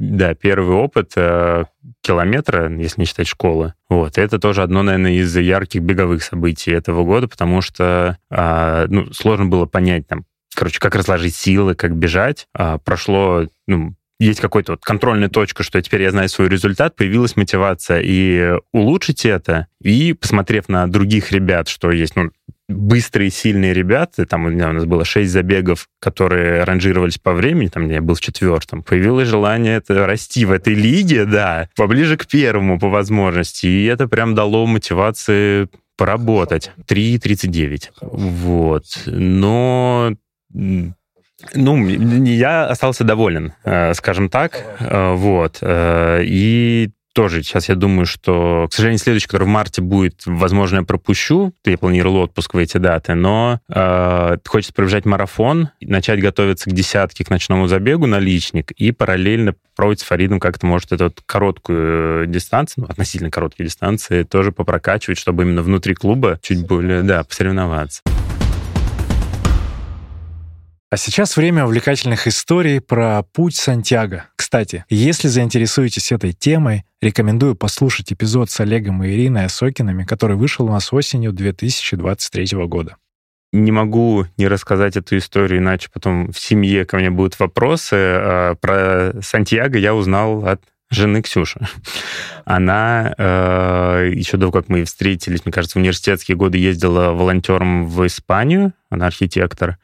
да, 0.00 0.34
первый 0.34 0.76
опыт 0.76 1.12
э, 1.16 1.64
километра, 2.00 2.74
если 2.74 3.02
не 3.02 3.06
считать 3.06 3.28
школы. 3.28 3.74
Вот. 3.90 4.16
это 4.16 4.38
тоже 4.38 4.62
одно, 4.62 4.82
наверное, 4.82 5.12
из 5.12 5.36
ярких 5.36 5.82
беговых 5.82 6.22
событий 6.22 6.70
этого 6.70 7.04
года, 7.04 7.28
потому 7.28 7.60
что 7.60 8.16
э, 8.30 8.86
ну, 8.88 9.12
сложно 9.12 9.46
было 9.46 9.66
понять, 9.66 10.08
там, 10.08 10.24
короче, 10.54 10.80
как 10.80 10.94
разложить 10.94 11.36
силы, 11.36 11.74
как 11.74 11.94
бежать. 11.94 12.48
А, 12.54 12.78
прошло, 12.78 13.46
ну, 13.66 13.94
есть 14.18 14.40
какой-то 14.40 14.72
вот 14.72 14.84
контрольная 14.84 15.28
точка, 15.28 15.62
что 15.62 15.80
теперь 15.82 16.02
я 16.02 16.10
знаю 16.10 16.30
свой 16.30 16.48
результат, 16.48 16.96
появилась 16.96 17.36
мотивация 17.36 18.00
и 18.02 18.58
улучшить 18.72 19.26
это, 19.26 19.66
и 19.82 20.14
посмотрев 20.14 20.70
на 20.70 20.86
других 20.86 21.30
ребят, 21.30 21.68
что 21.68 21.90
есть, 21.90 22.16
ну, 22.16 22.30
быстрые, 22.70 23.30
сильные 23.30 23.74
ребята, 23.74 24.26
там 24.26 24.46
у, 24.46 24.50
меня, 24.50 24.70
у 24.70 24.72
нас 24.72 24.84
было 24.84 25.04
шесть 25.04 25.32
забегов, 25.32 25.88
которые 26.00 26.64
ранжировались 26.64 27.18
по 27.18 27.32
времени, 27.32 27.68
там 27.68 27.88
я 27.88 28.00
был 28.00 28.14
в 28.14 28.20
четвертом, 28.20 28.82
появилось 28.82 29.28
желание 29.28 29.76
это 29.76 30.06
расти 30.06 30.44
в 30.44 30.52
этой 30.52 30.74
лиге, 30.74 31.24
да, 31.24 31.68
поближе 31.76 32.16
к 32.16 32.26
первому 32.26 32.78
по 32.78 32.88
возможности, 32.88 33.66
и 33.66 33.84
это 33.84 34.08
прям 34.08 34.34
дало 34.34 34.66
мотивации 34.66 35.68
поработать. 35.96 36.72
3.39. 36.88 37.90
Вот. 38.00 38.84
Но 39.04 40.14
ну, 41.54 41.88
я 41.88 42.66
остался 42.66 43.04
доволен, 43.04 43.52
э, 43.64 43.94
скажем 43.94 44.28
так, 44.28 44.64
э, 44.78 45.12
вот. 45.14 45.58
Э, 45.62 46.22
и 46.24 46.90
тоже 47.12 47.42
сейчас 47.42 47.68
я 47.68 47.74
думаю, 47.74 48.06
что, 48.06 48.66
к 48.70 48.74
сожалению, 48.74 48.98
следующий, 48.98 49.26
который 49.26 49.44
в 49.44 49.48
марте 49.48 49.82
будет, 49.82 50.22
возможно, 50.26 50.76
я 50.76 50.82
пропущу. 50.82 51.52
Я 51.64 51.78
планировал 51.78 52.16
отпуск 52.16 52.54
в 52.54 52.58
эти 52.58 52.78
даты, 52.78 53.14
но 53.14 53.60
э, 53.68 54.36
хочется 54.46 54.72
пробежать 54.72 55.04
марафон, 55.04 55.70
начать 55.80 56.20
готовиться 56.20 56.70
к 56.70 56.72
десятке, 56.72 57.24
к 57.24 57.30
ночному 57.30 57.66
забегу 57.66 58.06
на 58.06 58.18
личник 58.18 58.70
и 58.72 58.92
параллельно 58.92 59.54
пробовать 59.74 60.00
с 60.00 60.04
Фаридом 60.04 60.40
как-то, 60.40 60.66
может, 60.66 60.92
эту 60.92 61.04
вот 61.04 61.22
короткую 61.24 62.26
дистанцию, 62.26 62.84
ну, 62.84 62.90
относительно 62.90 63.30
короткие 63.30 63.66
дистанции, 63.66 64.24
тоже 64.24 64.52
попрокачивать, 64.52 65.18
чтобы 65.18 65.44
именно 65.44 65.62
внутри 65.62 65.94
клуба 65.94 66.38
чуть 66.42 66.66
более, 66.66 67.02
да, 67.02 67.24
посоревноваться. 67.24 68.02
А 70.92 70.96
сейчас 70.96 71.36
время 71.36 71.66
увлекательных 71.66 72.26
историй 72.26 72.80
про 72.80 73.22
путь 73.22 73.54
Сантьяго. 73.54 74.24
Кстати, 74.34 74.84
если 74.88 75.28
заинтересуетесь 75.28 76.10
этой 76.10 76.32
темой, 76.32 76.84
рекомендую 77.00 77.54
послушать 77.54 78.12
эпизод 78.12 78.50
с 78.50 78.58
Олегом 78.58 79.04
и 79.04 79.10
Ириной 79.10 79.44
Осокинами, 79.44 80.02
который 80.02 80.34
вышел 80.34 80.66
у 80.66 80.70
нас 80.70 80.92
осенью 80.92 81.32
2023 81.32 82.66
года. 82.66 82.96
Не 83.52 83.70
могу 83.70 84.26
не 84.36 84.48
рассказать 84.48 84.96
эту 84.96 85.16
историю, 85.16 85.60
иначе 85.60 85.88
потом 85.92 86.32
в 86.32 86.40
семье 86.40 86.84
ко 86.84 86.96
мне 86.96 87.10
будут 87.10 87.38
вопросы. 87.38 87.94
А, 87.94 88.54
про 88.56 89.12
Сантьяго 89.22 89.78
я 89.78 89.94
узнал 89.94 90.44
от 90.44 90.60
жены 90.90 91.22
Ксюши. 91.22 91.60
Она 92.44 93.14
э, 93.16 94.10
еще 94.12 94.38
до 94.38 94.50
как 94.50 94.68
мы 94.68 94.84
встретились, 94.84 95.44
мне 95.44 95.52
кажется, 95.52 95.78
в 95.78 95.80
университетские 95.80 96.36
годы 96.36 96.58
ездила 96.58 97.12
волонтером 97.12 97.86
в 97.86 98.04
Испанию, 98.04 98.72
она 98.88 99.06
архитектор, 99.06 99.78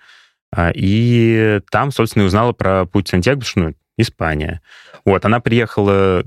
и 0.74 1.60
там, 1.70 1.90
собственно, 1.90 2.24
и 2.24 2.26
узнала 2.26 2.52
про 2.52 2.86
путь 2.86 3.08
Сантьяго, 3.08 3.40
потому 3.40 3.50
что, 3.50 3.60
ну, 3.60 3.74
Испания. 3.98 4.60
Вот, 5.04 5.24
она 5.24 5.40
приехала, 5.40 6.22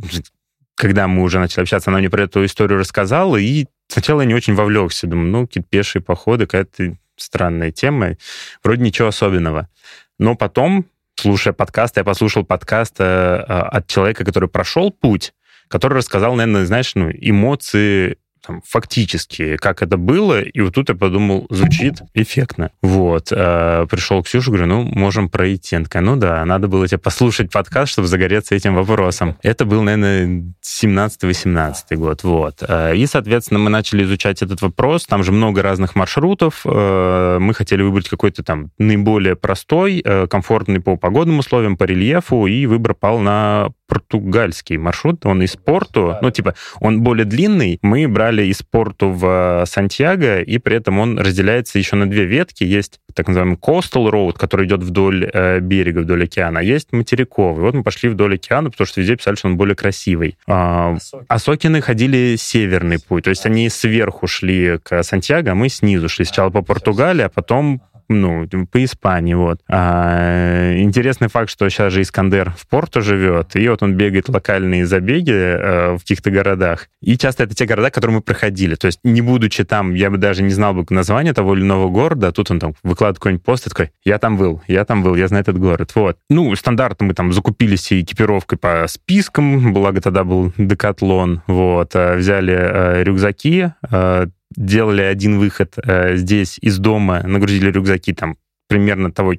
когда 0.75 1.07
мы 1.07 1.23
уже 1.23 1.39
начали 1.39 1.61
общаться, 1.61 1.89
она 1.89 1.99
мне 1.99 2.09
про 2.09 2.23
эту 2.23 2.43
историю 2.45 2.79
рассказала, 2.79 3.37
и 3.37 3.67
сначала 3.87 4.21
я 4.21 4.27
не 4.27 4.33
очень 4.33 4.55
вовлекся. 4.55 5.07
Думаю, 5.07 5.29
ну, 5.29 5.47
какие-то 5.47 5.69
пешие 5.69 6.01
походы, 6.01 6.45
какая-то 6.45 6.95
странная 7.15 7.71
тема. 7.71 8.15
Вроде 8.63 8.81
ничего 8.81 9.09
особенного. 9.09 9.69
Но 10.17 10.35
потом, 10.35 10.85
слушая 11.15 11.53
подкаст, 11.53 11.97
я 11.97 12.03
послушал 12.03 12.45
подкаст 12.45 12.95
э, 12.99 13.35
от 13.35 13.87
человека, 13.87 14.25
который 14.25 14.49
прошел 14.49 14.91
путь, 14.91 15.33
который 15.67 15.97
рассказал, 15.97 16.35
наверное, 16.35 16.65
знаешь, 16.65 16.95
ну, 16.95 17.09
эмоции 17.11 18.17
там, 18.49 18.61
фактически, 18.67 19.57
как 19.57 19.83
это 19.83 19.97
было, 19.97 20.41
и 20.41 20.59
вот 20.61 20.73
тут 20.73 20.89
я 20.89 20.95
подумал, 20.95 21.45
звучит 21.51 22.01
эффектно. 22.15 22.71
Вот. 22.81 23.31
А, 23.31 23.85
пришел 23.85 24.23
к 24.23 24.25
Ксюше, 24.25 24.49
говорю, 24.49 24.65
ну, 24.65 24.81
можем 24.83 25.29
пройти. 25.29 25.75
Она 25.75 25.85
такая, 25.85 26.01
ну 26.01 26.15
да, 26.15 26.43
надо 26.45 26.67
было 26.67 26.87
тебе 26.87 26.97
послушать 26.97 27.51
подкаст, 27.51 27.91
чтобы 27.91 28.07
загореться 28.07 28.55
этим 28.55 28.73
вопросом. 28.73 29.37
Это 29.43 29.65
был, 29.65 29.83
наверное, 29.83 30.51
17-18 30.63 31.95
год, 31.95 32.23
вот. 32.23 32.63
А, 32.67 32.91
и, 32.93 33.05
соответственно, 33.05 33.59
мы 33.59 33.69
начали 33.69 34.03
изучать 34.03 34.41
этот 34.41 34.63
вопрос, 34.63 35.05
там 35.05 35.23
же 35.23 35.31
много 35.31 35.61
разных 35.61 35.95
маршрутов, 35.95 36.61
а, 36.65 37.37
мы 37.37 37.53
хотели 37.53 37.83
выбрать 37.83 38.09
какой-то 38.09 38.41
там 38.41 38.71
наиболее 38.79 39.35
простой, 39.35 40.03
комфортный 40.27 40.79
по 40.79 40.97
погодным 40.97 41.39
условиям, 41.39 41.77
по 41.77 41.83
рельефу, 41.83 42.47
и 42.47 42.65
выбор 42.65 42.95
пал 42.95 43.19
на 43.19 43.69
португальский 43.89 44.77
маршрут, 44.77 45.25
он 45.25 45.41
из 45.41 45.55
Порту, 45.55 46.15
ну, 46.21 46.31
типа, 46.31 46.53
он 46.79 47.01
более 47.01 47.25
длинный, 47.25 47.79
мы 47.81 48.07
брали 48.07 48.43
из 48.43 48.61
Порту 48.61 49.09
в 49.09 49.65
Сантьяго, 49.65 50.41
и 50.41 50.57
при 50.59 50.77
этом 50.77 50.99
он 50.99 51.17
разделяется 51.17 51.79
еще 51.79 51.95
на 51.95 52.09
две 52.09 52.25
ветки. 52.25 52.63
Есть 52.63 52.99
так 53.13 53.27
называемый 53.27 53.57
Coastal 53.57 54.09
Road, 54.09 54.37
который 54.37 54.67
идет 54.67 54.83
вдоль 54.83 55.29
э, 55.33 55.59
берега, 55.59 55.99
вдоль 55.99 56.23
океана, 56.25 56.59
а 56.59 56.63
есть 56.63 56.93
материковый. 56.93 57.63
Вот 57.63 57.73
мы 57.73 57.83
пошли 57.83 58.09
вдоль 58.09 58.35
океана, 58.35 58.69
потому 58.69 58.85
что 58.85 59.01
везде 59.01 59.15
писали, 59.15 59.35
что 59.35 59.47
он 59.47 59.57
более 59.57 59.75
красивый. 59.75 60.37
А, 60.47 60.95
а 61.27 61.39
Сокины 61.39 61.81
ходили 61.81 62.35
северный 62.37 62.99
путь, 62.99 63.23
то 63.23 63.31
есть 63.31 63.45
они 63.45 63.67
сверху 63.69 64.27
шли 64.27 64.77
к 64.77 65.03
Сантьяго, 65.03 65.51
а 65.51 65.55
мы 65.55 65.69
снизу 65.69 66.07
шли. 66.07 66.25
Сначала 66.25 66.51
по 66.51 66.61
Португалии, 66.61 67.23
а 67.23 67.29
потом 67.29 67.81
ну, 68.09 68.47
по 68.71 68.83
Испании, 68.83 69.35
вот. 69.35 69.61
А, 69.69 70.73
интересный 70.77 71.29
факт, 71.29 71.49
что 71.49 71.69
сейчас 71.69 71.93
же 71.93 72.01
Искандер 72.01 72.51
в 72.57 72.67
Порту 72.67 73.01
живет, 73.01 73.55
и 73.55 73.69
вот 73.69 73.83
он 73.83 73.93
бегает 73.93 74.27
локальные 74.29 74.85
забеги 74.85 75.31
э, 75.31 75.95
в 75.95 75.99
каких-то 75.99 76.31
городах. 76.31 76.87
И 77.01 77.17
часто 77.17 77.43
это 77.43 77.55
те 77.55 77.65
города, 77.65 77.91
которые 77.91 78.17
мы 78.17 78.21
проходили. 78.21 78.75
То 78.75 78.87
есть, 78.87 78.99
не 79.03 79.21
будучи 79.21 79.63
там, 79.63 79.93
я 79.93 80.09
бы 80.09 80.17
даже 80.17 80.41
не 80.41 80.49
знал 80.49 80.73
бы 80.73 80.85
название 80.89 81.33
того 81.33 81.55
или 81.55 81.61
иного 81.61 81.89
города, 81.89 82.29
а 82.29 82.31
тут 82.31 82.49
он 82.51 82.59
там 82.59 82.73
выкладывает 82.83 83.19
какой-нибудь 83.19 83.45
пост 83.45 83.67
и 83.67 83.69
такой, 83.69 83.91
я 84.03 84.17
там 84.17 84.37
был, 84.37 84.61
я 84.67 84.85
там 84.85 85.03
был, 85.03 85.15
я 85.15 85.27
знаю 85.27 85.43
этот 85.43 85.59
город. 85.59 85.91
Вот. 85.95 86.17
Ну, 86.29 86.55
стандартно 86.55 87.05
мы 87.05 87.13
там 87.13 87.31
закупились 87.31 87.93
экипировкой 87.93 88.57
по 88.57 88.85
спискам, 88.87 89.73
благо 89.73 90.01
тогда 90.01 90.23
был 90.23 90.51
декатлон, 90.57 91.43
вот. 91.47 91.95
А 91.95 92.15
взяли 92.15 92.55
э, 92.57 93.03
рюкзаки, 93.03 93.73
э, 93.89 94.27
делали 94.55 95.01
один 95.01 95.39
выход 95.39 95.75
э, 95.77 96.15
здесь 96.17 96.57
из 96.59 96.77
дома, 96.79 97.21
нагрузили 97.23 97.71
рюкзаки 97.71 98.13
там 98.13 98.37
примерно 98.67 99.11
того 99.11 99.33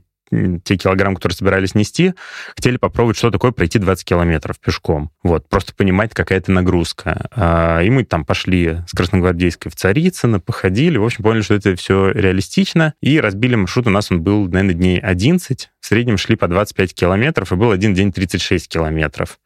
те 0.65 0.77
килограмм, 0.77 1.17
которые 1.17 1.37
собирались 1.37 1.75
нести, 1.75 2.15
хотели 2.55 2.77
попробовать, 2.77 3.17
что 3.17 3.31
такое 3.31 3.51
пройти 3.51 3.79
20 3.79 4.05
километров 4.05 4.61
пешком. 4.61 5.11
Вот, 5.23 5.49
просто 5.49 5.75
понимать, 5.75 6.15
какая 6.15 6.39
это 6.39 6.53
нагрузка. 6.53 7.29
А, 7.33 7.81
и 7.83 7.91
мы 7.91 8.05
там 8.05 8.25
пошли 8.25 8.79
с 8.87 8.93
Красногвардейской 8.93 9.71
в 9.71 9.77
Царицыно, 9.77 10.39
походили, 10.39 10.99
в 10.99 11.05
общем, 11.05 11.25
поняли, 11.25 11.43
что 11.43 11.55
это 11.55 11.75
все 11.75 12.13
реалистично, 12.13 12.95
и 13.01 13.19
разбили 13.21 13.57
маршрут. 13.57 13.89
У 13.89 13.91
нас 13.91 14.11
он 14.11 14.23
был, 14.23 14.47
наверное, 14.47 14.75
дней 14.75 15.01
11, 15.01 15.71
в 15.81 15.87
среднем 15.87 16.17
шли 16.17 16.37
по 16.37 16.47
25 16.47 16.95
километров, 16.95 17.53
и 17.53 17.57
был 17.57 17.73
один 17.73 17.95
день 17.95 18.13
36 18.13 18.69
километров. 18.69 19.39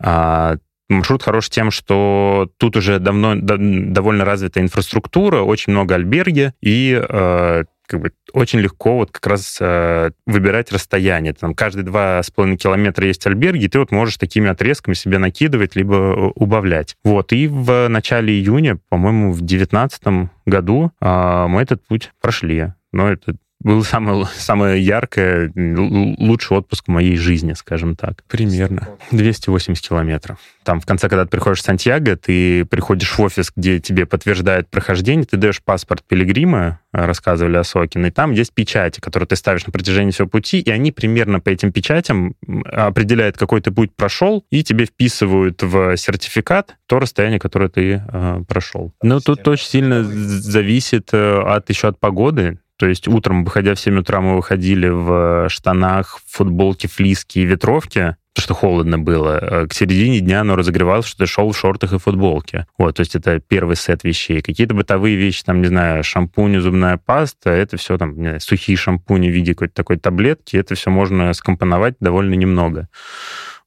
А, 0.00 0.58
Маршрут 0.88 1.22
хорош 1.22 1.50
тем, 1.50 1.70
что 1.70 2.50
тут 2.56 2.76
уже 2.76 2.98
давно 2.98 3.34
довольно 3.36 4.24
развита 4.24 4.60
инфраструктура, 4.60 5.42
очень 5.42 5.72
много 5.72 5.94
альберги, 5.94 6.52
и 6.62 6.98
э, 6.98 7.64
как 7.86 8.00
бы 8.00 8.12
очень 8.32 8.60
легко 8.60 8.96
вот 8.96 9.10
как 9.10 9.26
раз 9.26 9.58
э, 9.60 10.10
выбирать 10.26 10.70
расстояние. 10.70 11.32
Там 11.32 11.54
каждые 11.54 11.84
два 11.84 12.22
с 12.22 12.30
половиной 12.30 12.58
километра 12.58 13.06
есть 13.06 13.26
альберги, 13.26 13.64
и 13.64 13.68
ты 13.68 13.78
вот 13.78 13.90
можешь 13.90 14.16
такими 14.18 14.48
отрезками 14.48 14.94
себе 14.94 15.18
накидывать, 15.18 15.74
либо 15.74 15.94
э, 15.94 16.14
убавлять. 16.34 16.96
Вот, 17.02 17.32
и 17.32 17.48
в 17.48 17.88
начале 17.88 18.32
июня, 18.34 18.78
по-моему, 18.88 19.32
в 19.32 19.40
девятнадцатом 19.40 20.30
году 20.46 20.92
э, 21.00 21.46
мы 21.48 21.62
этот 21.62 21.86
путь 21.86 22.12
прошли. 22.20 22.72
Но 22.92 23.10
это 23.10 23.36
был 23.60 23.82
самое, 23.82 24.26
самое 24.36 24.82
яркое, 24.82 25.52
лучший 25.54 26.56
отпуск 26.56 26.84
в 26.86 26.90
моей 26.90 27.16
жизни, 27.16 27.54
скажем 27.54 27.96
так. 27.96 28.22
Примерно 28.28 28.88
280 29.10 29.86
километров. 29.86 30.38
Там 30.62 30.80
в 30.80 30.86
конце, 30.86 31.08
когда 31.08 31.24
ты 31.24 31.30
приходишь 31.30 31.60
в 31.60 31.64
Сантьяго, 31.64 32.16
ты 32.16 32.64
приходишь 32.66 33.10
в 33.10 33.20
офис, 33.20 33.50
где 33.56 33.80
тебе 33.80 34.06
подтверждают 34.06 34.68
прохождение, 34.68 35.24
ты 35.24 35.36
даешь 35.36 35.62
паспорт 35.62 36.04
пилигрима, 36.06 36.80
э, 36.92 37.04
рассказывали 37.04 37.56
о 37.56 37.64
Сокино, 37.64 38.06
и 38.06 38.10
там 38.10 38.32
есть 38.32 38.52
печати, 38.52 39.00
которые 39.00 39.26
ты 39.26 39.34
ставишь 39.34 39.66
на 39.66 39.72
протяжении 39.72 40.12
всего 40.12 40.28
пути, 40.28 40.60
и 40.60 40.70
они 40.70 40.92
примерно 40.92 41.40
по 41.40 41.48
этим 41.48 41.72
печатям 41.72 42.34
определяют, 42.64 43.38
какой 43.38 43.60
ты 43.60 43.72
путь 43.72 43.90
прошел, 43.96 44.44
и 44.50 44.62
тебе 44.62 44.84
вписывают 44.84 45.62
в 45.62 45.96
сертификат 45.96 46.76
то 46.86 46.98
расстояние, 47.00 47.40
которое 47.40 47.68
ты 47.68 48.02
э, 48.06 48.42
прошел. 48.46 48.92
Но 49.02 49.20
тут 49.20 49.46
очень 49.48 49.66
сильно 49.66 50.04
зависит 50.04 51.10
э, 51.12 51.40
от 51.40 51.68
еще 51.70 51.88
от 51.88 51.98
погоды. 51.98 52.58
То 52.78 52.86
есть 52.86 53.08
утром, 53.08 53.44
выходя 53.44 53.74
в 53.74 53.80
7 53.80 53.98
утра, 53.98 54.20
мы 54.20 54.36
выходили 54.36 54.88
в 54.88 55.48
штанах, 55.48 56.20
футболке, 56.28 56.86
флиске 56.86 57.40
и 57.40 57.44
ветровке, 57.44 58.16
потому 58.32 58.44
что 58.44 58.54
холодно 58.54 58.98
было. 59.00 59.38
Э, 59.42 59.66
к 59.66 59.74
середине 59.74 60.20
дня 60.20 60.42
оно 60.42 60.54
разогревалось, 60.54 61.06
что 61.06 61.18
ты 61.18 61.26
шел 61.26 61.50
в 61.50 61.58
шортах 61.58 61.92
и 61.92 61.98
футболке. 61.98 62.66
Вот, 62.78 62.96
то 62.96 63.00
есть 63.00 63.16
это 63.16 63.40
первый 63.40 63.74
сет 63.74 64.04
вещей. 64.04 64.42
Какие-то 64.42 64.74
бытовые 64.74 65.16
вещи, 65.16 65.42
там, 65.44 65.60
не 65.60 65.66
знаю, 65.66 66.04
шампунь, 66.04 66.60
зубная 66.60 66.98
паста, 66.98 67.50
это 67.50 67.76
все 67.76 67.98
там, 67.98 68.16
не 68.16 68.22
знаю, 68.22 68.40
сухие 68.40 68.76
шампуни 68.76 69.28
в 69.28 69.32
виде 69.32 69.54
какой-то 69.54 69.74
такой 69.74 69.96
таблетки, 69.96 70.56
это 70.56 70.76
все 70.76 70.90
можно 70.90 71.32
скомпоновать 71.32 71.96
довольно 71.98 72.34
немного. 72.34 72.88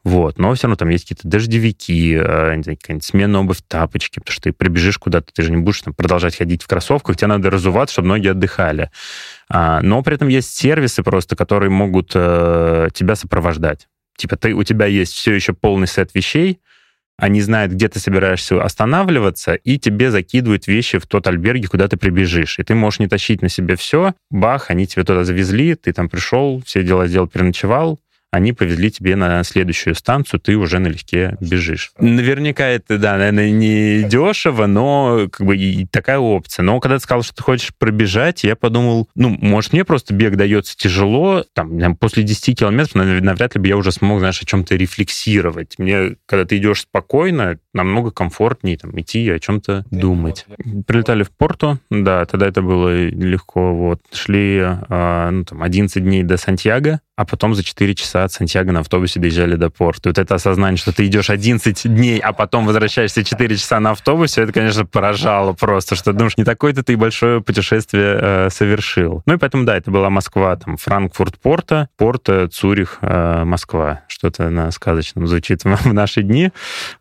Вот. 0.04 0.40
Но 0.40 0.54
все 0.56 0.66
равно 0.66 0.78
там 0.78 0.90
есть 0.90 1.04
какие-то 1.08 1.28
дождевики, 1.28 2.16
э, 2.16 2.62
какая-нибудь 2.64 3.04
смена 3.04 3.40
обувь, 3.42 3.60
тапочки, 3.68 4.20
потому 4.20 4.34
что 4.34 4.44
ты 4.44 4.54
прибежишь 4.54 4.98
куда-то, 4.98 5.32
ты 5.32 5.44
же 5.44 5.52
не 5.52 5.58
будешь 5.58 5.82
там, 5.82 5.94
продолжать 5.94 6.36
ходить 6.36 6.64
в 6.64 6.68
кроссовках, 6.68 7.18
тебе 7.18 7.28
надо 7.28 7.50
разуваться, 7.52 7.94
чтобы 7.94 8.08
ноги 8.08 8.28
отдыхали. 8.28 8.90
А, 9.50 9.82
но 9.82 10.02
при 10.02 10.16
этом 10.16 10.28
есть 10.28 10.56
сервисы 10.56 11.04
просто, 11.04 11.36
которые 11.36 11.70
могут 11.70 12.12
э, 12.16 12.90
тебя 12.94 13.16
сопровождать. 13.16 13.88
Типа 14.18 14.38
ты, 14.38 14.54
у 14.54 14.64
тебя 14.64 14.88
есть 14.88 15.14
все 15.14 15.34
еще 15.34 15.54
полный 15.54 15.88
сет 15.88 16.16
вещей, 16.16 16.62
они 17.18 17.42
знают, 17.42 17.74
где 17.74 17.88
ты 17.88 18.00
собираешься 18.00 18.64
останавливаться, 18.64 19.54
и 19.54 19.78
тебе 19.78 20.10
закидывают 20.10 20.66
вещи 20.66 20.98
в 20.98 21.06
тот 21.06 21.28
альберге, 21.28 21.68
куда 21.68 21.88
ты 21.88 21.96
прибежишь. 21.96 22.58
И 22.58 22.64
ты 22.64 22.74
можешь 22.74 23.00
не 23.00 23.08
тащить 23.08 23.44
на 23.44 23.50
себе 23.50 23.76
все. 23.76 24.16
Бах, 24.32 24.72
они 24.72 24.88
тебе 24.88 25.04
туда 25.04 25.24
завезли, 25.24 25.76
ты 25.76 25.94
там 25.94 26.10
пришел, 26.10 26.64
все 26.66 26.82
дела 26.82 27.06
сделал, 27.06 27.28
переночевал, 27.28 28.00
они 28.32 28.54
повезли 28.54 28.90
тебе 28.90 29.16
на 29.16 29.44
следующую 29.44 29.94
станцию, 29.94 30.40
ты 30.40 30.56
уже 30.56 30.80
налегке 30.80 31.38
бежишь. 31.42 31.92
Наверняка 32.00 32.66
это, 32.66 32.98
да, 32.98 33.18
наверное, 33.18 33.52
не 33.52 34.04
дешево, 34.04 34.68
но 34.68 35.28
как 35.30 35.46
бы 35.46 35.58
и 35.58 35.86
такая 35.86 36.18
опция. 36.18 36.64
Но 36.64 36.80
когда 36.80 36.98
ты 36.98 37.04
сказал, 37.04 37.24
что 37.24 37.36
ты 37.36 37.44
хочешь 37.44 37.74
пробежать, 37.78 38.44
я 38.44 38.56
подумал, 38.56 39.10
ну, 39.16 39.30
может, 39.42 39.74
мне 39.74 39.84
просто 39.84 40.14
бег 40.14 40.38
дается 40.38 40.78
тяжело, 40.78 41.44
там, 41.54 41.96
после 41.98 42.24
10 42.24 42.58
километров 42.58 42.96
навряд 42.96 43.56
ли 43.56 43.62
бы 43.62 43.68
я 43.68 43.76
уже 43.76 43.92
смог, 43.92 44.20
знаешь, 44.20 44.42
о 44.42 44.46
чем-то 44.46 44.76
рефлексировать. 44.76 45.78
Мне, 45.78 46.16
когда 46.26 46.46
ты 46.46 46.58
идешь 46.58 46.82
спокойно, 46.82 47.60
намного 47.74 48.12
комфортнее 48.12 48.78
там, 48.78 48.98
идти 49.00 49.26
и 49.26 49.30
о 49.30 49.40
чем-то 49.40 49.86
думать. 49.92 50.46
Прилетали 50.88 51.24
в 51.24 51.32
Порту, 51.32 51.80
да, 51.90 52.26
тогда 52.26 52.48
это 52.48 52.62
было 52.62 53.08
легко. 53.08 53.74
Вот. 53.74 54.02
Шли 54.14 54.60
а, 54.62 55.32
ну, 55.32 55.44
там, 55.44 55.62
11 55.64 56.02
дней 56.04 56.24
до 56.24 56.38
Сантьяго, 56.38 57.02
а 57.16 57.26
потом 57.26 57.56
за 57.56 57.64
4 57.64 57.96
часа 57.96 58.21
от 58.24 58.32
Сантьяго 58.32 58.72
на 58.72 58.82
автобусе 58.82 59.20
доезжали 59.20 59.56
до 59.56 59.70
порта. 59.70 60.10
И 60.10 60.12
вот 60.12 60.18
это 60.18 60.36
осознание, 60.36 60.78
что 60.78 60.94
ты 60.94 61.06
идешь 61.06 61.30
11 61.30 61.88
дней, 61.94 62.20
а 62.20 62.34
потом 62.34 62.66
возвращаешься 62.66 63.24
4 63.24 63.58
часа 63.58 63.80
на 63.80 63.92
автобусе, 63.92 64.42
это, 64.42 64.54
конечно, 64.54 64.86
поражало 64.86 65.54
просто, 65.54 65.96
что 65.96 66.14
думаешь, 66.14 66.38
не 66.38 66.44
такое-то 66.44 66.84
ты 66.84 66.98
большое 66.98 67.42
путешествие 67.42 68.20
э, 68.22 68.50
совершил. 68.50 69.24
Ну 69.26 69.36
и 69.36 69.38
поэтому, 69.38 69.66
да, 69.66 69.78
это 69.78 69.92
была 69.92 70.10
Москва, 70.10 70.56
там, 70.56 70.78
Франкфурт, 70.78 71.40
Порта, 71.40 71.90
Порта, 71.98 72.48
Цюрих, 72.48 73.00
э, 73.02 73.44
Москва. 73.44 74.02
Что-то 74.08 74.50
на 74.50 74.72
сказочном 74.72 75.28
звучит 75.28 75.64
в, 75.64 75.94
наши 75.94 76.24
дни. 76.24 76.52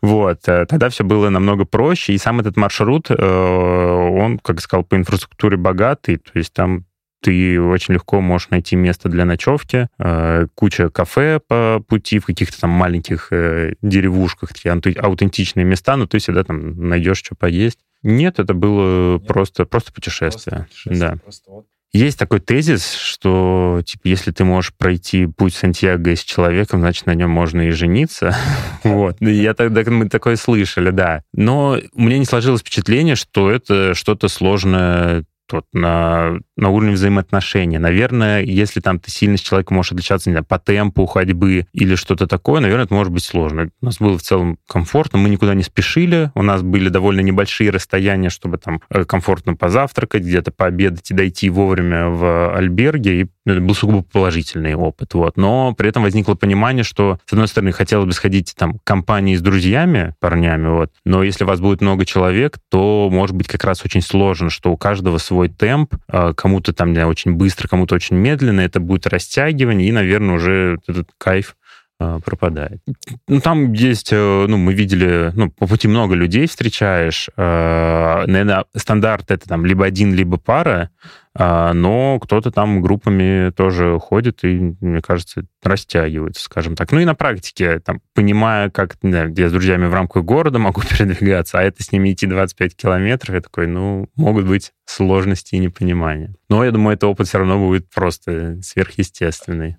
Вот. 0.03 0.41
Э, 0.47 0.66
тогда 0.66 0.89
все 0.89 1.05
было 1.05 1.29
намного 1.29 1.64
проще, 1.64 2.12
и 2.12 2.18
сам 2.18 2.41
этот 2.41 2.57
маршрут, 2.57 3.11
э, 3.11 3.14
он, 3.14 4.39
как 4.39 4.61
сказал, 4.61 4.85
по 4.85 4.97
инфраструктуре 4.97 5.57
богатый, 5.57 6.16
то 6.16 6.33
есть 6.35 6.53
там 6.53 6.85
ты 7.21 7.61
очень 7.61 7.95
легко 7.95 8.21
можешь 8.21 8.51
найти 8.51 8.77
место 8.77 9.09
для 9.09 9.25
ночевки, 9.25 9.89
э, 9.99 10.47
куча 10.55 10.91
кафе 10.91 11.41
по 11.47 11.83
пути 11.87 12.18
в 12.18 12.27
каких-то 12.27 12.61
там 12.61 12.71
маленьких 12.71 13.29
э, 13.33 13.75
деревушках, 13.83 14.51
такие 14.55 14.73
аутентичные 14.73 15.64
места, 15.64 15.97
но 15.97 16.07
ты 16.07 16.18
всегда 16.18 16.45
там 16.45 16.89
найдешь 16.89 17.18
что 17.18 17.35
поесть. 17.35 17.79
Нет, 18.03 18.39
это 18.39 18.55
было 18.55 19.18
Нет. 19.18 19.27
просто, 19.27 19.66
просто 19.66 19.93
путешествие. 19.93 20.61
Просто 20.61 20.68
путешествие 20.68 21.11
да. 21.11 21.16
Просто 21.23 21.51
вот. 21.51 21.66
Есть 21.93 22.21
такой 22.21 22.39
тезис, 22.39 22.95
что 22.95 23.83
типа, 23.85 24.03
если 24.05 24.31
ты 24.31 24.45
можешь 24.45 24.73
пройти 24.73 25.27
путь 25.27 25.55
Сантьяго 25.55 26.14
с 26.14 26.23
человеком, 26.23 26.81
значит, 26.81 27.07
на 27.07 27.14
нем 27.14 27.31
можно 27.31 27.62
и 27.62 27.71
жениться. 27.71 28.37
вот. 28.85 29.16
Я 29.21 29.55
тогда 29.55 29.83
мы 29.91 30.09
такое 30.09 30.37
слышали, 30.37 30.91
да. 30.91 31.25
Но 31.33 31.79
у 31.93 32.01
меня 32.01 32.18
не 32.18 32.25
сложилось 32.27 32.61
впечатление, 32.61 33.16
что 33.16 33.51
это 33.51 33.95
что-то 33.95 34.29
сложное 34.29 35.25
вот, 35.53 35.66
на, 35.72 36.38
на 36.57 36.68
уровне 36.68 36.92
взаимоотношений. 36.92 37.78
Наверное, 37.78 38.42
если 38.42 38.80
там 38.80 38.98
ты 38.98 39.11
сильно 39.11 39.36
с 39.36 39.40
человеком 39.40 39.76
можешь 39.76 39.92
отличаться, 39.92 40.30
не 40.30 40.34
знаю, 40.34 40.44
по 40.44 40.59
темпу 40.59 41.07
ходьбы 41.07 41.66
или 41.72 41.94
что-то 41.94 42.26
такое, 42.26 42.61
наверное, 42.61 42.84
это 42.84 42.94
может 42.94 43.12
быть 43.12 43.24
сложно. 43.24 43.70
У 43.80 43.84
нас 43.84 43.98
было 43.98 44.18
в 44.18 44.22
целом 44.22 44.59
комфортно, 44.68 45.18
мы 45.18 45.28
никуда 45.28 45.55
не 45.55 45.62
спешили, 45.62 46.30
у 46.34 46.42
нас 46.42 46.62
были 46.62 46.88
довольно 46.88 47.20
небольшие 47.20 47.70
расстояния, 47.70 48.30
чтобы 48.30 48.59
там 48.59 48.80
э, 48.90 49.05
комфортно 49.05 49.55
позавтракать, 49.55 50.22
где-то 50.22 50.51
пообедать 50.53 51.11
и 51.11 51.14
дойти 51.14 51.51
вовремя 51.51 52.09
в 52.09 52.57
альберге, 52.57 53.22
и 53.22 53.28
это 53.46 53.61
был 53.61 53.74
сугубо 53.74 54.03
положительный 54.03 54.74
опыт. 54.74 55.14
Вот. 55.14 55.36
Но 55.36 55.74
при 55.74 55.88
этом 55.88 56.03
возникло 56.03 56.34
понимание, 56.34 56.84
что, 56.84 57.18
с 57.26 57.32
одной 57.32 57.48
стороны, 57.48 57.72
хотелось 57.72 58.07
бы 58.07 58.12
сходить 58.12 58.55
там 58.57 58.78
компании 58.84 59.36
с 59.36 59.40
друзьями, 59.40 60.14
парнями, 60.20 60.68
вот, 60.68 60.92
но 61.05 61.22
если 61.22 61.44
вас 61.44 61.61
будет 61.61 61.80
много 61.80 62.05
человек, 62.05 62.59
то 62.70 63.09
может 63.11 63.34
быть 63.34 63.48
как 63.48 63.64
раз 63.64 63.84
очень 63.84 64.03
сложно, 64.03 64.51
что 64.51 64.70
у 64.70 64.76
каждого 64.76 65.18
свой 65.18 65.39
темп, 65.49 65.95
а, 66.09 66.32
кому-то 66.34 66.72
там 66.72 66.93
не, 66.93 67.07
очень 67.07 67.32
быстро, 67.34 67.68
кому-то 67.68 67.95
очень 67.95 68.16
медленно, 68.16 68.61
это 68.61 68.80
будет 68.80 69.07
растягивание, 69.07 69.88
и, 69.88 69.93
наверное, 69.93 70.36
уже 70.36 70.78
этот 70.86 71.09
кайф 71.18 71.57
пропадает. 72.01 72.80
Ну, 73.28 73.40
там 73.40 73.72
есть, 73.72 74.12
э, 74.12 74.46
ну, 74.48 74.57
мы 74.57 74.72
видели, 74.72 75.32
ну, 75.34 75.51
по 75.51 75.66
пути 75.66 75.86
много 75.86 76.14
людей 76.14 76.46
встречаешь. 76.46 77.28
А, 77.36 78.24
наверное, 78.26 78.64
стандарт 78.74 79.30
это 79.30 79.48
там 79.48 79.66
либо 79.66 79.84
один, 79.84 80.14
либо 80.14 80.38
пара, 80.38 80.90
но 81.32 82.18
кто-то 82.20 82.51
там 82.51 82.82
группами 82.82 83.51
тоже 83.51 83.98
ходит 84.01 84.42
и, 84.42 84.74
мне 84.80 85.01
кажется, 85.01 85.44
растягивается, 85.62 86.42
скажем 86.42 86.74
так. 86.74 86.90
Ну 86.90 86.98
и 87.01 87.05
на 87.05 87.14
практике, 87.14 87.78
там, 87.78 88.01
понимая, 88.14 88.68
как 88.68 88.96
знаю, 89.01 89.32
я 89.36 89.48
с 89.48 89.53
друзьями 89.53 89.86
в 89.86 89.94
рамках 89.94 90.24
города 90.24 90.59
могу 90.59 90.80
передвигаться, 90.90 91.59
а 91.59 91.62
это 91.62 91.82
с 91.82 91.92
ними 91.92 92.12
идти 92.12 92.26
25 92.26 92.76
километров, 92.76 93.34
я 93.34 93.40
такой, 93.40 93.68
ну, 93.68 94.09
могут 94.16 94.46
быть 94.46 94.72
сложности 94.86 95.55
и 95.55 95.59
непонимания. 95.59 96.34
Но 96.48 96.64
я 96.64 96.72
думаю, 96.72 96.96
это 96.96 97.07
опыт 97.07 97.28
все 97.28 97.38
равно 97.38 97.64
будет 97.64 97.88
просто 97.90 98.59
сверхъестественный. 98.62 99.76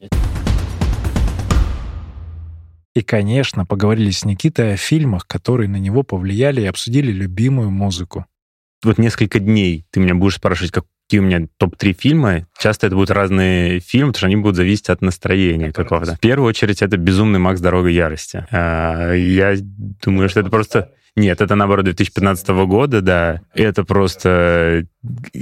И, 2.93 3.01
конечно, 3.01 3.65
поговорили 3.65 4.09
с 4.09 4.25
Никитой 4.25 4.73
о 4.73 4.77
фильмах, 4.77 5.25
которые 5.25 5.69
на 5.69 5.77
него 5.77 6.03
повлияли 6.03 6.61
и 6.61 6.65
обсудили 6.65 7.11
любимую 7.11 7.71
музыку. 7.71 8.25
Вот 8.83 8.97
несколько 8.97 9.39
дней 9.39 9.85
ты 9.91 9.99
меня 9.99 10.15
будешь 10.15 10.35
спрашивать, 10.35 10.71
какие 10.71 11.19
у 11.19 11.23
меня 11.23 11.47
топ-3 11.57 11.93
фильма. 11.93 12.47
Часто 12.57 12.87
это 12.87 12.95
будут 12.95 13.11
разные 13.11 13.79
фильмы, 13.79 14.07
потому 14.07 14.19
что 14.19 14.27
они 14.27 14.35
будут 14.37 14.55
зависеть 14.57 14.89
от 14.89 15.01
настроения 15.01 15.71
какого-то. 15.71 16.15
В 16.15 16.19
первую 16.19 16.49
очередь, 16.49 16.81
это 16.81 16.97
«Безумный 16.97 17.39
Макс. 17.39 17.61
Дорога 17.61 17.89
ярости». 17.89 18.45
А, 18.51 19.13
я 19.13 19.55
думаю, 19.57 20.27
что 20.29 20.41
это 20.41 20.49
просто 20.49 20.91
нет, 21.17 21.41
это, 21.41 21.55
наоборот, 21.55 21.85
2015 21.85 22.47
года, 22.65 23.01
да. 23.01 23.41
Это 23.53 23.83
просто, 23.83 24.85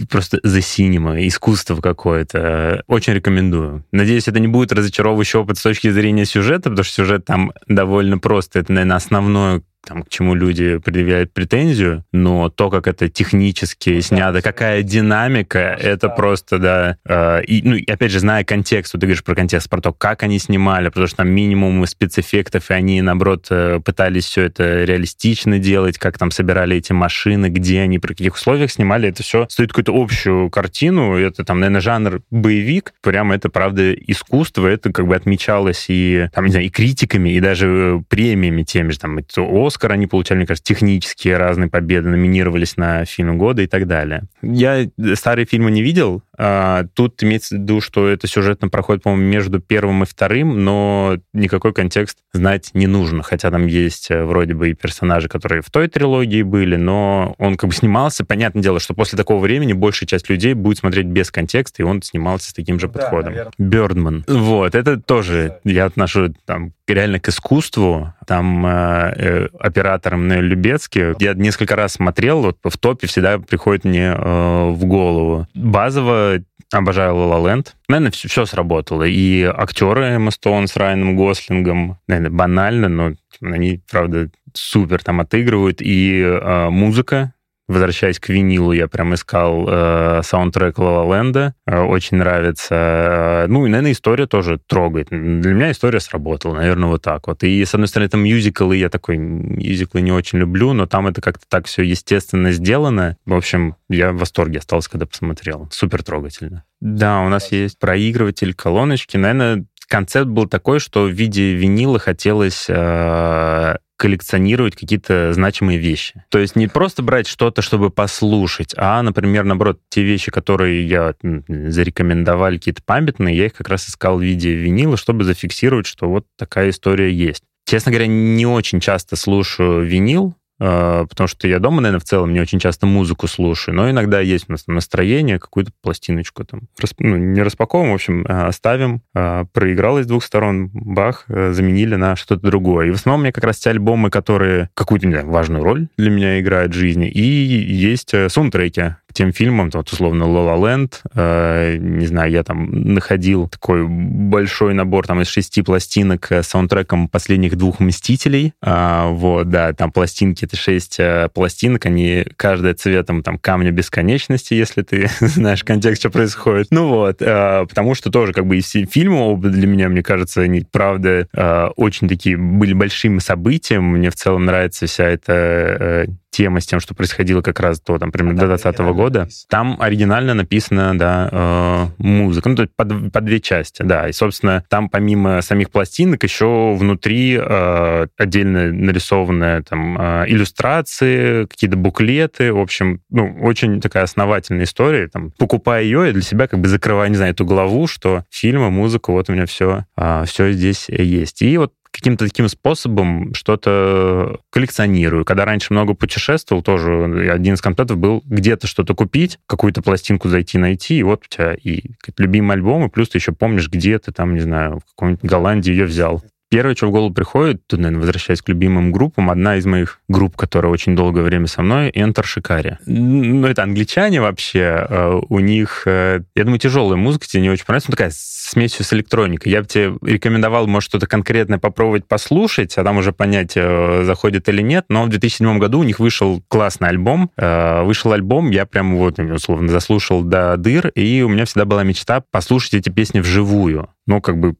просто 0.09 0.39
за 0.41 0.61
синема, 0.61 1.25
искусство 1.27 1.79
какое-то. 1.79 2.83
Очень 2.87 3.13
рекомендую. 3.13 3.85
Надеюсь, 3.91 4.27
это 4.27 4.39
не 4.39 4.47
будет 4.47 4.71
разочаровывающий 4.71 5.39
опыт 5.39 5.59
с 5.59 5.63
точки 5.63 5.91
зрения 5.91 6.25
сюжета, 6.25 6.69
потому 6.69 6.83
что 6.83 6.95
сюжет 6.95 7.25
там 7.25 7.53
довольно 7.67 8.17
просто. 8.17 8.59
Это, 8.59 8.73
наверное, 8.73 8.97
основное, 8.97 9.61
там, 9.89 10.03
к 10.03 10.09
чему 10.09 10.35
люди 10.35 10.77
предъявляют 10.77 11.33
претензию, 11.33 12.05
но 12.11 12.49
то, 12.49 12.69
как 12.69 12.85
это 12.85 13.09
технически 13.09 13.89
ну, 13.89 14.01
снято, 14.01 14.33
да, 14.33 14.41
какая 14.43 14.83
динамика, 14.83 15.57
это 15.57 16.09
да. 16.09 16.13
просто, 16.13 16.59
да. 16.59 16.97
Э, 17.07 17.43
и, 17.43 17.63
ну, 17.63 17.75
и 17.75 17.89
опять 17.89 18.11
же, 18.11 18.19
зная 18.19 18.43
контекст, 18.43 18.93
вот 18.93 18.99
ты 18.99 19.07
говоришь 19.07 19.23
про 19.23 19.33
контекст, 19.33 19.67
про 19.67 19.81
то, 19.81 19.91
как 19.91 20.21
они 20.21 20.37
снимали, 20.37 20.89
потому 20.89 21.07
что 21.07 21.17
там 21.17 21.29
минимум 21.29 21.87
спецэффектов, 21.87 22.69
и 22.69 22.73
они, 22.75 23.01
наоборот, 23.01 23.47
э, 23.49 23.79
пытались 23.83 24.25
все 24.25 24.43
это 24.43 24.83
реалистично 24.83 25.57
делать, 25.57 25.97
как 25.97 26.19
там 26.19 26.29
собирали 26.29 26.77
эти 26.77 26.91
машины, 26.91 27.47
где 27.47 27.81
они, 27.81 27.97
при 27.97 28.09
каких 28.09 28.35
условиях 28.35 28.71
снимали, 28.71 29.09
это 29.09 29.23
все 29.23 29.47
стоит 29.49 29.69
какую-то 29.69 29.99
общую 29.99 30.51
картину, 30.51 31.17
это 31.17 31.43
там, 31.43 31.61
наверное, 31.61 31.81
жанр 31.81 32.21
боевик, 32.29 32.93
прямо 33.01 33.33
это, 33.33 33.49
правда, 33.49 33.91
искусство, 33.93 34.67
это 34.67 34.91
как 34.91 35.07
бы 35.07 35.15
отмечалось 35.15 35.85
и, 35.87 36.29
там, 36.31 36.45
не 36.45 36.51
знаю, 36.51 36.67
и 36.67 36.69
критиками, 36.69 37.31
и 37.31 37.39
даже 37.39 38.03
премиями 38.07 38.61
теми 38.61 38.91
же, 38.91 38.99
там, 38.99 39.17
Оскар 39.35 39.78
они 39.87 40.07
получали, 40.07 40.37
мне 40.37 40.47
кажется, 40.47 40.73
технические 40.73 41.37
разные 41.37 41.69
победы, 41.69 42.09
номинировались 42.09 42.77
на 42.77 43.05
фильм 43.05 43.37
года 43.37 43.61
и 43.61 43.67
так 43.67 43.87
далее. 43.87 44.23
Я 44.41 44.87
старые 45.15 45.45
фильмы 45.45 45.71
не 45.71 45.81
видел. 45.81 46.23
А, 46.41 46.85
тут 46.93 47.21
имеется 47.21 47.55
в 47.55 47.59
виду, 47.59 47.81
что 47.81 48.07
это 48.07 48.25
сюжетно 48.25 48.69
проходит, 48.69 49.03
по-моему, 49.03 49.27
между 49.27 49.59
первым 49.59 50.03
и 50.03 50.05
вторым, 50.05 50.63
но 50.63 51.17
никакой 51.33 51.73
контекст 51.73 52.19
знать 52.31 52.71
не 52.73 52.87
нужно. 52.87 53.23
Хотя 53.23 53.51
там 53.51 53.67
есть 53.67 54.09
э, 54.09 54.23
вроде 54.23 54.53
бы 54.53 54.69
и 54.69 54.73
персонажи, 54.73 55.27
которые 55.27 55.61
в 55.61 55.69
той 55.69 55.89
трилогии 55.89 56.41
были, 56.43 56.77
но 56.77 57.35
он 57.39 57.57
как 57.57 57.69
бы 57.69 57.75
снимался. 57.75 58.23
Понятное 58.23 58.63
дело, 58.63 58.79
что 58.79 58.93
после 58.93 59.17
такого 59.17 59.39
времени 59.39 59.73
большая 59.73 60.07
часть 60.07 60.29
людей 60.29 60.53
будет 60.53 60.77
смотреть 60.77 61.07
без 61.07 61.29
контекста, 61.29 61.83
и 61.83 61.85
он 61.85 62.01
снимался 62.01 62.51
с 62.51 62.53
таким 62.53 62.79
же 62.79 62.87
да, 62.87 62.93
подходом. 62.93 63.33
Бёрдман. 63.57 64.23
Вот, 64.27 64.75
это 64.75 64.97
тоже 64.97 65.59
я 65.65 65.85
отношу 65.85 66.33
там 66.45 66.71
реально 66.87 67.19
к 67.19 67.27
искусству. 67.27 68.13
Там 68.25 68.65
э, 68.65 69.13
э 69.15 69.47
оператором 69.59 70.27
на 70.27 70.39
Любецке. 70.39 71.15
Я 71.19 71.33
несколько 71.33 71.75
раз 71.75 71.93
смотрел, 71.93 72.41
вот 72.41 72.57
в 72.63 72.77
топе 72.77 73.07
всегда 73.07 73.39
приходит 73.39 73.83
мне 73.83 74.13
э, 74.15 74.69
в 74.69 74.85
голову. 74.85 75.47
Базово 75.53 76.28
обожаю 76.71 77.15
La 77.15 77.37
La. 77.37 77.75
Наверное, 77.87 78.11
все, 78.11 78.27
все 78.27 78.45
сработало. 78.45 79.03
И 79.03 79.43
актеры 79.43 80.05
Эмма 80.05 80.31
Стоун 80.31 80.67
с 80.67 80.75
Райаном 80.75 81.15
Гослингом, 81.15 81.99
наверное, 82.07 82.31
банально, 82.31 82.89
но 82.89 83.13
они, 83.41 83.81
правда, 83.89 84.29
супер 84.53 85.03
там 85.03 85.19
отыгрывают. 85.21 85.81
И 85.81 86.21
э, 86.21 86.69
музыка 86.69 87.33
Возвращаясь 87.69 88.19
к 88.19 88.29
винилу, 88.29 88.71
я 88.71 88.87
прям 88.87 89.13
искал 89.13 89.65
э, 89.69 90.21
саундтрек 90.23 90.79
La 90.79 91.05
La 91.05 91.53
Э, 91.67 91.81
очень 91.81 92.17
нравится. 92.17 93.43
Э, 93.43 93.47
ну, 93.47 93.67
и, 93.67 93.69
наверное, 93.69 93.91
история 93.91 94.25
тоже 94.25 94.59
трогает. 94.65 95.09
Для 95.11 95.53
меня 95.53 95.69
история 95.69 95.99
сработала, 95.99 96.55
наверное, 96.55 96.89
вот 96.89 97.03
так 97.03 97.27
вот. 97.27 97.43
И, 97.43 97.63
с 97.63 97.75
одной 97.75 97.87
стороны, 97.87 98.09
там 98.09 98.23
мюзиклы, 98.23 98.75
я 98.75 98.89
такой 98.89 99.17
мюзиклы 99.17 100.01
не 100.01 100.11
очень 100.11 100.39
люблю, 100.39 100.73
но 100.73 100.87
там 100.87 101.05
это 101.05 101.21
как-то 101.21 101.45
так 101.47 101.67
все 101.67 101.83
естественно 101.83 102.51
сделано. 102.51 103.17
В 103.27 103.35
общем, 103.35 103.75
я 103.87 104.13
в 104.13 104.17
восторге 104.17 104.57
остался, 104.57 104.89
когда 104.89 105.05
посмотрел. 105.05 105.69
Супер 105.71 106.01
трогательно. 106.01 106.63
Да, 106.81 107.21
у 107.21 107.29
нас 107.29 107.51
есть 107.51 107.77
проигрыватель 107.77 108.55
колоночки. 108.55 109.15
Наверное, 109.15 109.65
концепт 109.87 110.27
был 110.27 110.47
такой, 110.47 110.79
что 110.79 111.03
в 111.03 111.11
виде 111.11 111.53
винила 111.53 111.99
хотелось 111.99 112.65
э, 112.67 113.75
коллекционировать 113.99 114.77
какие-то 114.77 115.33
значимые 115.33 115.77
вещи. 115.77 116.23
То 116.29 116.39
есть 116.39 116.55
не 116.55 116.67
просто 116.67 117.03
брать 117.03 117.27
что-то, 117.27 117.61
чтобы 117.61 117.89
послушать, 117.89 118.73
а, 118.77 119.03
например, 119.03 119.43
наоборот, 119.43 119.81
те 119.89 120.03
вещи, 120.03 120.31
которые 120.31 120.87
я 120.87 121.13
зарекомендовали, 121.21 122.57
какие-то 122.57 122.81
памятные, 122.81 123.35
я 123.35 123.47
их 123.47 123.53
как 123.53 123.67
раз 123.67 123.89
искал 123.89 124.17
в 124.17 124.21
виде 124.21 124.53
винила, 124.53 124.95
чтобы 124.95 125.25
зафиксировать, 125.25 125.85
что 125.85 126.09
вот 126.09 126.25
такая 126.37 126.69
история 126.69 127.11
есть. 127.11 127.43
Честно 127.65 127.91
говоря, 127.91 128.07
не 128.07 128.45
очень 128.47 128.79
часто 128.79 129.17
слушаю 129.17 129.85
винил, 129.85 130.33
потому 130.59 131.27
что 131.27 131.47
я 131.47 131.59
дома, 131.59 131.81
наверное, 131.81 132.01
в 132.01 132.05
целом 132.05 132.33
не 132.33 132.39
очень 132.39 132.59
часто 132.59 132.85
музыку 132.85 133.27
слушаю, 133.27 133.75
но 133.75 133.89
иногда 133.89 134.19
есть 134.19 134.45
у 134.49 134.51
нас 134.51 134.65
настроение, 134.67 135.39
какую-то 135.39 135.71
пластиночку 135.81 136.43
там. 136.43 136.63
Ну, 136.99 137.15
не 137.17 137.41
распаковываем, 137.41 137.93
в 137.93 137.95
общем, 137.95 138.25
оставим. 138.27 139.01
А, 139.15 139.45
проиграл 139.45 139.99
из 139.99 140.05
двух 140.05 140.23
сторон, 140.23 140.69
бах, 140.73 141.25
заменили 141.27 141.95
на 141.95 142.15
что-то 142.15 142.47
другое. 142.47 142.87
И 142.87 142.91
в 142.91 142.95
основном 142.95 143.21
мне 143.21 143.31
как 143.31 143.43
раз 143.43 143.57
те 143.57 143.69
альбомы, 143.69 144.09
которые 144.09 144.69
какую-то 144.73 145.07
не 145.07 145.13
знаю, 145.13 145.29
важную 145.29 145.63
роль 145.63 145.87
для 145.97 146.09
меня 146.09 146.39
играют 146.39 146.73
в 146.73 146.77
жизни, 146.77 147.09
и 147.09 147.21
есть 147.21 148.13
э, 148.13 148.29
саундтреки, 148.29 148.95
к 149.09 149.13
тем 149.13 149.33
фильмам, 149.33 149.71
вот, 149.73 149.91
условно, 149.91 150.23
«La 150.23 150.55
La 150.55 150.59
Land», 150.59 150.93
э, 151.15 151.77
не 151.77 152.05
знаю, 152.05 152.31
я 152.31 152.43
там 152.43 152.69
находил 152.71 153.47
такой 153.47 153.87
большой 153.87 154.75
набор 154.75 155.07
там 155.07 155.21
из 155.21 155.27
шести 155.27 155.63
пластинок 155.63 156.31
с 156.31 156.47
саундтреком 156.47 157.07
последних 157.07 157.57
двух 157.57 157.79
«Мстителей», 157.79 158.53
э, 158.61 159.07
вот, 159.09 159.49
да, 159.49 159.73
там 159.73 159.91
пластинки, 159.91 160.45
это 160.45 160.55
шесть 160.55 160.99
э, 160.99 161.27
пластинок, 161.33 161.87
они 161.87 162.25
каждая 162.35 162.75
цветом 162.75 163.23
там 163.23 163.39
камня 163.39 163.71
бесконечности, 163.71 164.53
если 164.53 164.83
ты 164.83 165.09
знаешь 165.19 165.63
контекст, 165.63 166.01
что 166.01 166.11
происходит. 166.11 166.67
Ну 166.69 166.87
вот, 166.87 167.21
э, 167.21 167.65
потому 167.67 167.95
что 167.95 168.11
тоже 168.11 168.31
как 168.31 168.45
бы 168.45 168.57
и 168.57 168.61
все 168.61 168.85
фильмы 168.85 169.21
оба 169.21 169.49
для 169.49 169.65
меня, 169.65 169.89
мне 169.89 170.03
кажется, 170.03 170.41
они, 170.41 170.63
правда, 170.71 171.27
э, 171.33 171.67
очень 171.75 172.07
такие 172.07 172.37
были 172.37 172.73
большим 172.73 173.19
событием, 173.19 173.85
мне 173.85 174.11
в 174.11 174.15
целом 174.15 174.45
нравится 174.45 174.85
вся 174.85 175.05
эта 175.05 175.33
э, 175.33 176.05
тема 176.31 176.61
с 176.61 176.65
тем, 176.65 176.79
что 176.79 176.93
происходило 176.93 177.41
как 177.41 177.59
раз 177.59 177.81
до, 177.81 177.97
там, 177.97 178.11
примерно, 178.11 178.39
до 178.39 178.47
2020 178.47 178.95
года. 178.99 179.29
Там 179.47 179.77
оригинально 179.79 180.33
написана, 180.33 180.97
да, 180.97 181.29
э, 181.31 181.85
музыка. 181.99 182.49
Ну, 182.49 182.55
то 182.55 182.63
есть 182.63 182.75
по, 182.75 182.83
по 182.85 183.21
две 183.21 183.39
части, 183.39 183.81
да. 183.81 184.09
И, 184.09 184.11
собственно, 184.11 184.65
там 184.67 184.89
помимо 184.89 185.41
самих 185.41 185.71
пластинок 185.71 186.23
еще 186.23 186.75
внутри 186.75 187.39
э, 187.39 188.07
отдельно 188.17 188.73
нарисованные 188.73 189.63
там 189.63 189.97
э, 189.97 190.25
иллюстрации, 190.27 191.45
какие-то 191.45 191.77
буклеты. 191.77 192.51
В 192.51 192.59
общем, 192.59 193.01
ну, 193.09 193.37
очень 193.41 193.79
такая 193.79 194.03
основательная 194.03 194.65
история. 194.65 195.07
Там, 195.07 195.31
покупая 195.37 195.83
ее, 195.83 196.07
я 196.07 196.11
для 196.11 196.21
себя 196.21 196.47
как 196.47 196.59
бы 196.59 196.67
закрываю, 196.67 197.09
не 197.09 197.15
знаю, 197.15 197.31
эту 197.31 197.45
главу, 197.45 197.87
что 197.87 198.25
фильмы, 198.29 198.69
музыку, 198.69 199.13
вот 199.13 199.29
у 199.29 199.33
меня 199.33 199.45
все, 199.45 199.85
э, 199.95 200.23
все 200.25 200.51
здесь 200.51 200.87
есть. 200.89 201.41
И 201.41 201.57
вот 201.57 201.71
каким-то 201.99 202.25
таким 202.25 202.47
способом 202.47 203.33
что-то 203.33 204.39
коллекционирую. 204.51 205.25
Когда 205.25 205.45
раньше 205.45 205.73
много 205.73 205.93
путешествовал, 205.93 206.63
тоже 206.63 207.29
один 207.31 207.53
из 207.53 207.61
контентов 207.61 207.97
был 207.97 208.23
где-то 208.25 208.67
что-то 208.67 208.95
купить, 208.95 209.39
какую-то 209.47 209.81
пластинку 209.81 210.29
зайти 210.29 210.57
найти, 210.57 210.97
и 210.99 211.03
вот 211.03 211.23
у 211.25 211.27
тебя 211.27 211.53
и 211.53 211.83
любимый 212.17 212.53
альбом, 212.53 212.85
и 212.85 212.89
плюс 212.89 213.09
ты 213.09 213.17
еще 213.17 213.31
помнишь, 213.31 213.69
где 213.69 213.99
ты 213.99 214.11
там, 214.11 214.33
не 214.33 214.41
знаю, 214.41 214.79
в 214.79 214.89
какой-нибудь 214.95 215.23
Голландии 215.23 215.71
ее 215.71 215.85
взял. 215.85 216.23
Первое, 216.49 216.75
что 216.75 216.87
в 216.87 216.91
голову 216.91 217.13
приходит, 217.13 217.61
тут, 217.67 217.79
наверное, 217.79 217.99
возвращаясь 217.99 218.41
к 218.41 218.49
любимым 218.49 218.91
группам, 218.91 219.29
одна 219.29 219.57
из 219.57 219.67
моих 219.67 220.01
групп, 220.07 220.35
которая 220.35 220.71
очень 220.71 220.95
долгое 220.95 221.21
время 221.21 221.45
со 221.45 221.61
мной, 221.61 221.91
Enter 221.91 222.23
Shikari. 222.23 222.77
Ну, 222.87 223.45
это 223.45 223.61
англичане 223.61 224.19
вообще, 224.19 224.87
э, 224.89 225.19
у 225.29 225.39
них, 225.39 225.83
э, 225.85 226.21
я 226.33 226.43
думаю, 226.43 226.57
тяжелая 226.59 226.97
музыка 226.97 227.27
тебе 227.27 227.43
не 227.43 227.51
очень 227.51 227.65
понравится, 227.65 227.91
ну, 227.91 227.95
такая 227.95 228.11
смесью 228.11 228.83
с 228.83 228.91
электроникой. 228.93 229.51
Я 229.51 229.61
бы 229.61 229.67
тебе 229.67 229.93
рекомендовал, 230.01 230.65
может, 230.65 230.89
что-то 230.89 231.05
конкретное 231.05 231.59
попробовать 231.59 232.07
послушать, 232.07 232.75
а 232.79 232.83
там 232.83 232.97
уже 232.97 233.11
понять, 233.11 233.53
э, 233.55 234.01
заходит 234.03 234.49
или 234.49 234.63
нет, 234.63 234.85
но 234.89 235.03
в 235.03 235.09
2007 235.09 235.59
году 235.59 235.81
у 235.81 235.83
них 235.83 235.99
вышел 235.99 236.41
классный 236.47 236.89
альбом, 236.89 237.29
вышел 237.37 238.11
альбом, 238.11 238.49
я 238.49 238.65
прям 238.65 238.95
вот, 238.95 239.19
условно, 239.19 239.69
заслушал 239.69 240.23
до 240.23 240.57
дыр, 240.57 240.87
и 240.89 241.21
у 241.21 241.29
меня 241.29 241.45
всегда 241.45 241.65
была 241.65 241.83
мечта 241.83 242.23
послушать 242.31 242.73
эти 242.73 242.89
песни 242.89 243.19
вживую. 243.19 243.89
Ну, 244.07 244.21
как 244.21 244.39
бы 244.39 244.55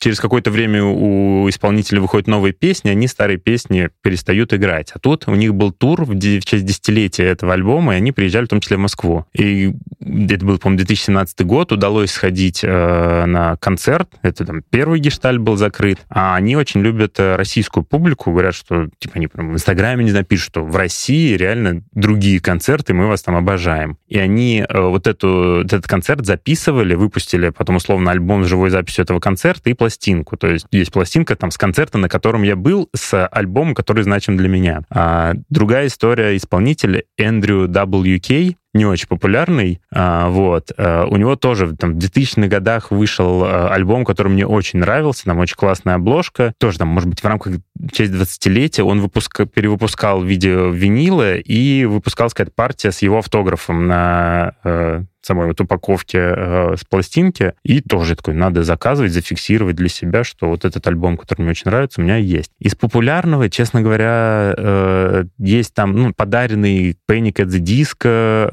через 0.00 0.18
какое-то 0.18 0.50
время 0.50 0.82
у 0.82 1.48
исполнителя 1.48 2.00
выходят 2.00 2.26
новые 2.26 2.52
песни, 2.52 2.88
они 2.88 3.06
старые 3.06 3.36
песни 3.36 3.90
перестают 4.02 4.52
играть. 4.54 4.90
А 4.94 4.98
тут 4.98 5.28
у 5.28 5.34
них 5.34 5.54
был 5.54 5.72
тур 5.72 6.04
в 6.04 6.18
честь 6.18 6.64
десятилетия 6.64 7.24
этого 7.24 7.52
альбома, 7.52 7.94
и 7.94 7.96
они 7.98 8.10
приезжали 8.10 8.46
в 8.46 8.48
том 8.48 8.60
числе 8.60 8.78
в 8.78 8.80
Москву. 8.80 9.26
И 9.34 9.72
это 10.00 10.44
был, 10.44 10.58
по-моему, 10.58 10.78
2017 10.78 11.44
год, 11.44 11.72
удалось 11.72 12.10
сходить 12.10 12.60
э, 12.64 13.24
на 13.26 13.56
концерт, 13.56 14.08
это 14.22 14.46
там 14.46 14.62
первый 14.70 15.00
гешталь 15.00 15.38
был 15.38 15.56
закрыт, 15.56 15.98
а 16.08 16.34
они 16.34 16.56
очень 16.56 16.80
любят 16.80 17.20
э, 17.20 17.36
российскую 17.36 17.84
публику, 17.84 18.30
говорят, 18.30 18.54
что 18.54 18.88
типа 18.98 19.16
они 19.16 19.26
прям 19.26 19.50
в 19.50 19.54
Инстаграме, 19.54 20.04
не 20.04 20.10
знаю, 20.10 20.24
пишут, 20.24 20.46
что 20.46 20.64
в 20.64 20.74
России 20.76 21.36
реально 21.36 21.82
другие 21.92 22.40
концерты, 22.40 22.94
мы 22.94 23.06
вас 23.06 23.22
там 23.22 23.36
обожаем. 23.36 23.98
И 24.08 24.18
они 24.18 24.64
э, 24.66 24.80
вот, 24.80 25.06
эту, 25.06 25.60
этот 25.64 25.86
концерт 25.86 26.24
записывали, 26.24 26.94
выпустили 26.94 27.50
потом 27.50 27.76
условно 27.76 28.10
альбом 28.10 28.44
с 28.44 28.48
живой 28.48 28.70
записью 28.70 29.04
этого 29.04 29.20
концерта 29.20 29.68
и 29.68 29.74
пластинку. 29.90 30.36
То 30.36 30.46
есть 30.46 30.66
есть 30.70 30.92
пластинка 30.92 31.34
там 31.34 31.50
с 31.50 31.58
концерта, 31.58 31.98
на 31.98 32.08
котором 32.08 32.42
я 32.42 32.54
был, 32.54 32.88
с 32.94 33.26
альбомом, 33.26 33.74
который 33.74 34.04
значим 34.04 34.36
для 34.36 34.48
меня. 34.48 34.82
А 34.88 35.34
другая 35.48 35.88
история 35.88 36.36
исполнителя 36.36 37.02
Эндрю 37.18 37.66
WK, 37.66 38.54
не 38.72 38.86
очень 38.86 39.08
популярный, 39.08 39.80
а, 39.92 40.28
вот. 40.28 40.70
А, 40.76 41.06
у 41.06 41.16
него 41.16 41.36
тоже 41.36 41.74
там, 41.76 41.94
в 41.94 41.98
2000-х 41.98 42.46
годах 42.48 42.90
вышел 42.90 43.42
а, 43.44 43.68
альбом, 43.72 44.04
который 44.04 44.28
мне 44.28 44.46
очень 44.46 44.78
нравился, 44.78 45.24
там 45.24 45.38
очень 45.38 45.56
классная 45.56 45.94
обложка, 45.94 46.54
тоже 46.58 46.78
там, 46.78 46.88
может 46.88 47.08
быть, 47.08 47.20
в 47.20 47.24
рамках 47.24 47.54
честь 47.92 48.12
20-летия 48.12 48.84
он 48.84 49.00
выпуска, 49.00 49.46
перевыпускал 49.46 50.22
видео 50.22 50.70
винила 50.70 51.36
и 51.36 51.84
выпускал, 51.84 52.30
сказать, 52.30 52.54
партия 52.54 52.92
с 52.92 53.02
его 53.02 53.18
автографом 53.18 53.86
на 53.86 54.54
самой 55.22 55.46
вот 55.46 55.60
упаковке 55.60 56.18
э, 56.18 56.76
с 56.76 56.84
пластинки. 56.84 57.54
И 57.62 57.80
тоже 57.80 58.16
такой, 58.16 58.34
надо 58.34 58.62
заказывать, 58.64 59.12
зафиксировать 59.12 59.76
для 59.76 59.88
себя, 59.88 60.24
что 60.24 60.48
вот 60.48 60.64
этот 60.64 60.86
альбом, 60.86 61.16
который 61.16 61.42
мне 61.42 61.50
очень 61.50 61.70
нравится, 61.70 62.00
у 62.00 62.04
меня 62.04 62.16
есть. 62.16 62.50
Из 62.58 62.74
популярного, 62.74 63.50
честно 63.50 63.82
говоря, 63.82 64.54
э, 64.56 65.24
есть 65.38 65.74
там 65.74 65.94
ну, 65.94 66.12
подаренный 66.14 66.96
Panic 67.08 67.34
at 67.34 67.46
the 67.46 67.60
Disco, 67.60 67.98
э, 68.04 68.48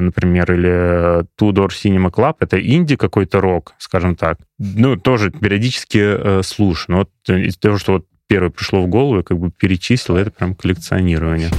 например, 0.00 0.52
или 0.52 1.22
Tudor 1.40 1.68
Cinema 1.68 2.10
Club. 2.10 2.36
Это 2.40 2.60
инди 2.60 2.96
какой-то 2.96 3.40
рок, 3.40 3.74
скажем 3.78 4.16
так. 4.16 4.38
Ну, 4.58 4.96
тоже 4.96 5.30
периодически 5.30 5.98
э, 5.98 6.42
слушаю. 6.42 6.86
Но 6.88 6.96
вот 6.98 7.36
из 7.36 7.56
того, 7.56 7.78
что 7.78 7.92
вот 7.94 8.06
первое 8.26 8.50
пришло 8.50 8.82
в 8.82 8.86
голову, 8.88 9.18
я 9.18 9.22
как 9.22 9.38
бы 9.38 9.50
перечислил, 9.50 10.16
это 10.16 10.30
прям 10.30 10.54
коллекционирование. 10.54 11.50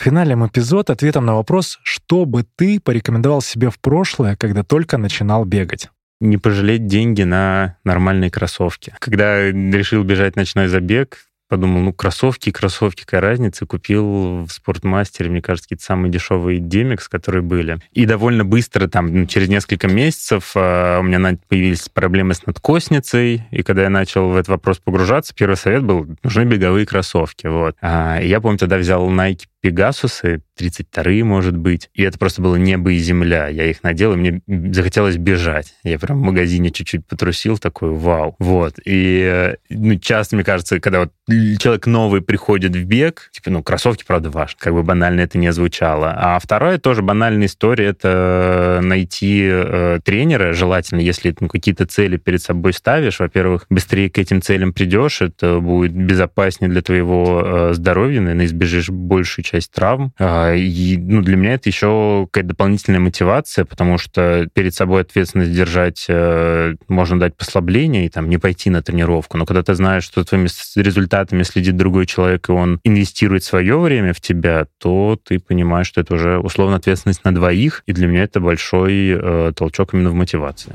Финалем 0.00 0.46
эпизод 0.46 0.88
ответом 0.88 1.26
на 1.26 1.34
вопрос, 1.34 1.78
что 1.82 2.24
бы 2.24 2.42
ты 2.56 2.80
порекомендовал 2.80 3.42
себе 3.42 3.68
в 3.68 3.78
прошлое, 3.78 4.34
когда 4.34 4.62
только 4.62 4.96
начинал 4.96 5.44
бегать? 5.44 5.90
Не 6.22 6.38
пожалеть 6.38 6.86
деньги 6.86 7.22
на 7.22 7.76
нормальные 7.84 8.30
кроссовки. 8.30 8.94
Когда 8.98 9.50
решил 9.50 10.02
бежать 10.02 10.36
ночной 10.36 10.68
забег, 10.68 11.18
подумал, 11.50 11.80
ну, 11.80 11.92
кроссовки, 11.92 12.50
кроссовки, 12.50 13.02
какая 13.02 13.20
разница. 13.20 13.66
Купил 13.66 14.44
в 14.44 14.48
спортмастере, 14.50 15.30
мне 15.30 15.42
кажется, 15.42 15.68
какие-то 15.68 15.84
самые 15.84 16.10
дешевые 16.10 16.60
Демикс, 16.60 17.08
которые 17.08 17.42
были. 17.42 17.80
И 17.92 18.06
довольно 18.06 18.44
быстро, 18.44 18.86
там, 18.86 19.12
ну, 19.12 19.26
через 19.26 19.48
несколько 19.48 19.88
месяцев 19.88 20.52
э, 20.54 20.98
у 21.00 21.02
меня 21.02 21.36
появились 21.48 21.88
проблемы 21.88 22.34
с 22.34 22.46
надкосницей, 22.46 23.42
и 23.50 23.62
когда 23.62 23.82
я 23.82 23.90
начал 23.90 24.28
в 24.30 24.36
этот 24.36 24.48
вопрос 24.48 24.78
погружаться, 24.78 25.34
первый 25.34 25.56
совет 25.56 25.82
был, 25.82 26.06
нужны 26.22 26.44
беговые 26.44 26.86
кроссовки, 26.86 27.48
вот. 27.48 27.74
А, 27.82 28.20
я, 28.20 28.40
помню, 28.40 28.58
тогда 28.58 28.78
взял 28.78 29.10
Nike 29.10 29.46
Пегасусы, 29.60 30.42
32-е, 30.58 31.24
может 31.24 31.56
быть. 31.56 31.90
И 31.94 32.02
это 32.02 32.18
просто 32.18 32.42
было 32.42 32.56
небо 32.56 32.92
и 32.92 32.98
земля. 32.98 33.48
Я 33.48 33.66
их 33.66 33.82
надел, 33.82 34.12
и 34.12 34.16
мне 34.16 34.42
захотелось 34.72 35.16
бежать. 35.16 35.74
Я 35.84 35.98
прям 35.98 36.20
в 36.20 36.24
магазине 36.24 36.70
чуть-чуть 36.70 37.06
потрусил, 37.06 37.58
такой, 37.58 37.90
вау. 37.90 38.36
Вот. 38.38 38.74
И 38.84 39.22
э, 39.22 39.56
ну, 39.68 39.96
часто, 39.96 40.36
мне 40.36 40.44
кажется, 40.44 40.80
когда 40.80 41.00
вот 41.00 41.12
человек 41.58 41.86
новый 41.86 42.22
приходит 42.22 42.74
в 42.74 42.84
бег, 42.84 43.30
типа, 43.32 43.50
ну, 43.50 43.62
кроссовки, 43.62 44.04
правда, 44.06 44.30
важны. 44.30 44.56
Как 44.58 44.72
бы 44.72 44.82
банально 44.82 45.20
это 45.20 45.38
не 45.38 45.52
звучало. 45.52 46.14
А 46.16 46.38
вторая 46.38 46.78
тоже 46.78 47.02
банальная 47.02 47.46
история, 47.46 47.86
это 47.86 48.80
найти 48.82 49.46
э, 49.50 50.00
тренера, 50.04 50.52
желательно, 50.52 51.00
если 51.00 51.34
ну, 51.38 51.48
какие-то 51.48 51.86
цели 51.86 52.16
перед 52.16 52.42
собой 52.42 52.72
ставишь. 52.72 53.20
Во-первых, 53.20 53.66
быстрее 53.70 54.10
к 54.10 54.18
этим 54.18 54.42
целям 54.42 54.72
придешь, 54.72 55.20
это 55.20 55.60
будет 55.60 55.92
безопаснее 55.92 56.70
для 56.70 56.82
твоего 56.82 57.42
э, 57.44 57.74
здоровья, 57.74 58.20
наверное, 58.20 58.46
избежишь 58.46 58.88
большую 58.88 59.44
часть 59.50 59.72
травм. 59.72 60.12
А, 60.18 60.54
и 60.54 60.96
ну, 60.96 61.22
для 61.22 61.36
меня 61.36 61.54
это 61.54 61.68
еще 61.68 62.28
какая-то 62.30 62.50
дополнительная 62.50 63.00
мотивация, 63.00 63.64
потому 63.64 63.98
что 63.98 64.48
перед 64.52 64.74
собой 64.74 65.02
ответственность 65.02 65.52
держать 65.52 66.06
э, 66.08 66.74
можно 66.88 67.18
дать 67.18 67.36
послабление 67.36 68.06
и 68.06 68.08
там 68.08 68.28
не 68.28 68.38
пойти 68.38 68.70
на 68.70 68.82
тренировку. 68.82 69.36
Но 69.36 69.46
когда 69.46 69.62
ты 69.62 69.74
знаешь, 69.74 70.04
что 70.04 70.24
твоими 70.24 70.48
результатами 70.76 71.42
следит 71.42 71.76
другой 71.76 72.06
человек, 72.06 72.48
и 72.48 72.52
он 72.52 72.80
инвестирует 72.84 73.44
свое 73.44 73.78
время 73.78 74.12
в 74.12 74.20
тебя, 74.20 74.66
то 74.78 75.18
ты 75.22 75.38
понимаешь, 75.38 75.86
что 75.86 76.00
это 76.00 76.14
уже 76.14 76.38
условно 76.38 76.76
ответственность 76.76 77.24
на 77.24 77.34
двоих, 77.34 77.82
и 77.86 77.92
для 77.92 78.06
меня 78.06 78.24
это 78.24 78.40
большой 78.40 79.10
э, 79.10 79.52
толчок 79.56 79.94
именно 79.94 80.10
в 80.10 80.14
мотивации. 80.14 80.74